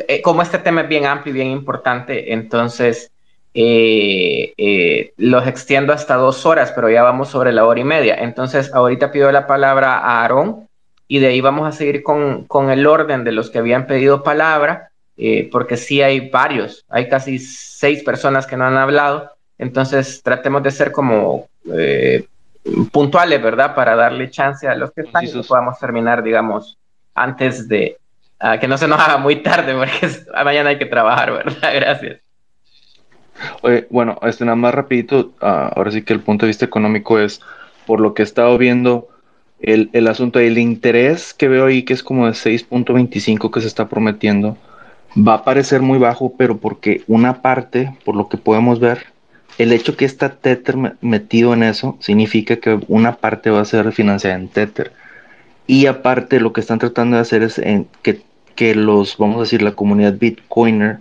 [0.07, 3.11] eh, como este tema es bien amplio y bien importante, entonces
[3.55, 8.17] eh, los extiendo hasta dos horas, pero ya vamos sobre la hora y media.
[8.17, 10.69] Entonces, ahorita pido la palabra a Aarón
[11.09, 14.23] y de ahí vamos a seguir con, con el orden de los que habían pedido
[14.23, 19.31] palabra, eh, porque sí hay varios, hay casi seis personas que no han hablado.
[19.59, 22.27] Entonces, tratemos de ser como eh,
[22.91, 23.75] puntuales, ¿verdad?
[23.75, 26.79] Para darle chance a los que están y que podamos terminar, digamos,
[27.15, 27.99] antes de
[28.43, 31.71] uh, que no se nos haga muy tarde, porque es, mañana hay que trabajar, ¿verdad?
[31.75, 32.21] Gracias.
[33.63, 37.19] Oye, bueno, este nada más rapidito, uh, ahora sí que el punto de vista económico
[37.19, 37.41] es,
[37.87, 39.09] por lo que he estado viendo,
[39.61, 43.67] el, el asunto del interés que veo ahí, que es como de 6.25 que se
[43.67, 44.57] está prometiendo,
[45.17, 49.07] va a parecer muy bajo, pero porque una parte, por lo que podemos ver,
[49.59, 53.93] el hecho que está Tether metido en eso significa que una parte va a ser
[53.93, 54.93] financiada en Tether.
[55.67, 57.61] Y aparte lo que están tratando de hacer es
[58.03, 58.23] que,
[58.55, 60.99] que los, vamos a decir, la comunidad Bitcoiner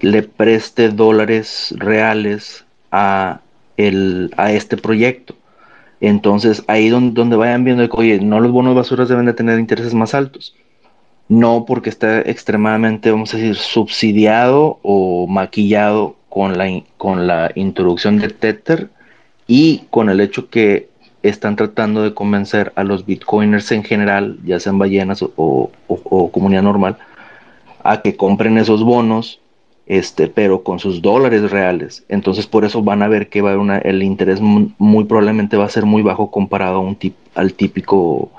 [0.00, 3.40] le preste dólares reales a,
[3.76, 5.36] el, a este proyecto.
[6.00, 9.58] Entonces ahí donde, donde vayan viendo que, oye, no los bonos basuras deben de tener
[9.58, 10.54] intereses más altos.
[11.28, 18.18] No porque está extremadamente, vamos a decir, subsidiado o maquillado con la, con la introducción
[18.18, 18.90] de Tether
[19.46, 20.88] y con el hecho que
[21.22, 26.62] están tratando de convencer a los bitcoiners en general, ya sean ballenas o, o, comunidad
[26.62, 26.98] normal,
[27.82, 29.40] a que compren esos bonos,
[29.86, 32.04] este, pero con sus dólares reales.
[32.08, 35.86] Entonces por eso van a ver que va el interés muy, probablemente va a ser
[35.86, 36.94] muy bajo comparado
[37.34, 38.30] al típico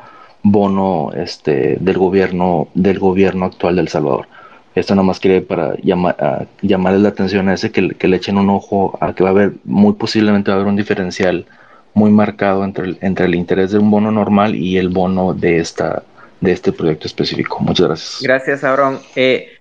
[0.45, 4.27] bono este, del gobierno del gobierno actual del Salvador.
[4.75, 8.37] Esto nada más quería para llamar, llamarles la atención a ese que, que, le echen
[8.37, 11.45] un ojo a que va a haber, muy posiblemente va a haber un diferencial
[11.93, 15.57] muy marcado entre el, entre el interés de un bono normal y el bono de,
[15.57, 16.03] esta,
[16.41, 17.57] de este proyecto específico.
[17.61, 18.19] Muchas gracias.
[18.21, 18.99] Gracias, Aaron.
[19.15, 19.59] Eh,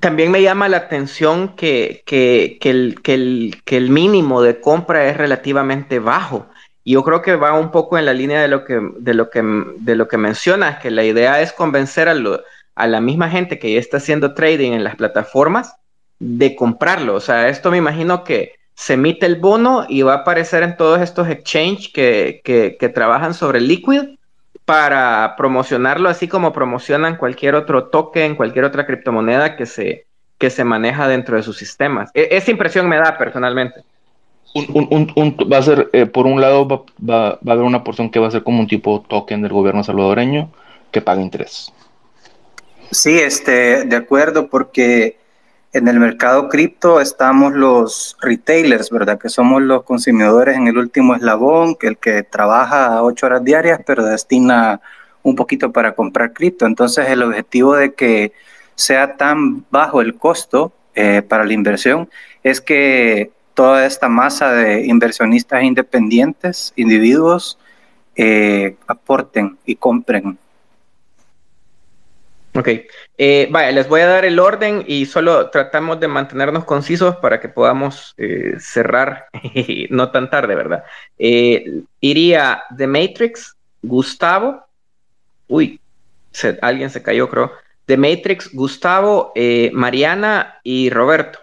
[0.00, 4.60] también me llama la atención que, que, que, el, que, el, que el mínimo de
[4.60, 6.46] compra es relativamente bajo.
[6.84, 9.30] Y yo creo que va un poco en la línea de lo que, de lo
[9.30, 9.42] que,
[9.78, 12.42] de lo que mencionas, que la idea es convencer a, lo,
[12.74, 15.74] a la misma gente que ya está haciendo trading en las plataformas
[16.18, 17.14] de comprarlo.
[17.14, 20.76] O sea, esto me imagino que se emite el bono y va a aparecer en
[20.76, 24.18] todos estos exchanges que, que, que, trabajan sobre Liquid
[24.64, 30.06] para promocionarlo así como promocionan cualquier otro token, cualquier otra criptomoneda que se,
[30.38, 32.10] que se maneja dentro de sus sistemas.
[32.14, 33.84] E esa impresión me da personalmente.
[34.54, 37.64] Un, un, un, va a ser, eh, por un lado, va, va, va, a haber
[37.64, 40.48] una porción que va a ser como un tipo token del gobierno salvadoreño
[40.92, 41.72] que paga interés.
[42.92, 45.18] Sí, este, de acuerdo, porque
[45.72, 49.18] en el mercado cripto estamos los retailers, ¿verdad?
[49.18, 53.80] Que somos los consumidores en el último eslabón, que el que trabaja ocho horas diarias,
[53.84, 54.80] pero destina
[55.24, 56.64] un poquito para comprar cripto.
[56.64, 58.32] Entonces, el objetivo de que
[58.76, 62.08] sea tan bajo el costo eh, para la inversión
[62.44, 67.58] es que toda esta masa de inversionistas independientes, individuos,
[68.16, 70.38] eh, aporten y compren.
[72.56, 72.68] Ok,
[73.18, 77.40] eh, vaya, les voy a dar el orden y solo tratamos de mantenernos concisos para
[77.40, 78.14] que podamos
[78.60, 79.26] cerrar
[79.90, 80.84] no tan tarde, ¿verdad?
[81.18, 84.64] iría The Matrix, Gustavo,
[85.48, 85.80] uy,
[86.62, 87.52] alguien se cayó, creo.
[87.86, 91.40] The Matrix, Gustavo, eh, Mariana y Roberto.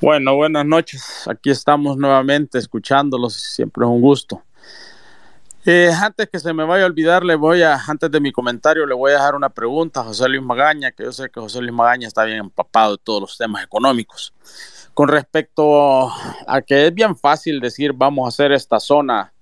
[0.00, 1.28] Bueno, buenas noches.
[1.28, 3.34] Aquí estamos nuevamente escuchándolos.
[3.34, 4.42] Siempre es un gusto.
[5.66, 8.86] Eh, antes que se me vaya a olvidar, le voy a, antes de mi comentario,
[8.86, 11.60] le voy a dejar una pregunta a José Luis Magaña, que yo sé que José
[11.60, 14.32] Luis Magaña está bien empapado de todos los temas económicos.
[14.94, 16.08] Con respecto
[16.46, 19.34] a que es bien fácil decir vamos a hacer esta zona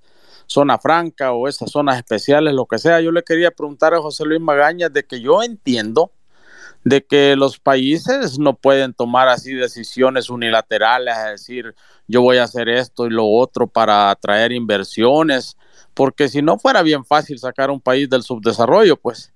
[0.49, 3.01] zona franca o esas zonas especiales, lo que sea.
[3.01, 6.11] Yo le quería preguntar a José Luis Magaña de que yo entiendo
[6.85, 11.75] de que los países no pueden tomar así decisiones unilaterales, es decir,
[12.07, 15.57] yo voy a hacer esto y lo otro para atraer inversiones,
[15.95, 19.33] porque si no fuera bien fácil sacar un país del subdesarrollo, pues,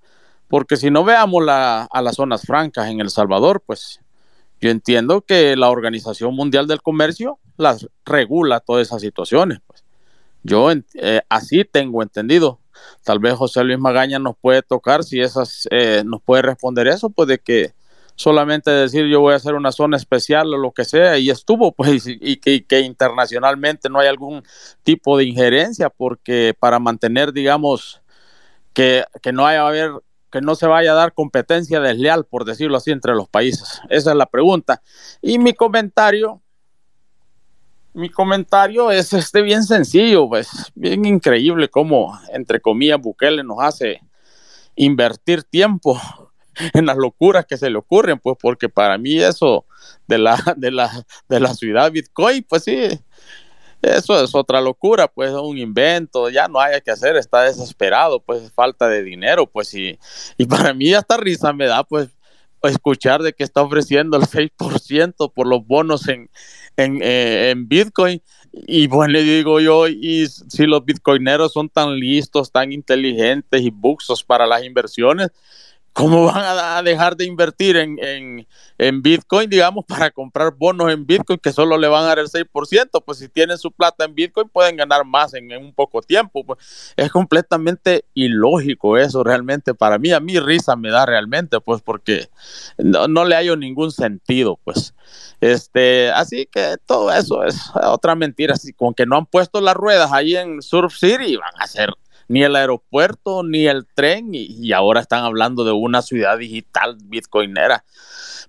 [0.48, 4.00] porque si no veamos a las zonas francas en El Salvador, pues
[4.62, 9.58] yo entiendo que la Organización Mundial del Comercio las regula todas esas situaciones.
[9.66, 9.82] Pues.
[10.44, 12.60] Yo eh, así tengo entendido.
[13.04, 17.10] Tal vez José Luis Magaña nos puede tocar, si esas eh, nos puede responder eso,
[17.10, 17.74] pues de que
[18.14, 21.72] solamente decir yo voy a hacer una zona especial o lo que sea y estuvo,
[21.76, 24.42] pues, y, que, internacionalmente no hay algún
[24.82, 28.02] tipo de injerencia, porque para mantener, digamos,
[28.72, 29.92] que, que no haya haber
[30.30, 33.82] que no se vaya a dar competencia desleal, por decirlo así, entre los países.
[33.90, 34.80] Esa es la pregunta.
[35.20, 36.40] Y mi comentario
[37.94, 44.00] mi comentario es este bien sencillo, pues bien increíble cómo, entre comillas, Bukele nos hace
[44.76, 46.00] invertir tiempo
[46.74, 49.66] en las locuras que se le ocurren, pues porque para mí eso
[50.06, 52.88] de la, de la, de la ciudad Bitcoin, pues sí,
[53.82, 58.20] eso es otra locura, pues es un invento, ya no hay que hacer, está desesperado,
[58.20, 59.98] pues falta de dinero, pues y,
[60.38, 62.08] y para mí hasta risa me da, pues
[62.70, 66.28] escuchar de que está ofreciendo el 6% por los bonos en,
[66.76, 68.22] eh, en, Bitcoin.
[68.52, 73.70] Y bueno, le digo yo, y si los bitcoineros son tan listos, tan inteligentes y
[73.70, 75.30] buxos para las inversiones,
[75.92, 78.46] ¿Cómo van a dejar de invertir en,
[78.78, 82.28] en, Bitcoin, digamos, para comprar bonos en Bitcoin que solo le van a dar el
[82.28, 83.02] 6%?
[83.04, 86.44] Pues si tienen su plata en Bitcoin pueden ganar más en, un poco tiempo.
[86.44, 89.74] Pues es completamente ilógico eso realmente.
[89.74, 92.28] Para mí, a mí risa me da realmente, pues porque
[92.78, 94.94] no, no le hallo ningún sentido, pues.
[95.42, 98.54] Este, así que todo eso es otra mentira.
[98.54, 101.90] Así, con que no han puesto las ruedas ahí en Surf City, van a ser
[102.32, 107.84] ni el aeropuerto, ni el tren, y, ahora están hablando de una ciudad digital bitcoinera.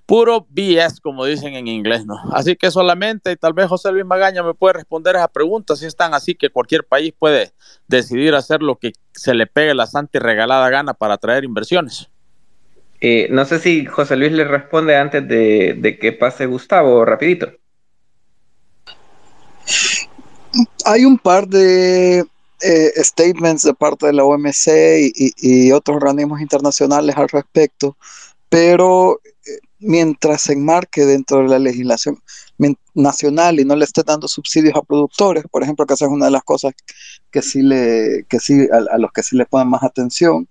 [0.06, 2.16] Puro BS, como dicen en inglés, ¿no?
[2.32, 5.76] Así que solamente, y tal vez José Luis Magaña me puede responder a esa pregunta,
[5.76, 7.52] si están así que cualquier país puede
[7.90, 12.10] decidir hacer lo que se le pegue la santa y regalada gana para atraer inversiones.
[13.02, 17.52] Eh, no sé si José Luis le responde antes de, de que pase Gustavo, rapidito.
[20.86, 22.24] Hay un par de
[22.64, 27.98] eh, statements de parte de la OMC y, otros organismos internacionales al respecto,
[28.49, 32.22] pero eh, mientras se enmarque dentro de la legislación
[32.94, 36.26] nacional y no le esté dando subsidios a productores, por ejemplo, que esa es una
[36.26, 36.73] de las cosas
[37.31, 40.48] que sí le, que sí, a, los que sí le ponen más atención,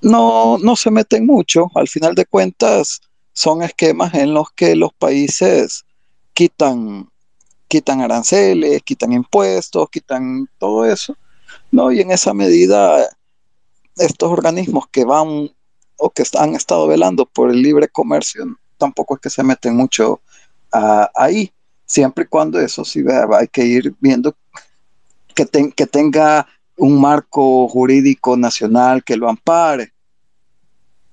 [0.00, 1.70] no, no se meten mucho.
[1.74, 3.00] Al final de cuentas,
[3.32, 5.84] son esquemas en los que los países
[6.32, 7.10] quitan
[7.68, 11.16] quitan aranceles, quitan impuestos, quitan todo eso,
[11.70, 11.92] ¿no?
[11.92, 13.08] Y en esa medida,
[13.96, 15.50] estos organismos que van
[15.98, 18.44] o que han estado velando por el libre comercio,
[18.78, 20.20] tampoco es que se meten mucho
[21.14, 21.52] ahí,
[21.86, 23.02] siempre y cuando eso sí
[23.32, 24.34] hay que ir viendo
[25.34, 29.92] que tenga un marco jurídico nacional que lo ampare.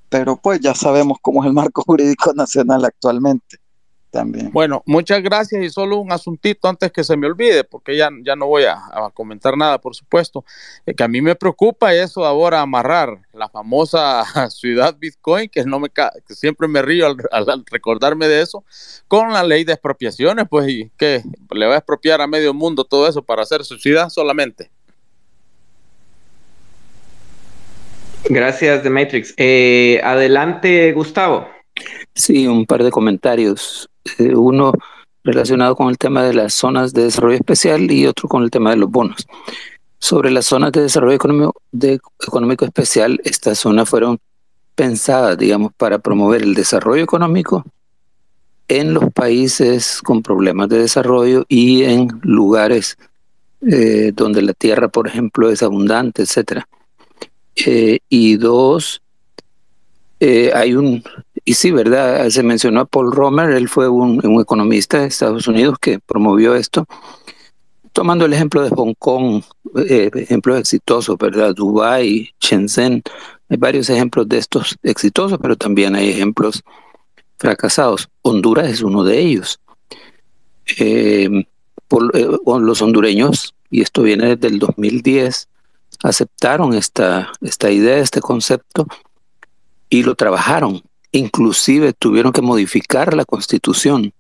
[0.10, 3.58] Pero pues ya sabemos cómo es el marco jurídico nacional actualmente.
[4.52, 8.36] Bueno, muchas gracias y solo un asuntito antes que se me olvide, porque ya, ya
[8.36, 8.80] no voy a,
[9.14, 10.46] comentar nada, por supuesto,
[10.86, 15.80] eh, que a mí me preocupa eso ahora amarrar la famosa ciudad Bitcoin, que no
[15.80, 18.64] me que siempre me río al, recordarme de eso,
[19.08, 22.84] con la ley de expropiaciones, pues y que le va a expropiar a medio mundo
[22.84, 24.70] todo eso para hacer su ciudad solamente.
[28.30, 29.34] Gracias, Demetrix.
[29.38, 31.48] Eh, adelante, Gustavo.
[32.14, 33.90] Sí, un par de comentarios.
[34.18, 34.74] Eh, uno
[35.24, 38.72] relacionado con el tema de las zonas de desarrollo especial y otro con el tema
[38.72, 39.26] de los bonos.
[39.98, 44.20] Sobre las zonas de desarrollo económico, especial, estas zonas fueron
[44.76, 47.64] pensadas, digamos, para promover el desarrollo económico
[48.68, 52.98] en los países con problemas de desarrollo y en lugares
[53.62, 56.68] eh, donde la tierra, por ejemplo, es abundante, etcétera.
[57.66, 59.02] Eh, y dos,
[60.54, 61.04] hay un,
[61.46, 62.30] y sí, ¿verdad?
[62.30, 66.86] Se mencionó a Paul Romer, él fue un, economista de Estados Unidos que promovió esto,
[67.92, 69.44] tomando el ejemplo de Hong Kong,
[69.76, 71.54] ejemplos exitosos, ¿verdad?
[71.54, 73.04] Dubai, Shenzhen,
[73.50, 76.64] hay varios ejemplos de estos exitosos, pero también hay ejemplos
[77.38, 78.10] fracasados.
[78.22, 79.60] Honduras es uno de ellos.
[80.78, 81.46] Eh,
[81.88, 85.50] por, eh, los hondureños, y esto viene desde el 2010,
[86.04, 88.88] aceptaron esta, esta idea, este concepto,
[89.90, 90.82] y lo trabajaron.
[91.14, 94.14] Inclusive tuvieron que modificar la constitución,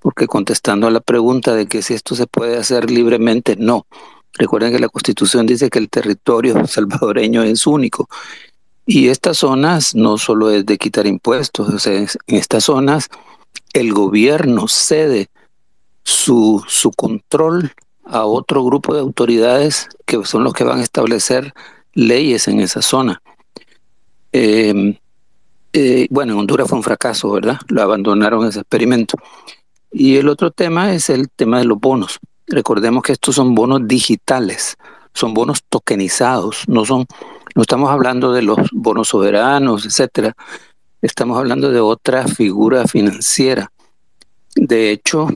[0.00, 3.86] porque contestando a la pregunta de que si esto se puede hacer libremente, no.
[4.32, 8.08] Recuerden que la constitución dice que el territorio salvadoreño es único
[8.86, 13.08] y estas zonas no solo es de quitar impuestos, en estas zonas
[13.72, 15.28] el gobierno cede
[16.02, 17.72] su, su control
[18.04, 21.54] a otro grupo de autoridades que son los que van a establecer
[21.94, 23.22] leyes en esa zona.
[24.32, 24.96] Em,
[25.74, 27.58] eh, bueno, en Honduras fue un fracaso, ¿verdad?
[27.68, 29.18] Lo abandonaron ese experimento.
[29.90, 32.20] Y el otro tema es el tema de los bonos.
[32.46, 34.76] Recordemos que estos son bonos digitales,
[35.12, 37.06] son bonos tokenizados, no son
[37.54, 40.34] no estamos hablando de los bonos soberanos, etcétera.
[41.02, 43.70] Estamos hablando de otra figura financiera.
[44.56, 45.28] De hecho,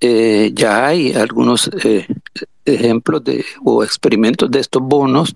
[0.00, 2.06] eh, ya hay algunos eh,
[2.64, 5.34] ejemplos de, o experimentos de estos bonos,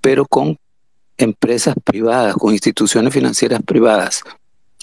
[0.00, 0.58] pero con
[1.18, 4.22] empresas privadas, con instituciones financieras privadas.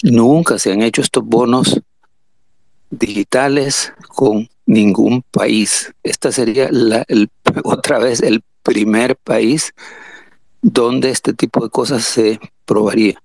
[0.02, 1.80] Nunca se han hecho estos bonos
[2.90, 5.92] digitales con ningún país.
[6.02, 7.04] Esta sería la,
[7.64, 9.74] otra vez el primer país
[10.62, 13.20] donde este tipo de cosas se probaría.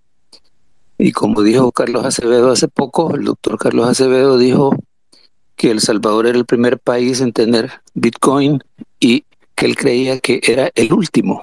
[0.97, 4.75] Y como dijo Carlos Acevedo hace poco, el doctor Carlos Acevedo dijo
[5.55, 8.61] que El Salvador era el primer país en tener Bitcoin
[8.99, 9.23] y
[9.59, 11.41] que él creía que era el último,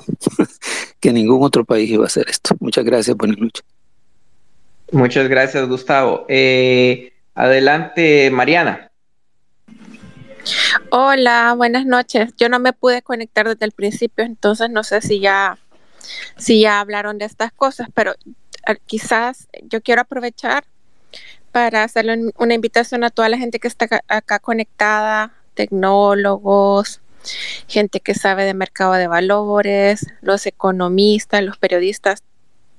[1.01, 2.57] que ningún otro país iba a hacer esto.
[2.61, 3.63] Muchas gracias, buenas noches.
[4.91, 6.25] Muchas gracias, Gustavo.
[6.27, 8.91] Eh, adelante, Mariana.
[10.89, 12.33] Hola, buenas noches.
[12.39, 15.59] Yo no me pude conectar desde el principio, entonces no sé si ya
[16.39, 20.65] si ya hablaron de estas cosas, pero eh, quizás yo quiero aprovechar
[21.53, 27.03] para hacerle una invitación a toda la gente que está acá, conectada, tecnólogos,
[27.69, 32.23] gente que sabe de mercado de valores, los economistas, los periodistas,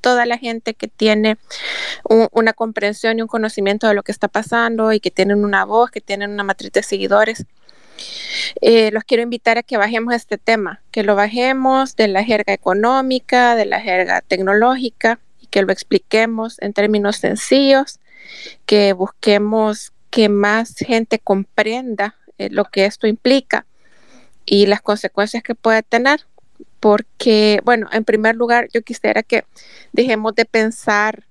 [0.02, 1.38] toda la gente que tiene
[2.32, 5.92] una comprensión y un conocimiento de lo que está pasando y que tienen una voz,
[5.92, 7.46] que tienen una matriz de seguidores
[8.62, 12.54] eh, los quiero invitar a que bajemos este tema, que lo bajemos de la jerga
[12.54, 18.00] económica, de la jerga tecnológica y que lo expliquemos en términos sencillos,
[18.66, 23.66] que busquemos que más gente comprenda eh, lo que esto implica
[24.48, 26.26] y las consecuencias que puede tener.
[26.80, 29.46] Porque, bueno, en primer lugar, yo quisiera que
[29.94, 31.26] dejemos de pensar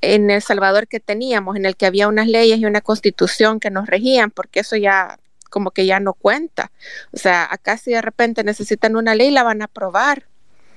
[0.00, 3.70] en El Salvador que teníamos, en el que había unas leyes y una constitución que
[3.70, 5.18] nos regían, porque eso ya
[5.50, 6.72] como que ya no cuenta.
[7.12, 10.26] O sea, acá si de repente necesitan una ley, la van a aprobar.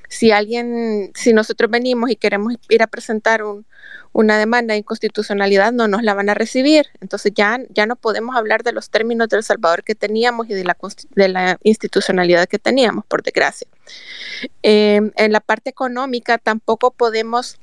[0.10, 3.44] Si alguien, si nosotros venimos y queremos ir a presentar
[4.14, 6.86] una demanda de inconstitucionalidad, no nos la van a recibir.
[7.02, 10.64] Entonces ya, ya no podemos hablar de los términos del Salvador que teníamos y de
[10.64, 10.78] la,
[11.16, 13.68] de la institucionalidad que teníamos, por desgracia.
[14.62, 17.60] Em, en la parte económica tampoco podemos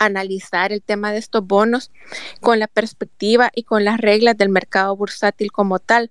[0.00, 1.92] analizar el tema de estos bonos
[2.40, 6.10] con la perspectiva y con las reglas del mercado bursátil como tal.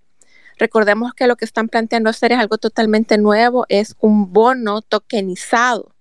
[0.57, 5.91] Recordemos que lo que están planteando hacer es algo totalmente nuevo, es un bono tokenizado,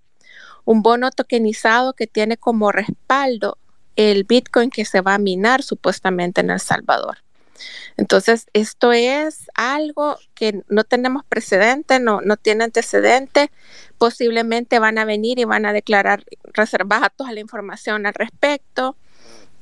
[0.64, 3.58] un bono tokenizado que tiene como respaldo
[3.96, 7.18] el Bitcoin que se va a minar supuestamente en El Salvador.
[7.96, 13.50] Entonces, esto es algo que no tenemos precedente, no, no tiene antecedente.
[13.98, 18.96] Posiblemente van a venir y van a declarar reservadas toda la información al respecto.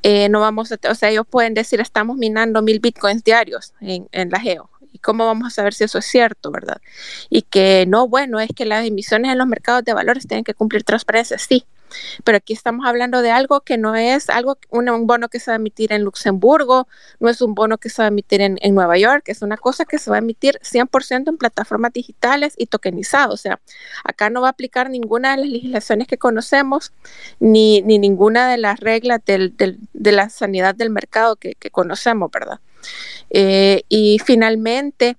[0.03, 4.09] Eh, no vamos a, o sea, ellos pueden decir estamos minando mil bitcoins diarios en,
[4.11, 6.81] en la geo ¿Y cómo vamos a saber si eso es cierto, verdad?
[7.31, 10.55] Y que no, bueno, es que las emisiones en los mercados de valores tienen que
[10.55, 11.65] cumplir transparencia, sí.
[12.25, 15.55] Pero aquí estamos hablando de algo que no es algo, un, bono que se va
[15.55, 16.89] a emitir en Luxemburgo,
[17.21, 19.85] no es un bono que se va a emitir en, Nueva York, es una cosa
[19.85, 23.35] que se va a emitir 100% en plataformas digitales y tokenizado.
[23.35, 23.61] O sea,
[24.05, 26.93] acá no va a aplicar ninguna de las legislaciones que conocemos,
[27.39, 31.71] ni, ni ninguna de las reglas del, del, de la sanidad del mercado que, que
[31.71, 32.61] conocemos, ¿verdad?
[33.31, 35.17] Eh, y finalmente,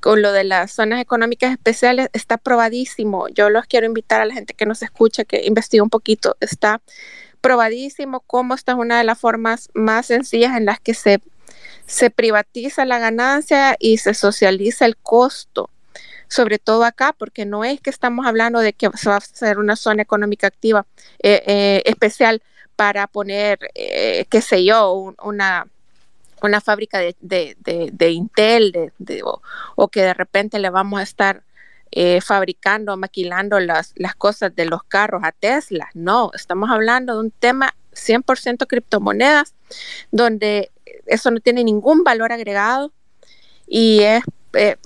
[0.00, 3.28] con lo de las zonas económicas especiales está probadísimo.
[3.28, 6.36] Yo los quiero invitar a la gente que nos escucha que investigue un poquito.
[6.40, 6.80] Está
[7.40, 11.20] probadísimo cómo esta es una de las formas más sencillas en las que se,
[11.86, 15.70] se privatiza la ganancia y se socializa el costo.
[16.30, 19.58] Sobre todo acá, porque no es que estamos hablando de que se va a hacer
[19.58, 20.86] una zona económica activa
[21.22, 22.42] eh, eh, especial
[22.76, 25.66] para poner, eh, qué sé yo, una
[26.42, 29.22] una fábrica de, de, Intel de,
[29.76, 31.42] o, que de repente le vamos a estar
[31.90, 35.88] eh, fabricando, maquilando las, las cosas de los carros a Tesla.
[35.94, 39.54] No, estamos hablando de un tema 100% criptomonedas,
[40.10, 40.70] donde
[41.06, 42.92] eso no tiene ningún valor agregado
[43.66, 44.22] y es,
[44.54, 44.76] eh,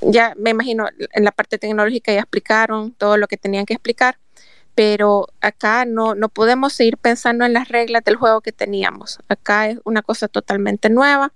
[0.00, 4.18] ya me imagino, en la parte tecnológica ya explicaron todo lo que tenían que explicar,
[4.74, 9.18] pero acá no, no podemos seguir pensando en las reglas del juego que teníamos.
[9.28, 11.32] Acá es una cosa totalmente nueva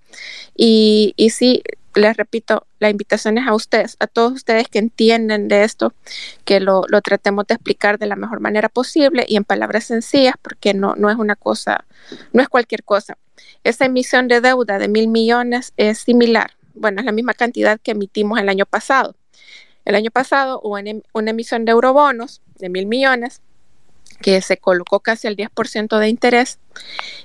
[0.57, 1.63] y, y sí,
[1.95, 5.95] les repito, la invitación es a ustedes, a todos ustedes que entienden de esto,
[6.45, 10.35] que lo, lo, tratemos de explicar de la mejor manera posible y en palabras sencillas,
[10.41, 11.85] porque no, no es una cosa,
[12.33, 13.19] no es cualquier cosa.
[13.65, 17.93] Esa emisión de deuda de mil millones es similar, bueno, es la misma cantidad que
[17.93, 19.15] emitimos el año pasado.
[19.89, 20.77] El año pasado hubo
[21.15, 23.41] una emisión de eurobonos de mil millones
[24.21, 26.59] que se colocó casi al 10% de interés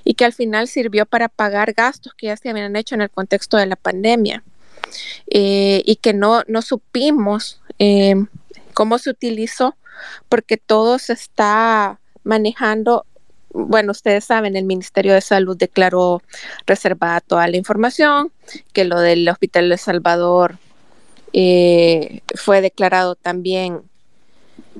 [0.02, 3.10] y que al final sirvió para pagar gastos que ya se habían hecho en el
[3.10, 4.42] contexto de la pandemia
[5.26, 8.14] eh, y que no, no supimos eh,
[8.72, 9.76] cómo se utilizó
[10.30, 13.04] porque todo se está manejando.
[13.50, 16.22] Bueno, ustedes saben, el Ministerio de Salud declaró
[16.66, 18.32] reservada toda la información,
[18.72, 20.56] que lo del Hospital de Salvador
[21.36, 23.82] eh, fue declarado también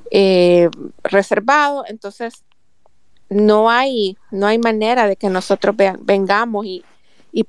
[0.09, 0.69] eh,
[1.03, 2.45] reservado, entonces
[3.29, 6.83] no hay, no hay manera de que nosotros vengamos y,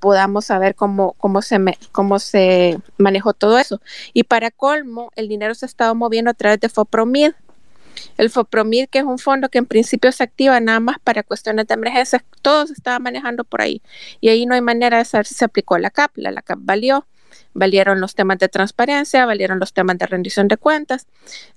[0.00, 1.60] podamos saber cómo, cómo, se
[1.92, 3.80] cómo se manejó todo eso.
[4.12, 7.30] Y para colmo, el dinero se ha estado moviendo a través de FOPROMID.
[8.18, 11.68] El FOPROMID, que es un fondo que en principio se activa nada más para cuestiones
[11.68, 13.80] de emergencia, todo se estaba manejando por ahí.
[14.20, 16.16] Y ahí no hay manera de saber si se aplicó la CAP.
[16.16, 17.06] La, la CAP valió
[17.56, 21.06] valieron los temas de transparencia, valieron los temas de rendición de cuentas.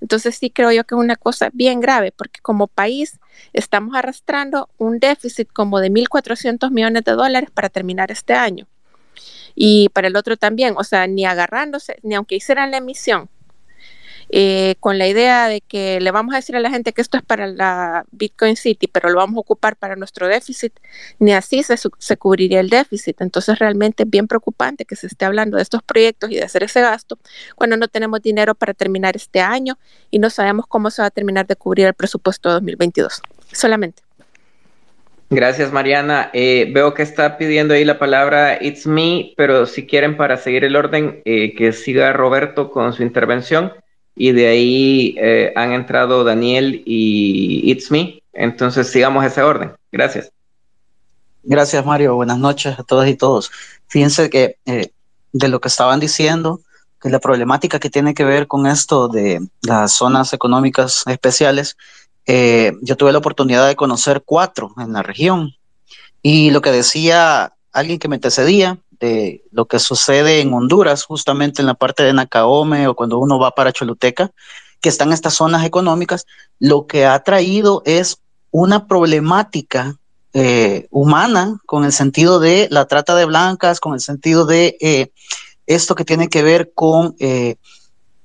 [0.00, 3.18] Entonces sí creo yo que es una cosa bien grave porque como país
[3.52, 8.66] estamos arrastrando un déficit como de 1.400 millones de dólares para terminar este año.
[9.54, 13.28] Y para el otro también, o sea, ni agarrándose, ni aunque hicieran la emisión,
[14.32, 17.16] eh, con la idea de que le vamos a decir a la gente que esto
[17.16, 20.72] es para la Bitcoin City, pero lo vamos a ocupar para nuestro déficit,
[21.18, 23.20] ni así se, cubriría el déficit.
[23.20, 26.62] Entonces realmente es bien preocupante que se esté hablando de estos proyectos y de hacer
[26.62, 27.18] ese gasto
[27.56, 29.78] cuando no tenemos dinero para terminar este año
[30.12, 33.22] y no sabemos cómo se va a terminar de cubrir el presupuesto 2022.
[33.52, 34.02] Solamente.
[35.28, 36.30] Gracias, Mariana.
[36.32, 40.64] Eh, veo que está pidiendo ahí la palabra It's Me, pero si quieren para seguir
[40.64, 43.72] el orden, eh, que siga Roberto con su intervención
[44.16, 48.22] y de ahí eh, han entrado Daniel y It's Me.
[48.32, 49.72] Entonces sigamos ese orden.
[49.90, 50.30] Gracias.
[51.42, 52.16] Gracias, Mario.
[52.16, 53.50] Buenas noches a todas y todos.
[53.88, 54.90] Fíjense que eh,
[55.32, 56.60] de lo que estaban diciendo,
[57.00, 61.76] que la problemática que tiene que ver con esto de las zonas económicas especiales,
[62.26, 65.54] eh, yo tuve la oportunidad de conocer cuatro en la región.
[66.22, 71.62] Y lo que decía alguien que me antecedía, de lo que sucede en Honduras, justamente
[71.62, 74.30] en la parte de Nacaome o cuando uno va para Choluteca,
[74.80, 76.26] que están estas zonas económicas,
[76.58, 78.18] lo que ha traído es
[78.50, 79.96] una problemática
[80.32, 85.10] eh, humana con el sentido de la trata de blancas, con el sentido de eh,
[85.66, 87.56] esto que tiene que ver con eh,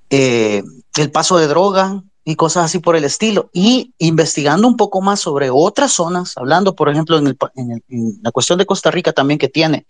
[0.10, 3.50] el paso de droga y cosas así por el estilo.
[3.54, 8.60] Y investigando un poco más sobre otras zonas, hablando, por ejemplo, en, en la cuestión
[8.60, 9.86] de Costa Rica también que tiene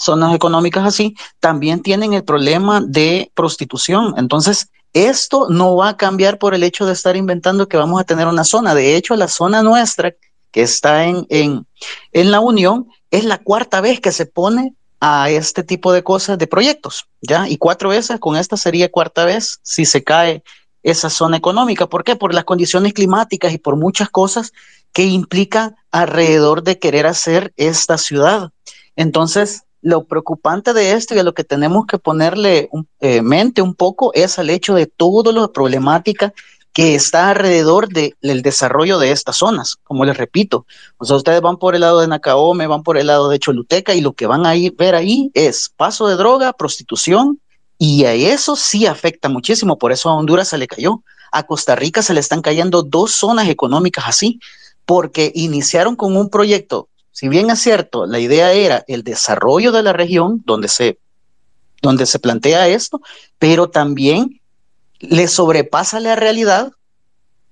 [0.00, 4.14] zonas económicas así, también tienen el problema de prostitución.
[4.16, 8.04] Entonces, esto no va a cambiar por el hecho de estar inventando que vamos a
[8.04, 8.74] tener una zona.
[8.74, 10.14] De hecho, la zona nuestra,
[10.50, 11.66] que está en, en,
[12.12, 16.38] en la Unión, es la cuarta vez que se pone a este tipo de cosas,
[16.38, 17.48] de proyectos, ¿ya?
[17.48, 20.42] Y cuatro veces, con esta sería cuarta vez si se cae
[20.82, 21.86] esa zona económica.
[21.86, 22.16] ¿Por qué?
[22.16, 24.52] Por las condiciones climáticas y por muchas cosas
[24.92, 28.50] que implican alrededor de querer hacer esta ciudad.
[28.96, 32.68] Entonces, lo preocupante de esto y a lo que tenemos que ponerle
[33.00, 36.32] eh, mente un poco es al hecho de toda la problemática
[36.72, 39.76] que está alrededor del desarrollo de estas zonas.
[39.82, 40.66] Como les repito,
[40.98, 44.12] ustedes van por el lado de Nacaome, van por el lado de Choluteca y lo
[44.12, 47.40] que van a ir, ver ahí es paso de droga, prostitución
[47.76, 49.78] y a eso sí afecta muchísimo.
[49.78, 51.02] Por eso a Honduras se le cayó.
[51.32, 54.38] A Costa Rica se le están cayendo dos zonas económicas así,
[54.84, 56.89] porque iniciaron con un proyecto
[57.20, 60.98] si bien es cierto, la idea era el desarrollo de la región, donde se
[61.82, 63.02] donde se plantea esto,
[63.38, 64.40] pero también
[65.00, 66.72] le sobrepasa la realidad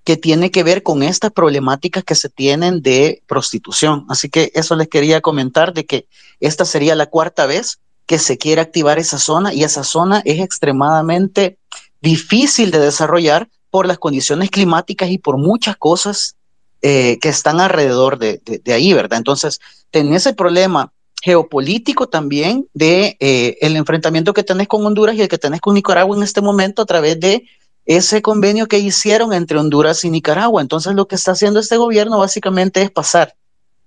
[0.04, 4.06] que tiene que ver con estas problemáticas que se tienen de prostitución.
[4.08, 6.06] Así que eso les quería comentar de que
[6.40, 10.40] esta sería la cuarta vez que se quiere activar esa zona y esa zona es
[10.40, 11.58] extremadamente
[12.00, 16.37] difícil de desarrollar por las condiciones climáticas y por muchas cosas
[16.82, 19.18] eh, que están alrededor de, ahí, ¿verdad?
[19.18, 19.60] Entonces,
[19.90, 25.28] tenés ese problema geopolítico también de eh, el enfrentamiento que tenés con Honduras y el
[25.28, 27.44] que tenés con Nicaragua en este momento a través de
[27.84, 30.62] ese convenio que hicieron entre Honduras y Nicaragua.
[30.62, 33.34] Entonces, lo que está haciendo este gobierno básicamente es pasar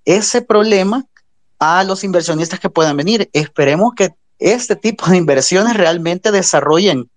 [0.04, 1.06] ese problema
[1.60, 3.30] a los inversionistas que puedan venir.
[3.32, 4.10] Esperemos que
[4.40, 7.10] este tipo de inversiones realmente desarrollen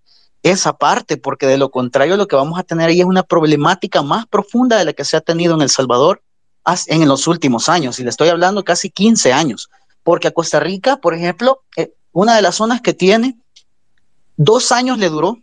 [0.45, 4.03] esa parte, porque de lo contrario lo que vamos a tener ahí es una problemática
[4.03, 6.23] más profunda de la que se ha tenido en El Salvador
[6.87, 9.71] en los últimos años, y le estoy hablando casi 15 años,
[10.03, 13.37] porque a Costa Rica, por ejemplo, eh, una de las zonas que tiene,
[14.37, 15.39] dos años le duró,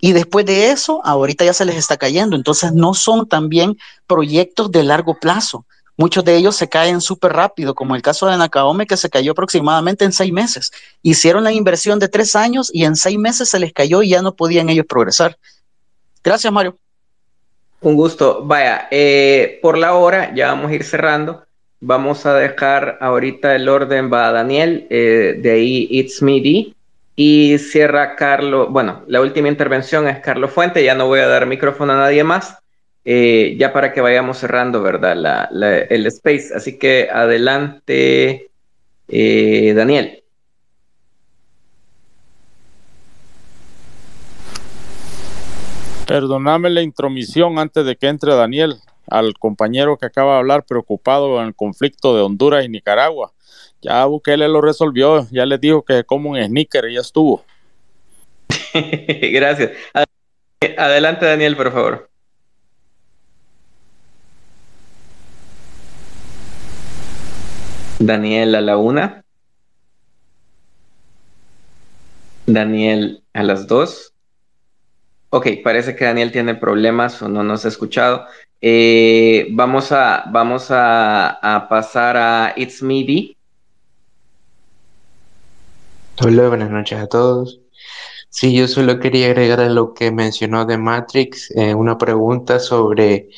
[0.00, 4.70] y después de eso, ahorita ya se les está cayendo, entonces no son también proyectos
[4.72, 5.66] de largo plazo.
[6.00, 9.32] Muchos de ellos se caen súper rápido, como el caso de Nacaome, que se cayó
[9.32, 10.72] aproximadamente en seis meses.
[11.02, 14.22] Hicieron la inversión de tres años y en seis meses se les cayó y ya
[14.22, 15.36] no podían ellos progresar.
[16.24, 16.74] Gracias, Mario.
[17.82, 18.42] Un gusto.
[18.46, 21.44] Vaya, eh, por la hora ya vamos a ir cerrando.
[21.80, 26.72] Vamos a dejar ahorita el orden, va a Daniel, eh, de ahí It's Me
[27.14, 28.68] y cierra Carlos.
[28.70, 32.24] Bueno, la última intervención es Carlos Fuente, ya no voy a dar micrófono a nadie
[32.24, 32.56] más.
[33.04, 35.48] Eh, ya para que vayamos cerrando, ¿verdad?
[35.90, 36.50] el space.
[36.54, 38.50] Así que adelante,
[39.08, 40.22] eh, Daniel.
[46.06, 51.40] Perdóname la intromisión antes de que entre Daniel, al compañero que acaba de hablar preocupado
[51.40, 53.32] en el conflicto de Honduras y Nicaragua.
[53.80, 57.44] Ya Bukele lo resolvió, ya le dijo que como un sneaker y ya estuvo.
[58.74, 59.70] Gracias.
[60.76, 62.09] Adelante, Daniel, por favor.
[68.00, 69.24] Daniel a la una.
[72.46, 74.14] Daniel a las dos.
[75.28, 78.24] Ok, parece que Daniel tiene problemas o no nos ha escuchado.
[78.62, 83.36] Eh, vamos a, vamos a, pasar a It's Me
[86.22, 87.60] Hola, buenas noches a todos.
[88.30, 93.28] Sí, yo solo quería agregar a lo que mencionó de Matrix eh, una pregunta sobre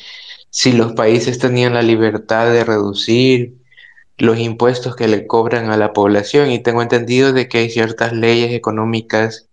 [0.49, 3.62] si los países tenían la libertad de reducir
[4.17, 8.13] los impuestos que le cobran a la población y tengo entendido de que hay ciertas
[8.13, 9.49] leyes económicas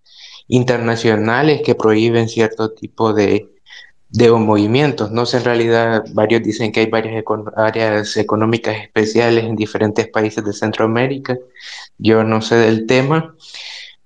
[0.48, 3.48] internacionales que prohíben cierto tipo de,
[4.10, 5.10] de movimientos.
[5.12, 7.24] No sé, en realidad varios dicen que hay varias
[7.56, 11.38] áreas económicas especiales en diferentes países de Centroamérica.
[11.98, 13.36] Yo no sé del tema,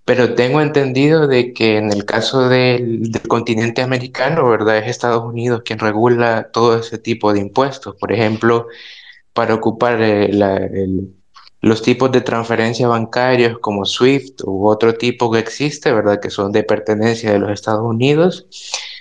[0.04, 4.78] pero tengo entendido de que en el caso del, del continente americano, ¿verdad?
[4.78, 7.96] Es Estados Unidos quien regula todo ese tipo de impuestos.
[7.96, 8.68] Por ejemplo,
[9.34, 10.30] para ocupar eh,
[11.60, 16.20] los tipos de transferencia bancarios como SWIFT u otro tipo que existe, ¿verdad?
[16.20, 18.46] Que son de pertenencia de los Estados Unidos,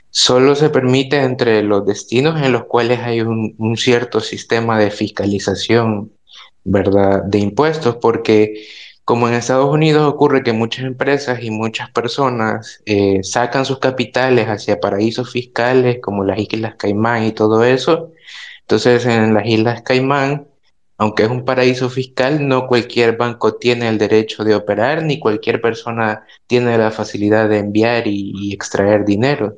[0.10, 6.12] solo se permite entre los destinos en los cuales hay un, cierto sistema de fiscalización,
[6.64, 7.24] ¿verdad?
[7.24, 8.66] De impuestos, porque
[9.06, 14.48] como en Estados Unidos ocurre que muchas empresas y muchas personas eh, sacan sus capitales
[14.48, 18.14] hacia paraísos fiscales como las Islas Caimán y todo eso,
[18.64, 20.48] entonces, en las Islas Caimán,
[20.98, 25.60] aunque es un paraíso fiscal, no cualquier banco tiene el derecho de operar, ni cualquier
[25.62, 29.58] persona tiene la facilidad de enviar y, extraer dinero.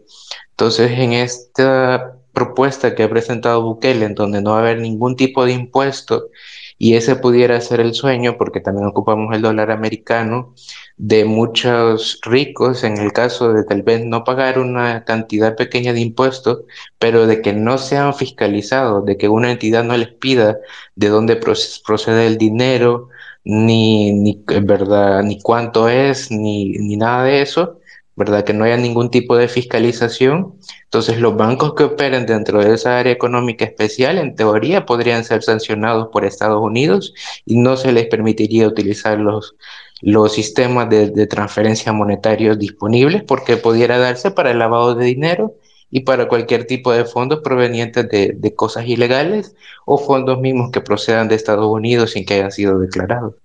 [0.52, 5.15] Entonces, en esta propuesta que ha presentado Bukele, en donde no va a haber ningún
[5.15, 6.30] tipo de impuesto,
[6.77, 10.53] y ese pudiera ser el sueño, porque también ocupamos el dólar americano,
[10.97, 16.02] de muchos ricos, en el caso de tal vez no pagar una cantidad pequeña de
[16.02, 16.64] impuestos,
[16.99, 20.57] pero de que no sean fiscalizados, de que una entidad no les pida
[20.95, 23.10] de dónde procede el dinero,
[23.43, 25.23] ni, ni, ¿verdad?
[25.23, 27.80] ni cuánto es, ni, ni nada de eso,
[28.16, 28.44] ¿verdad?
[28.44, 30.56] Que no haya ningún tipo de fiscalización.
[30.86, 35.44] Entonces, los bancos que operen dentro de esa área económica especial, en teoría, podrían ser
[35.44, 37.14] sancionados por Estados Unidos
[37.46, 39.56] y no se les permitiría utilizar los,
[40.02, 45.56] los sistemas de, transferencia monetarios disponibles porque pudiera darse para el lavado de dinero
[45.92, 49.56] y para cualquier tipo de fondos provenientes de, de, cosas ilegales
[49.86, 53.36] o fondos mismos que procedan de Estados Unidos sin que hayan sido declarados.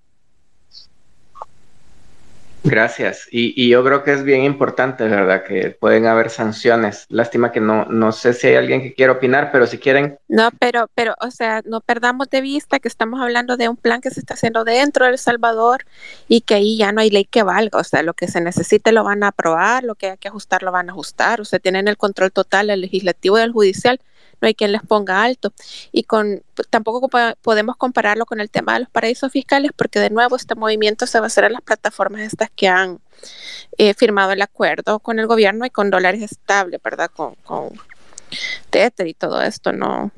[2.63, 3.27] Gracias.
[3.31, 5.43] Y, yo creo que es bien importante, ¿verdad?
[5.43, 7.05] Que pueden haber sanciones.
[7.09, 10.19] Lástima que no, no sé si hay alguien que quiera opinar, pero si quieren.
[10.27, 14.01] No, pero, pero, o sea, no perdamos de vista que estamos hablando de un plan
[14.01, 15.85] que se está haciendo dentro de El Salvador
[16.27, 17.79] y que ahí ya no hay ley que valga.
[17.79, 20.61] O sea, lo que se necesite lo van a aprobar, lo que hay que ajustar
[20.61, 21.41] lo van a ajustar.
[21.41, 23.99] O sea, tienen el control total el legislativo y el judicial
[24.41, 25.53] no hay quien les ponga alto.
[25.91, 27.09] Y con tampoco
[27.41, 31.19] podemos compararlo con el tema de los paraísos fiscales, porque de nuevo este movimiento se
[31.19, 32.99] va a hacer en las plataformas estas que han
[33.77, 37.09] eh, firmado el acuerdo con el gobierno y con dólares estables, ¿verdad?
[37.11, 37.69] Con, con
[38.69, 40.11] Tether y todo esto, ¿no?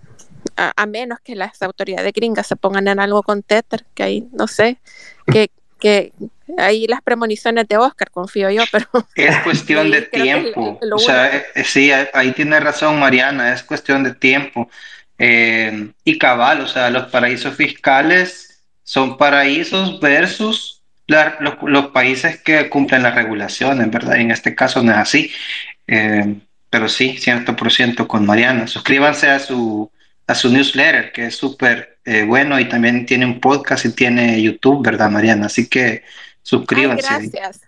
[0.55, 4.47] A, menos que las autoridades gringas se pongan en algo con Tether, que ahí no
[4.47, 4.77] sé,
[5.25, 6.13] que, que
[6.57, 8.87] ahí las premoniciones de Oscar, confío yo, pero...
[9.15, 10.79] Es cuestión de tiempo.
[10.81, 14.69] o sea, eh, sí, ahí tiene razón Mariana, es cuestión de tiempo.
[15.17, 23.03] Eh, y cabal, o sea, los paraísos fiscales son paraísos versus los, países que cumplen
[23.03, 24.17] las regulaciones, ¿verdad?
[24.17, 25.31] En este caso no es así.
[25.87, 26.35] Eh,
[26.69, 28.67] pero sí, 100% con Mariana.
[28.67, 29.91] Suscríbanse a su,
[30.25, 34.83] a su newsletter, que es súper bueno y también tiene un podcast y tiene YouTube,
[34.83, 35.45] ¿verdad, Mariana?
[35.45, 36.03] Así que
[36.43, 37.01] Suscríbanse.
[37.07, 37.61] gracias.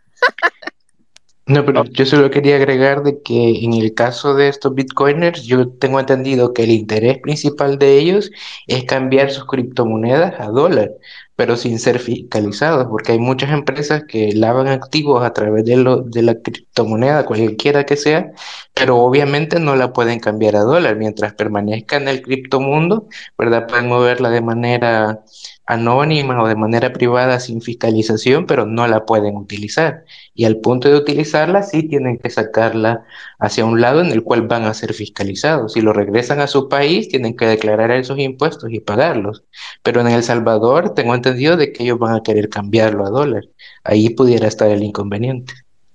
[1.47, 5.69] No, pero yo solo quería agregar de que en el caso de estos bitcoiners, yo
[5.69, 8.31] tengo entendido que el interés principal de ellos
[8.65, 10.89] es cambiar sus criptomonedas a dólar,
[11.35, 16.01] pero sin ser fiscalizados, porque hay muchas empresas que lavan activos a través de, lo,
[16.01, 18.31] de la criptomoneda, cualquiera que sea,
[18.73, 20.95] pero obviamente no la pueden cambiar a dólar.
[20.95, 23.07] Mientras permanezca en el criptomundo,
[23.37, 23.67] ¿verdad?
[23.67, 25.21] Pueden moverla de manera
[25.65, 30.05] anónima o de manera privada sin fiscalización, pero no la pueden utilizar.
[30.33, 33.03] Y al punto de utilizarla, sí tienen que sacarla
[33.39, 35.73] hacia un lado en el cual van a ser fiscalizados.
[35.73, 39.43] Si lo regresan a su país, tienen que declarar esos impuestos y pagarlos.
[39.83, 43.43] Pero en El Salvador tengo entendido de que ellos van a querer cambiarlo a dólar.
[43.83, 45.53] Ahí pudiera estar el inconveniente.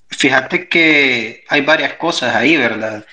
[0.08, 3.04] Fíjate que hay varias cosas ahí, ¿verdad?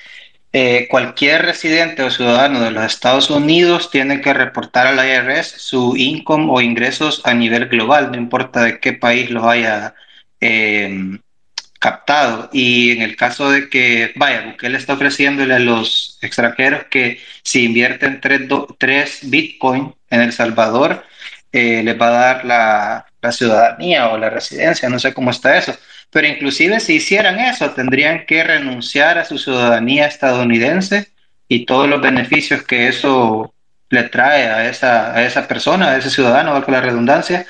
[0.59, 5.95] Eh, cualquier residente o ciudadano de los Estados Unidos tiene que reportar al IRS su
[5.95, 9.93] income o ingresos a nivel global, no importa de qué país los haya
[10.39, 11.19] em,
[11.79, 12.49] captado.
[12.53, 17.65] Y en el caso de que, vaya, él está ofreciéndole a los extranjeros que si
[17.65, 21.05] invierten 3, Bitcoin en El Salvador,
[21.51, 25.77] eh, les va a dar la ciudadanía o la residencia, no sé cómo está eso
[26.11, 31.09] pero inclusive si hicieran eso, tendrían que renunciar a su ciudadanía estadounidense
[31.47, 33.53] y todos los beneficios que eso
[33.89, 37.45] le trae a esa, a esa persona, a ese ciudadano, valga la redundancia,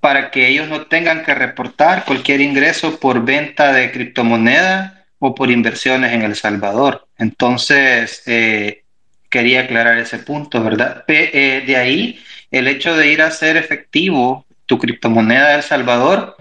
[0.00, 5.50] para que ellos no tengan que reportar cualquier ingreso por venta de criptomoneda o por
[5.50, 7.06] inversiones en El Salvador.
[7.18, 8.84] Entonces, eh,
[9.28, 11.04] quería aclarar ese punto, ¿verdad?
[11.08, 12.20] Eh, de ahí,
[12.50, 16.36] el hecho de ir a hacer efectivo tu criptomoneda de El Salvador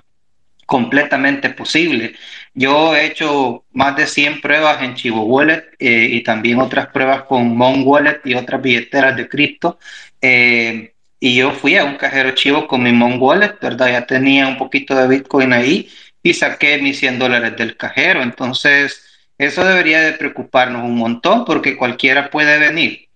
[0.70, 2.14] completamente posible.
[2.54, 7.24] Yo he hecho más de 100 pruebas en Chivo Wallet eh, y también otras pruebas
[7.24, 9.80] con Mon Wallet y otras billeteras de cripto.
[10.22, 13.92] Eh, y yo fui a un cajero Chivo con mi Mon Wallet, ¿verdad?
[13.92, 15.90] Ya tenía un poquito de Bitcoin ahí
[16.22, 18.22] y saqué mis 100 dólares del cajero.
[18.22, 19.04] Entonces,
[19.40, 23.10] eso debería de preocuparnos un montón porque cualquiera puede venir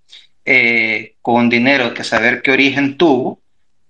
[0.43, 3.42] eh, con dinero que saber qué origen tuvo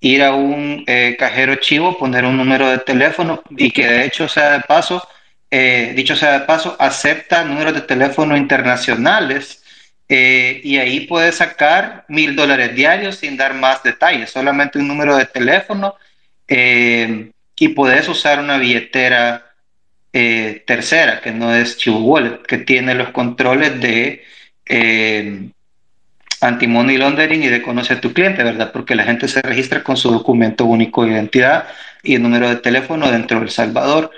[0.03, 4.27] ir a un eh, cajero chivo, poner un número de teléfono y que de hecho
[4.27, 5.01] sea de paso,
[5.49, 9.63] eh, dicho sea de paso, acepta números de teléfono internacionales
[10.09, 15.15] eh, y ahí puedes sacar mil dólares diarios sin dar más detalles, solamente un número
[15.15, 15.95] de teléfono
[16.49, 19.53] y puedes usar una billetera
[20.11, 24.21] tercera que no es Chivo Wallet, que tiene los controles de
[26.43, 28.71] anti-money laundering y de conocer a tu cliente, ¿verdad?
[28.71, 31.65] Porque la gente se registra con su documento único de identidad
[32.03, 34.11] y el número de teléfono dentro de El Salvador.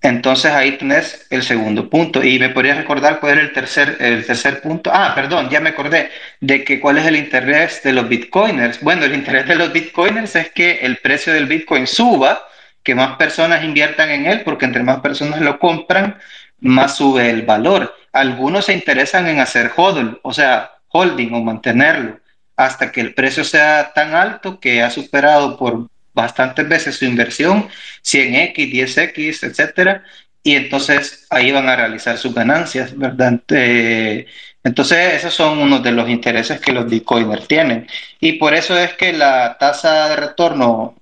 [0.00, 2.22] Entonces ahí tenés el segundo punto.
[2.22, 4.90] Y me podrías recordar cuál es el tercer, el tercer punto.
[4.94, 6.10] Ah, perdón, ya me acordé
[6.40, 8.80] de que cuál es el interés de los bitcoiners.
[8.80, 12.40] Bueno, el interés de los bitcoiners es que el precio del bitcoin suba,
[12.84, 16.16] que más personas inviertan en él, porque entre más personas lo compran,
[16.60, 17.94] más sube el valor.
[18.12, 22.18] Algunos se interesan en hacer hodl, o sea, holding o mantenerlo
[22.56, 27.68] hasta que el precio sea tan alto que ha superado por bastantes veces su inversión,
[28.02, 30.02] 100x, 10x, etcétera,
[30.42, 33.40] y entonces ahí van a realizar sus ganancias, ¿verdad?
[33.50, 34.26] Eh,
[34.64, 37.86] entonces, esos son unos de los intereses que los bitcoiners tienen.
[38.20, 40.96] Y por eso es que la tasa de retorno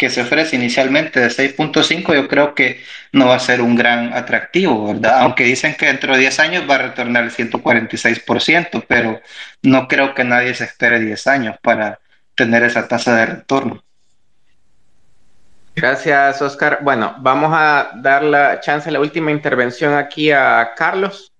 [0.00, 2.80] que se ofrece inicialmente de 6.5, yo creo que
[3.12, 5.20] no va a ser un gran atractivo, ¿verdad?
[5.20, 9.20] Aunque dicen que dentro de 10 años va a retornar el 146%, pero
[9.60, 12.00] no creo que nadie se espere 10 años para
[12.34, 13.84] tener esa tasa de retorno.
[15.76, 16.78] Gracias, Oscar.
[16.80, 21.30] Bueno, vamos a dar la chance, la última intervención aquí a Carlos.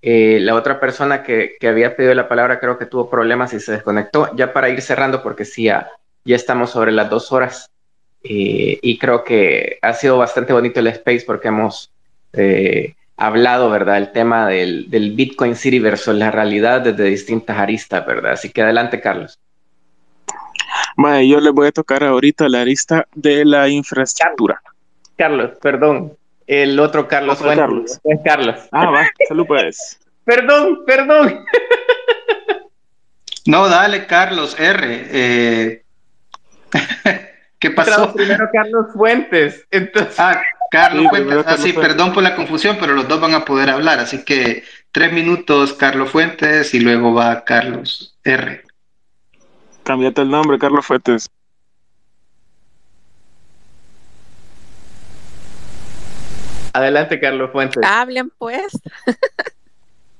[0.00, 3.72] Eh, la otra persona que, había pedido la palabra creo que tuvo problemas y se
[3.72, 4.34] desconectó.
[4.34, 5.90] Ya para ir cerrando, porque sí, ya,
[6.24, 7.70] estamos sobre las dos horas.
[8.28, 11.92] Eh, y creo que ha sido bastante bonito el space porque hemos
[12.32, 13.98] eh, hablado, ¿verdad?
[13.98, 18.32] El tema del, del, Bitcoin City versus la realidad desde distintas aristas, ¿verdad?
[18.32, 19.38] Así que adelante, Carlos.
[20.96, 24.60] Bueno, yo le voy a tocar ahorita la arista de la infraestructura.
[25.16, 26.12] Carlos, perdón.
[26.48, 28.00] El otro Carlos fue Carlos.
[28.24, 28.56] Carlos.
[28.72, 30.00] Ah, va, salud pues.
[30.24, 31.44] perdón, perdón.
[33.46, 35.06] no, dale, Carlos R.
[35.10, 35.82] Eh,
[37.58, 38.12] ¿Qué pasó?
[38.12, 39.66] Primero Carlos Fuentes.
[39.70, 40.18] Entonces...
[40.18, 41.44] Ah, Carlos Fuentes.
[41.46, 43.98] Ah, sí, perdón por la confusión, pero los dos van a poder hablar.
[43.98, 48.62] Así que tres minutos, Carlos Fuentes, y luego va Carlos R.
[49.84, 51.30] Cambiate el nombre, Carlos Fuentes.
[56.72, 57.82] Adelante, Carlos Fuentes.
[57.86, 58.78] Hablen, pues.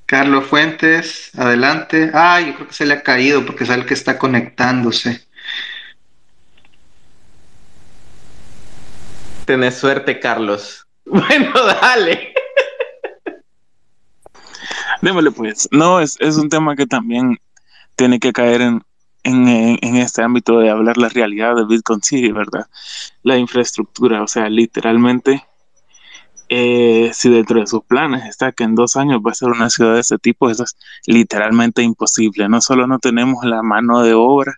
[0.06, 2.10] Carlos Fuentes, adelante.
[2.14, 5.25] Ah, yo creo que se le ha caído porque es el que está conectándose.
[9.46, 10.82] Tenés suerte, Carlos.
[11.08, 12.34] Bueno, dale.
[15.00, 15.68] Démosle pues.
[15.70, 17.38] No, es, es un tema que también
[17.94, 18.82] tiene que caer en,
[19.22, 22.66] en, este ámbito de hablar la realidad de Bitcoin City, ¿verdad?
[23.22, 25.46] La infraestructura, o sea, literalmente
[26.48, 29.70] eh, si dentro de sus planes está que en dos años va a ser una
[29.70, 32.48] ciudad de ese tipo, eso es literalmente imposible.
[32.48, 34.54] No solo no tenemos la mano de obra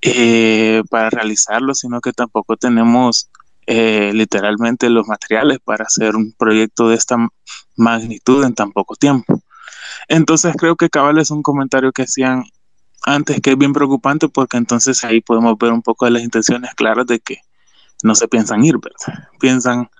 [0.00, 3.30] eh, para realizarlo, sino que tampoco tenemos
[3.70, 7.18] eh, literalmente los materiales para hacer un proyecto de esta
[7.76, 9.42] magnitud en tan poco tiempo.
[10.08, 12.44] Entonces creo que cabal es un comentario que hacían
[13.02, 16.74] antes que es bien preocupante porque entonces ahí podemos ver un poco de las intenciones
[16.76, 17.42] claras de que
[18.02, 19.28] no se piensan ir, ¿verdad?
[19.38, 19.90] Piensan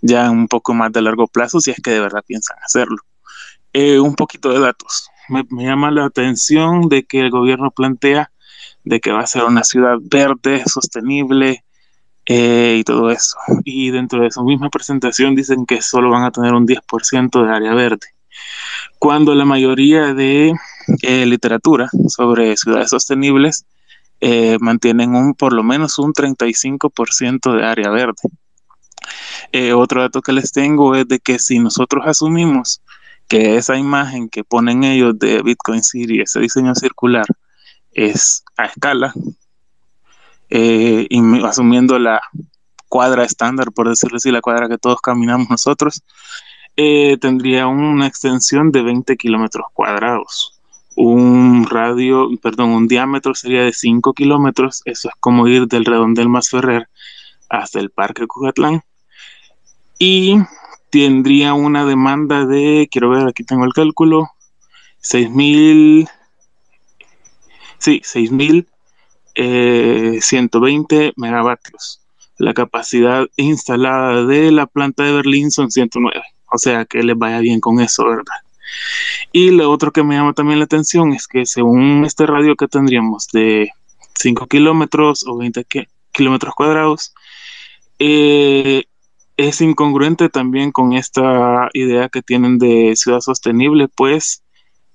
[0.00, 3.02] ya un poco más de largo plazo si es que de verdad piensan hacerlo.
[3.74, 5.10] Eh, un poquito de datos.
[5.28, 8.32] Me, llama la atención de que el gobierno plantea
[8.84, 11.64] de que va a ser una ciudad verde, sostenible
[12.32, 13.36] eh, y todo eso.
[13.64, 17.52] Y dentro de su misma presentación dicen que solo van a tener un 10% de
[17.52, 18.06] área verde.
[19.00, 20.54] Cuando la mayoría de
[21.02, 23.66] eh, literatura sobre ciudades sostenibles
[24.60, 28.20] mantienen un por lo menos un 35% de área verde.
[29.50, 32.80] Eh, otro dato que les tengo es de que si nosotros asumimos
[33.26, 37.26] que esa imagen que ponen ellos de Bitcoin City, ese diseño circular,
[37.92, 39.14] es a escala,
[40.50, 41.08] eh,
[41.44, 42.20] asumiendo la
[42.88, 46.02] cuadra estándar, por decirlo así, la cuadra que todos caminamos nosotros,
[46.76, 50.60] eh, tendría una extensión de 20 kilómetros cuadrados.
[50.96, 56.28] Un radio, perdón, un diámetro sería de 5 kilómetros, eso es como ir del redondel
[56.28, 56.88] más Ferrer
[57.48, 58.82] hasta el Parque Cujatlán
[59.98, 60.36] y
[60.90, 64.30] tendría una demanda de, quiero ver, aquí tengo el cálculo,
[65.02, 66.08] 6.000,
[67.78, 68.66] sí, 6.120
[69.34, 70.20] eh,
[71.16, 72.00] megavatios.
[72.38, 77.38] La capacidad instalada de la planta de Berlín son 109, o sea que les vaya
[77.40, 78.34] bien con eso, ¿verdad?
[79.32, 82.68] Y lo otro que me llama también la atención es que según este radio que
[82.68, 83.70] tendríamos de
[84.14, 85.66] 5 kilómetros o 20
[86.12, 87.14] kilómetros cuadrados,
[87.98, 88.84] eh,
[89.36, 94.42] es incongruente también con esta idea que tienen de ciudad sostenible, pues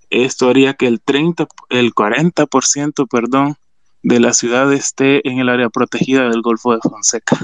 [0.10, 3.58] esto haría que el 30, el 40%, perdón,
[4.06, 7.38] de la ciudad esté en el área protegida del Golfo de Fonseca.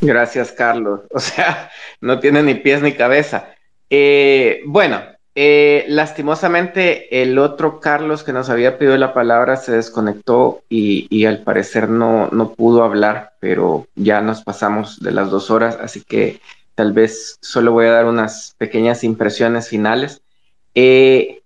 [0.00, 1.02] Gracias, Carlos.
[1.10, 1.70] O sea,
[2.00, 3.50] no tiene ni pies ni cabeza.
[3.90, 5.02] Eh, bueno,
[5.34, 11.42] eh, lastimosamente, el otro Carlos que nos había pedido la palabra se desconectó y, al
[11.42, 16.40] parecer no, no, pudo hablar, pero ya nos pasamos de las dos horas, así que
[16.74, 20.22] tal vez solo voy a dar unas pequeñas impresiones finales.
[20.74, 21.42] Eh,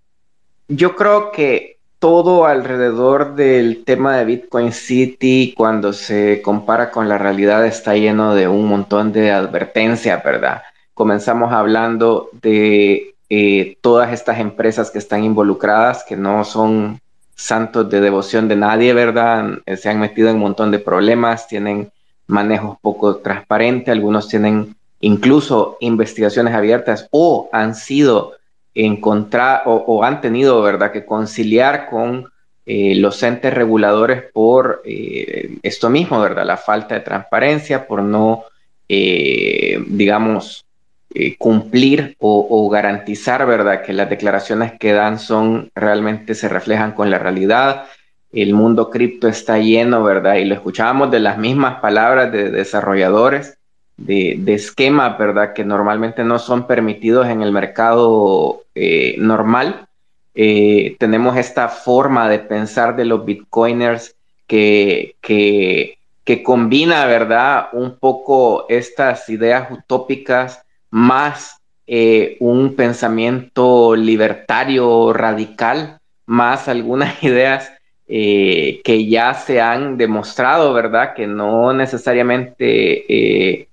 [0.71, 7.19] yo creo que todo alrededor del tema de Bitcoin City, cuando se compara con la
[7.19, 10.63] realidad, está lleno de un montón de advertencia, ¿verdad?
[10.95, 17.01] Comenzamos hablando de eh, todas estas empresas que están involucradas, que no son
[17.35, 19.59] santos de devoción de nadie, ¿verdad?
[19.77, 21.91] Se han metido en un montón de problemas, tienen
[22.27, 28.35] manejos poco transparentes, algunos tienen incluso investigaciones abiertas o han sido
[28.75, 32.31] encontrar o, han tenido, ¿verdad?, que conciliar con
[32.67, 36.47] eh, los entes reguladores por esto mismo, ¿verdad?
[36.47, 38.45] La falta de transparencia, por no,
[38.89, 40.65] digamos,
[41.13, 47.11] eh, cumplir o, garantizar, ¿verdad?, que las declaraciones que dan son realmente se reflejan con
[47.11, 47.87] la realidad.
[48.33, 50.37] el mundo cripto está lleno, ¿verdad?
[50.37, 53.59] Y lo escuchábamos de las mismas palabras de desarrolladores,
[54.01, 55.53] de, de esquemas, ¿verdad?
[55.53, 59.87] Que normalmente no son permitidos en el mercado eh, normal.
[60.35, 64.17] Eh, tenemos esta forma de pensar de los bitcoiners
[64.47, 65.97] que, que,
[66.45, 67.69] combina, ¿verdad?
[67.73, 77.71] Un poco estas ideas utópicas más eh, un pensamiento libertario radical, más algunas ideas
[78.07, 81.15] que ya se han demostrado, ¿verdad?
[81.15, 83.69] Que no necesariamente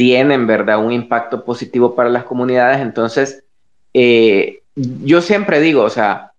[0.00, 0.82] tienen, ¿verdad?
[0.82, 2.80] Un impacto positivo para las comunidades.
[2.80, 3.44] Entonces,
[3.92, 6.32] yo siempre digo, o sea,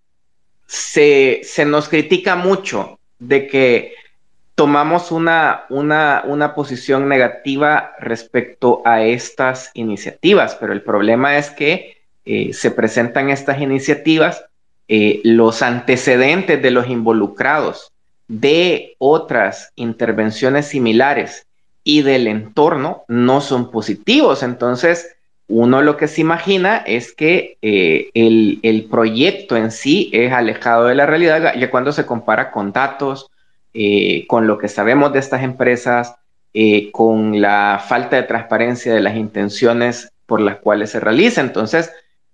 [0.65, 3.93] se, se nos critica mucho de que
[4.55, 12.01] tomamos una, una, una, posición negativa respecto a estas iniciativas, pero el problema es que
[12.25, 14.43] se presentan estas iniciativas
[14.87, 17.91] eh, los antecedentes de los involucrados
[18.27, 21.45] de otras intervenciones similares
[21.83, 24.43] y del entorno no son positivos.
[24.43, 25.15] Entonces,
[25.47, 30.95] uno lo que se imagina es que eh, el, proyecto en sí es alejado de
[30.95, 33.29] la realidad, ya cuando se compara con datos,
[33.73, 36.15] eh, con lo que sabemos de estas empresas,
[36.91, 41.39] con la falta de transparencia de las intenciones por las cuales se realiza.
[41.39, 41.91] Entonces,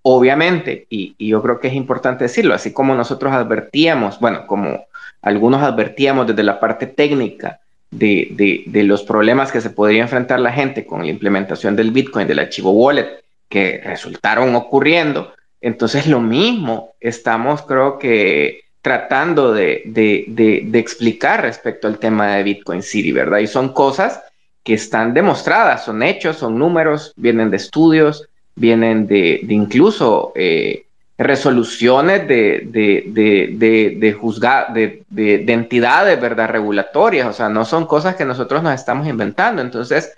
[0.10, 4.86] Obviamente, y, yo creo que es importante decirlo, así como nosotros advertíamos, bueno, como
[5.22, 7.60] algunos advertíamos desde la parte técnica
[7.92, 12.40] de, los problemas que se podría enfrentar la gente con la implementación del Bitcoin, del
[12.40, 21.42] archivo wallet, que resultaron ocurriendo, entonces lo mismo estamos, creo que, tratando de, de explicar
[21.42, 23.40] respecto al tema de Bitcoin City, ¿verdad?
[23.40, 24.22] Y son cosas
[24.68, 28.28] que están demostradas, son hechos, son números, vienen de estudios,
[28.58, 30.87] vienen de, incluso eh,
[31.18, 36.50] resoluciones de, de, de, de, de, entidades, ¿verdad?
[36.50, 39.62] Regulatorias, o sea, no son cosas que nosotros nos estamos inventando.
[39.62, 40.16] Entonces,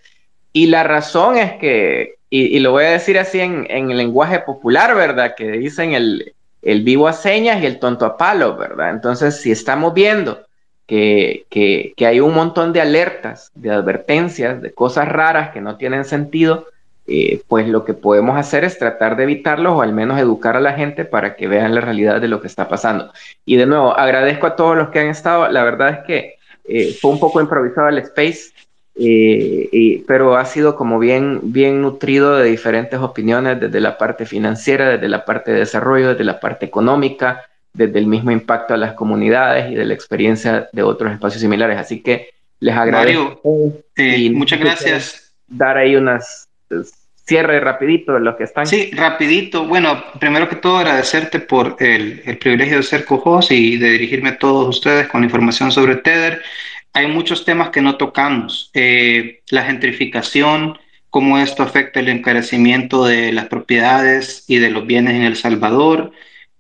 [0.51, 4.39] y la razón es que, y, lo voy a decir así en, en, el lenguaje
[4.39, 5.35] popular, ¿verdad?
[5.37, 8.89] Que dicen el, el vivo a señas y el tonto a palo, ¿verdad?
[8.89, 10.45] Entonces, si estamos viendo
[10.85, 15.77] que, que, que hay un montón de alertas, de advertencias, de cosas raras que no
[15.77, 16.67] tienen sentido,
[17.11, 20.59] eh, pues lo que podemos hacer es tratar de evitarlos o al menos educar a
[20.59, 23.11] la gente para que vean la realidad de lo que está pasando.
[23.45, 25.47] Y de nuevo, agradezco a todos los que han estado.
[25.49, 28.51] La verdad es que eh, fue un poco improvisado el space,
[28.95, 34.89] eh, pero ha sido como bien, bien nutrido de diferentes opiniones desde la parte financiera,
[34.89, 38.93] desde la parte de desarrollo, desde la parte económica, desde el mismo impacto a las
[38.93, 41.79] comunidades y de la experiencia de otros espacios similares.
[41.79, 42.29] Así que
[42.59, 43.41] les agradezco.
[43.97, 45.33] Mario, muchas gracias.
[45.47, 46.49] Dar ahí unas
[47.29, 48.67] cierre rapidito de los que están.
[48.67, 49.65] Sí, rapidito.
[49.65, 54.29] Bueno, primero que todo agradecerte por el, el privilegio de ser co-host y de dirigirme
[54.29, 56.41] a todos ustedes con información sobre Tether.
[56.93, 58.71] Hay muchos temas que no tocamos.
[58.73, 60.77] Eh, la gentrificación,
[61.09, 66.11] cómo esto afecta el encarecimiento de las propiedades y de los bienes en El Salvador.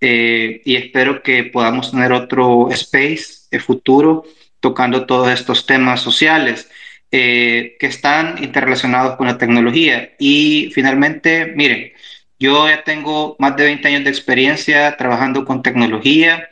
[0.01, 4.23] Eh, y espero que podamos tener otro space de futuro
[4.59, 6.69] tocando todos estos temas sociales.
[7.11, 10.11] Eh, que están interrelacionados con la tecnología.
[10.19, 11.91] Y finalmente, miren,
[12.39, 16.49] yo ya tengo más de 20 años de experiencia trabajando con tecnología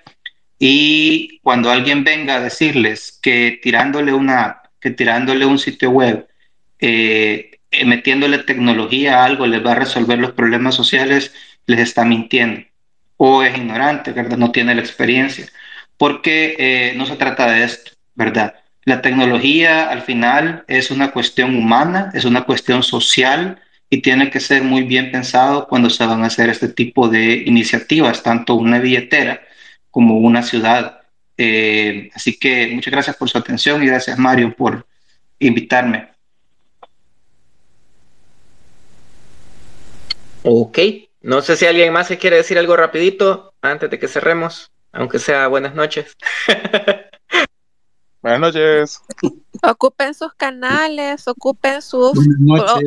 [0.58, 6.28] y cuando alguien venga a decirles que tirándole una que tirándole un sitio web,
[6.80, 11.34] eh, eh, metiéndole tecnología a algo les va a resolver los problemas sociales,
[11.68, 12.66] les está mintiendo
[13.18, 14.38] o es ignorante, ¿verdad?
[14.38, 15.46] No tiene la experiencia,
[15.98, 18.56] porque no se trata de esto, ¿verdad?
[18.88, 23.60] La tecnología al final es una cuestión humana, es una cuestión social
[23.90, 27.44] y tiene que ser muy bien pensado cuando se van a hacer este tipo de
[27.46, 29.42] iniciativas, tanto una billetera
[29.92, 31.02] como una ciudad.
[31.38, 34.88] Eh, así que muchas gracias por su atención y gracias Mario por
[35.38, 36.08] invitarme.
[40.44, 40.80] Ok,
[41.24, 45.20] no sé si alguien más se quiere decir algo rapidito antes de que cerremos, aunque
[45.20, 46.16] sea buenas noches.
[48.22, 49.02] Buenas noches.
[49.64, 52.14] Ocupen sus canales, ocupen sus,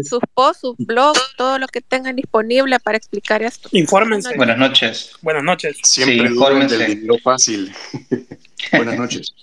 [0.05, 3.69] sus posts, sus blogs, todo lo que tengan disponible para explicar esto.
[3.73, 4.37] Infórmense.
[4.37, 5.13] Buenas noches.
[5.23, 5.79] Buenas noches.
[5.83, 6.77] Siempre sí, infórmense.
[6.77, 7.73] del fácil.
[8.73, 9.35] Buenas noches.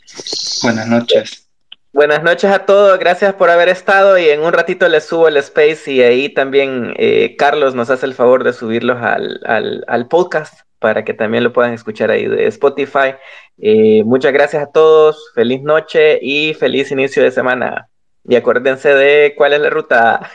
[0.62, 1.48] Buenas noches.
[1.94, 5.38] Buenas noches a todos, gracias por haber estado y en un ratito les subo el
[5.38, 10.08] space y ahí también eh, Carlos nos hace el favor de subirlos al, al, al
[10.08, 13.16] podcast para que también lo puedan escuchar ahí de Spotify.
[13.60, 17.90] Eh, muchas gracias a todos, feliz noche y feliz inicio de semana.
[18.24, 20.30] Y acuérdense de cuál es la ruta.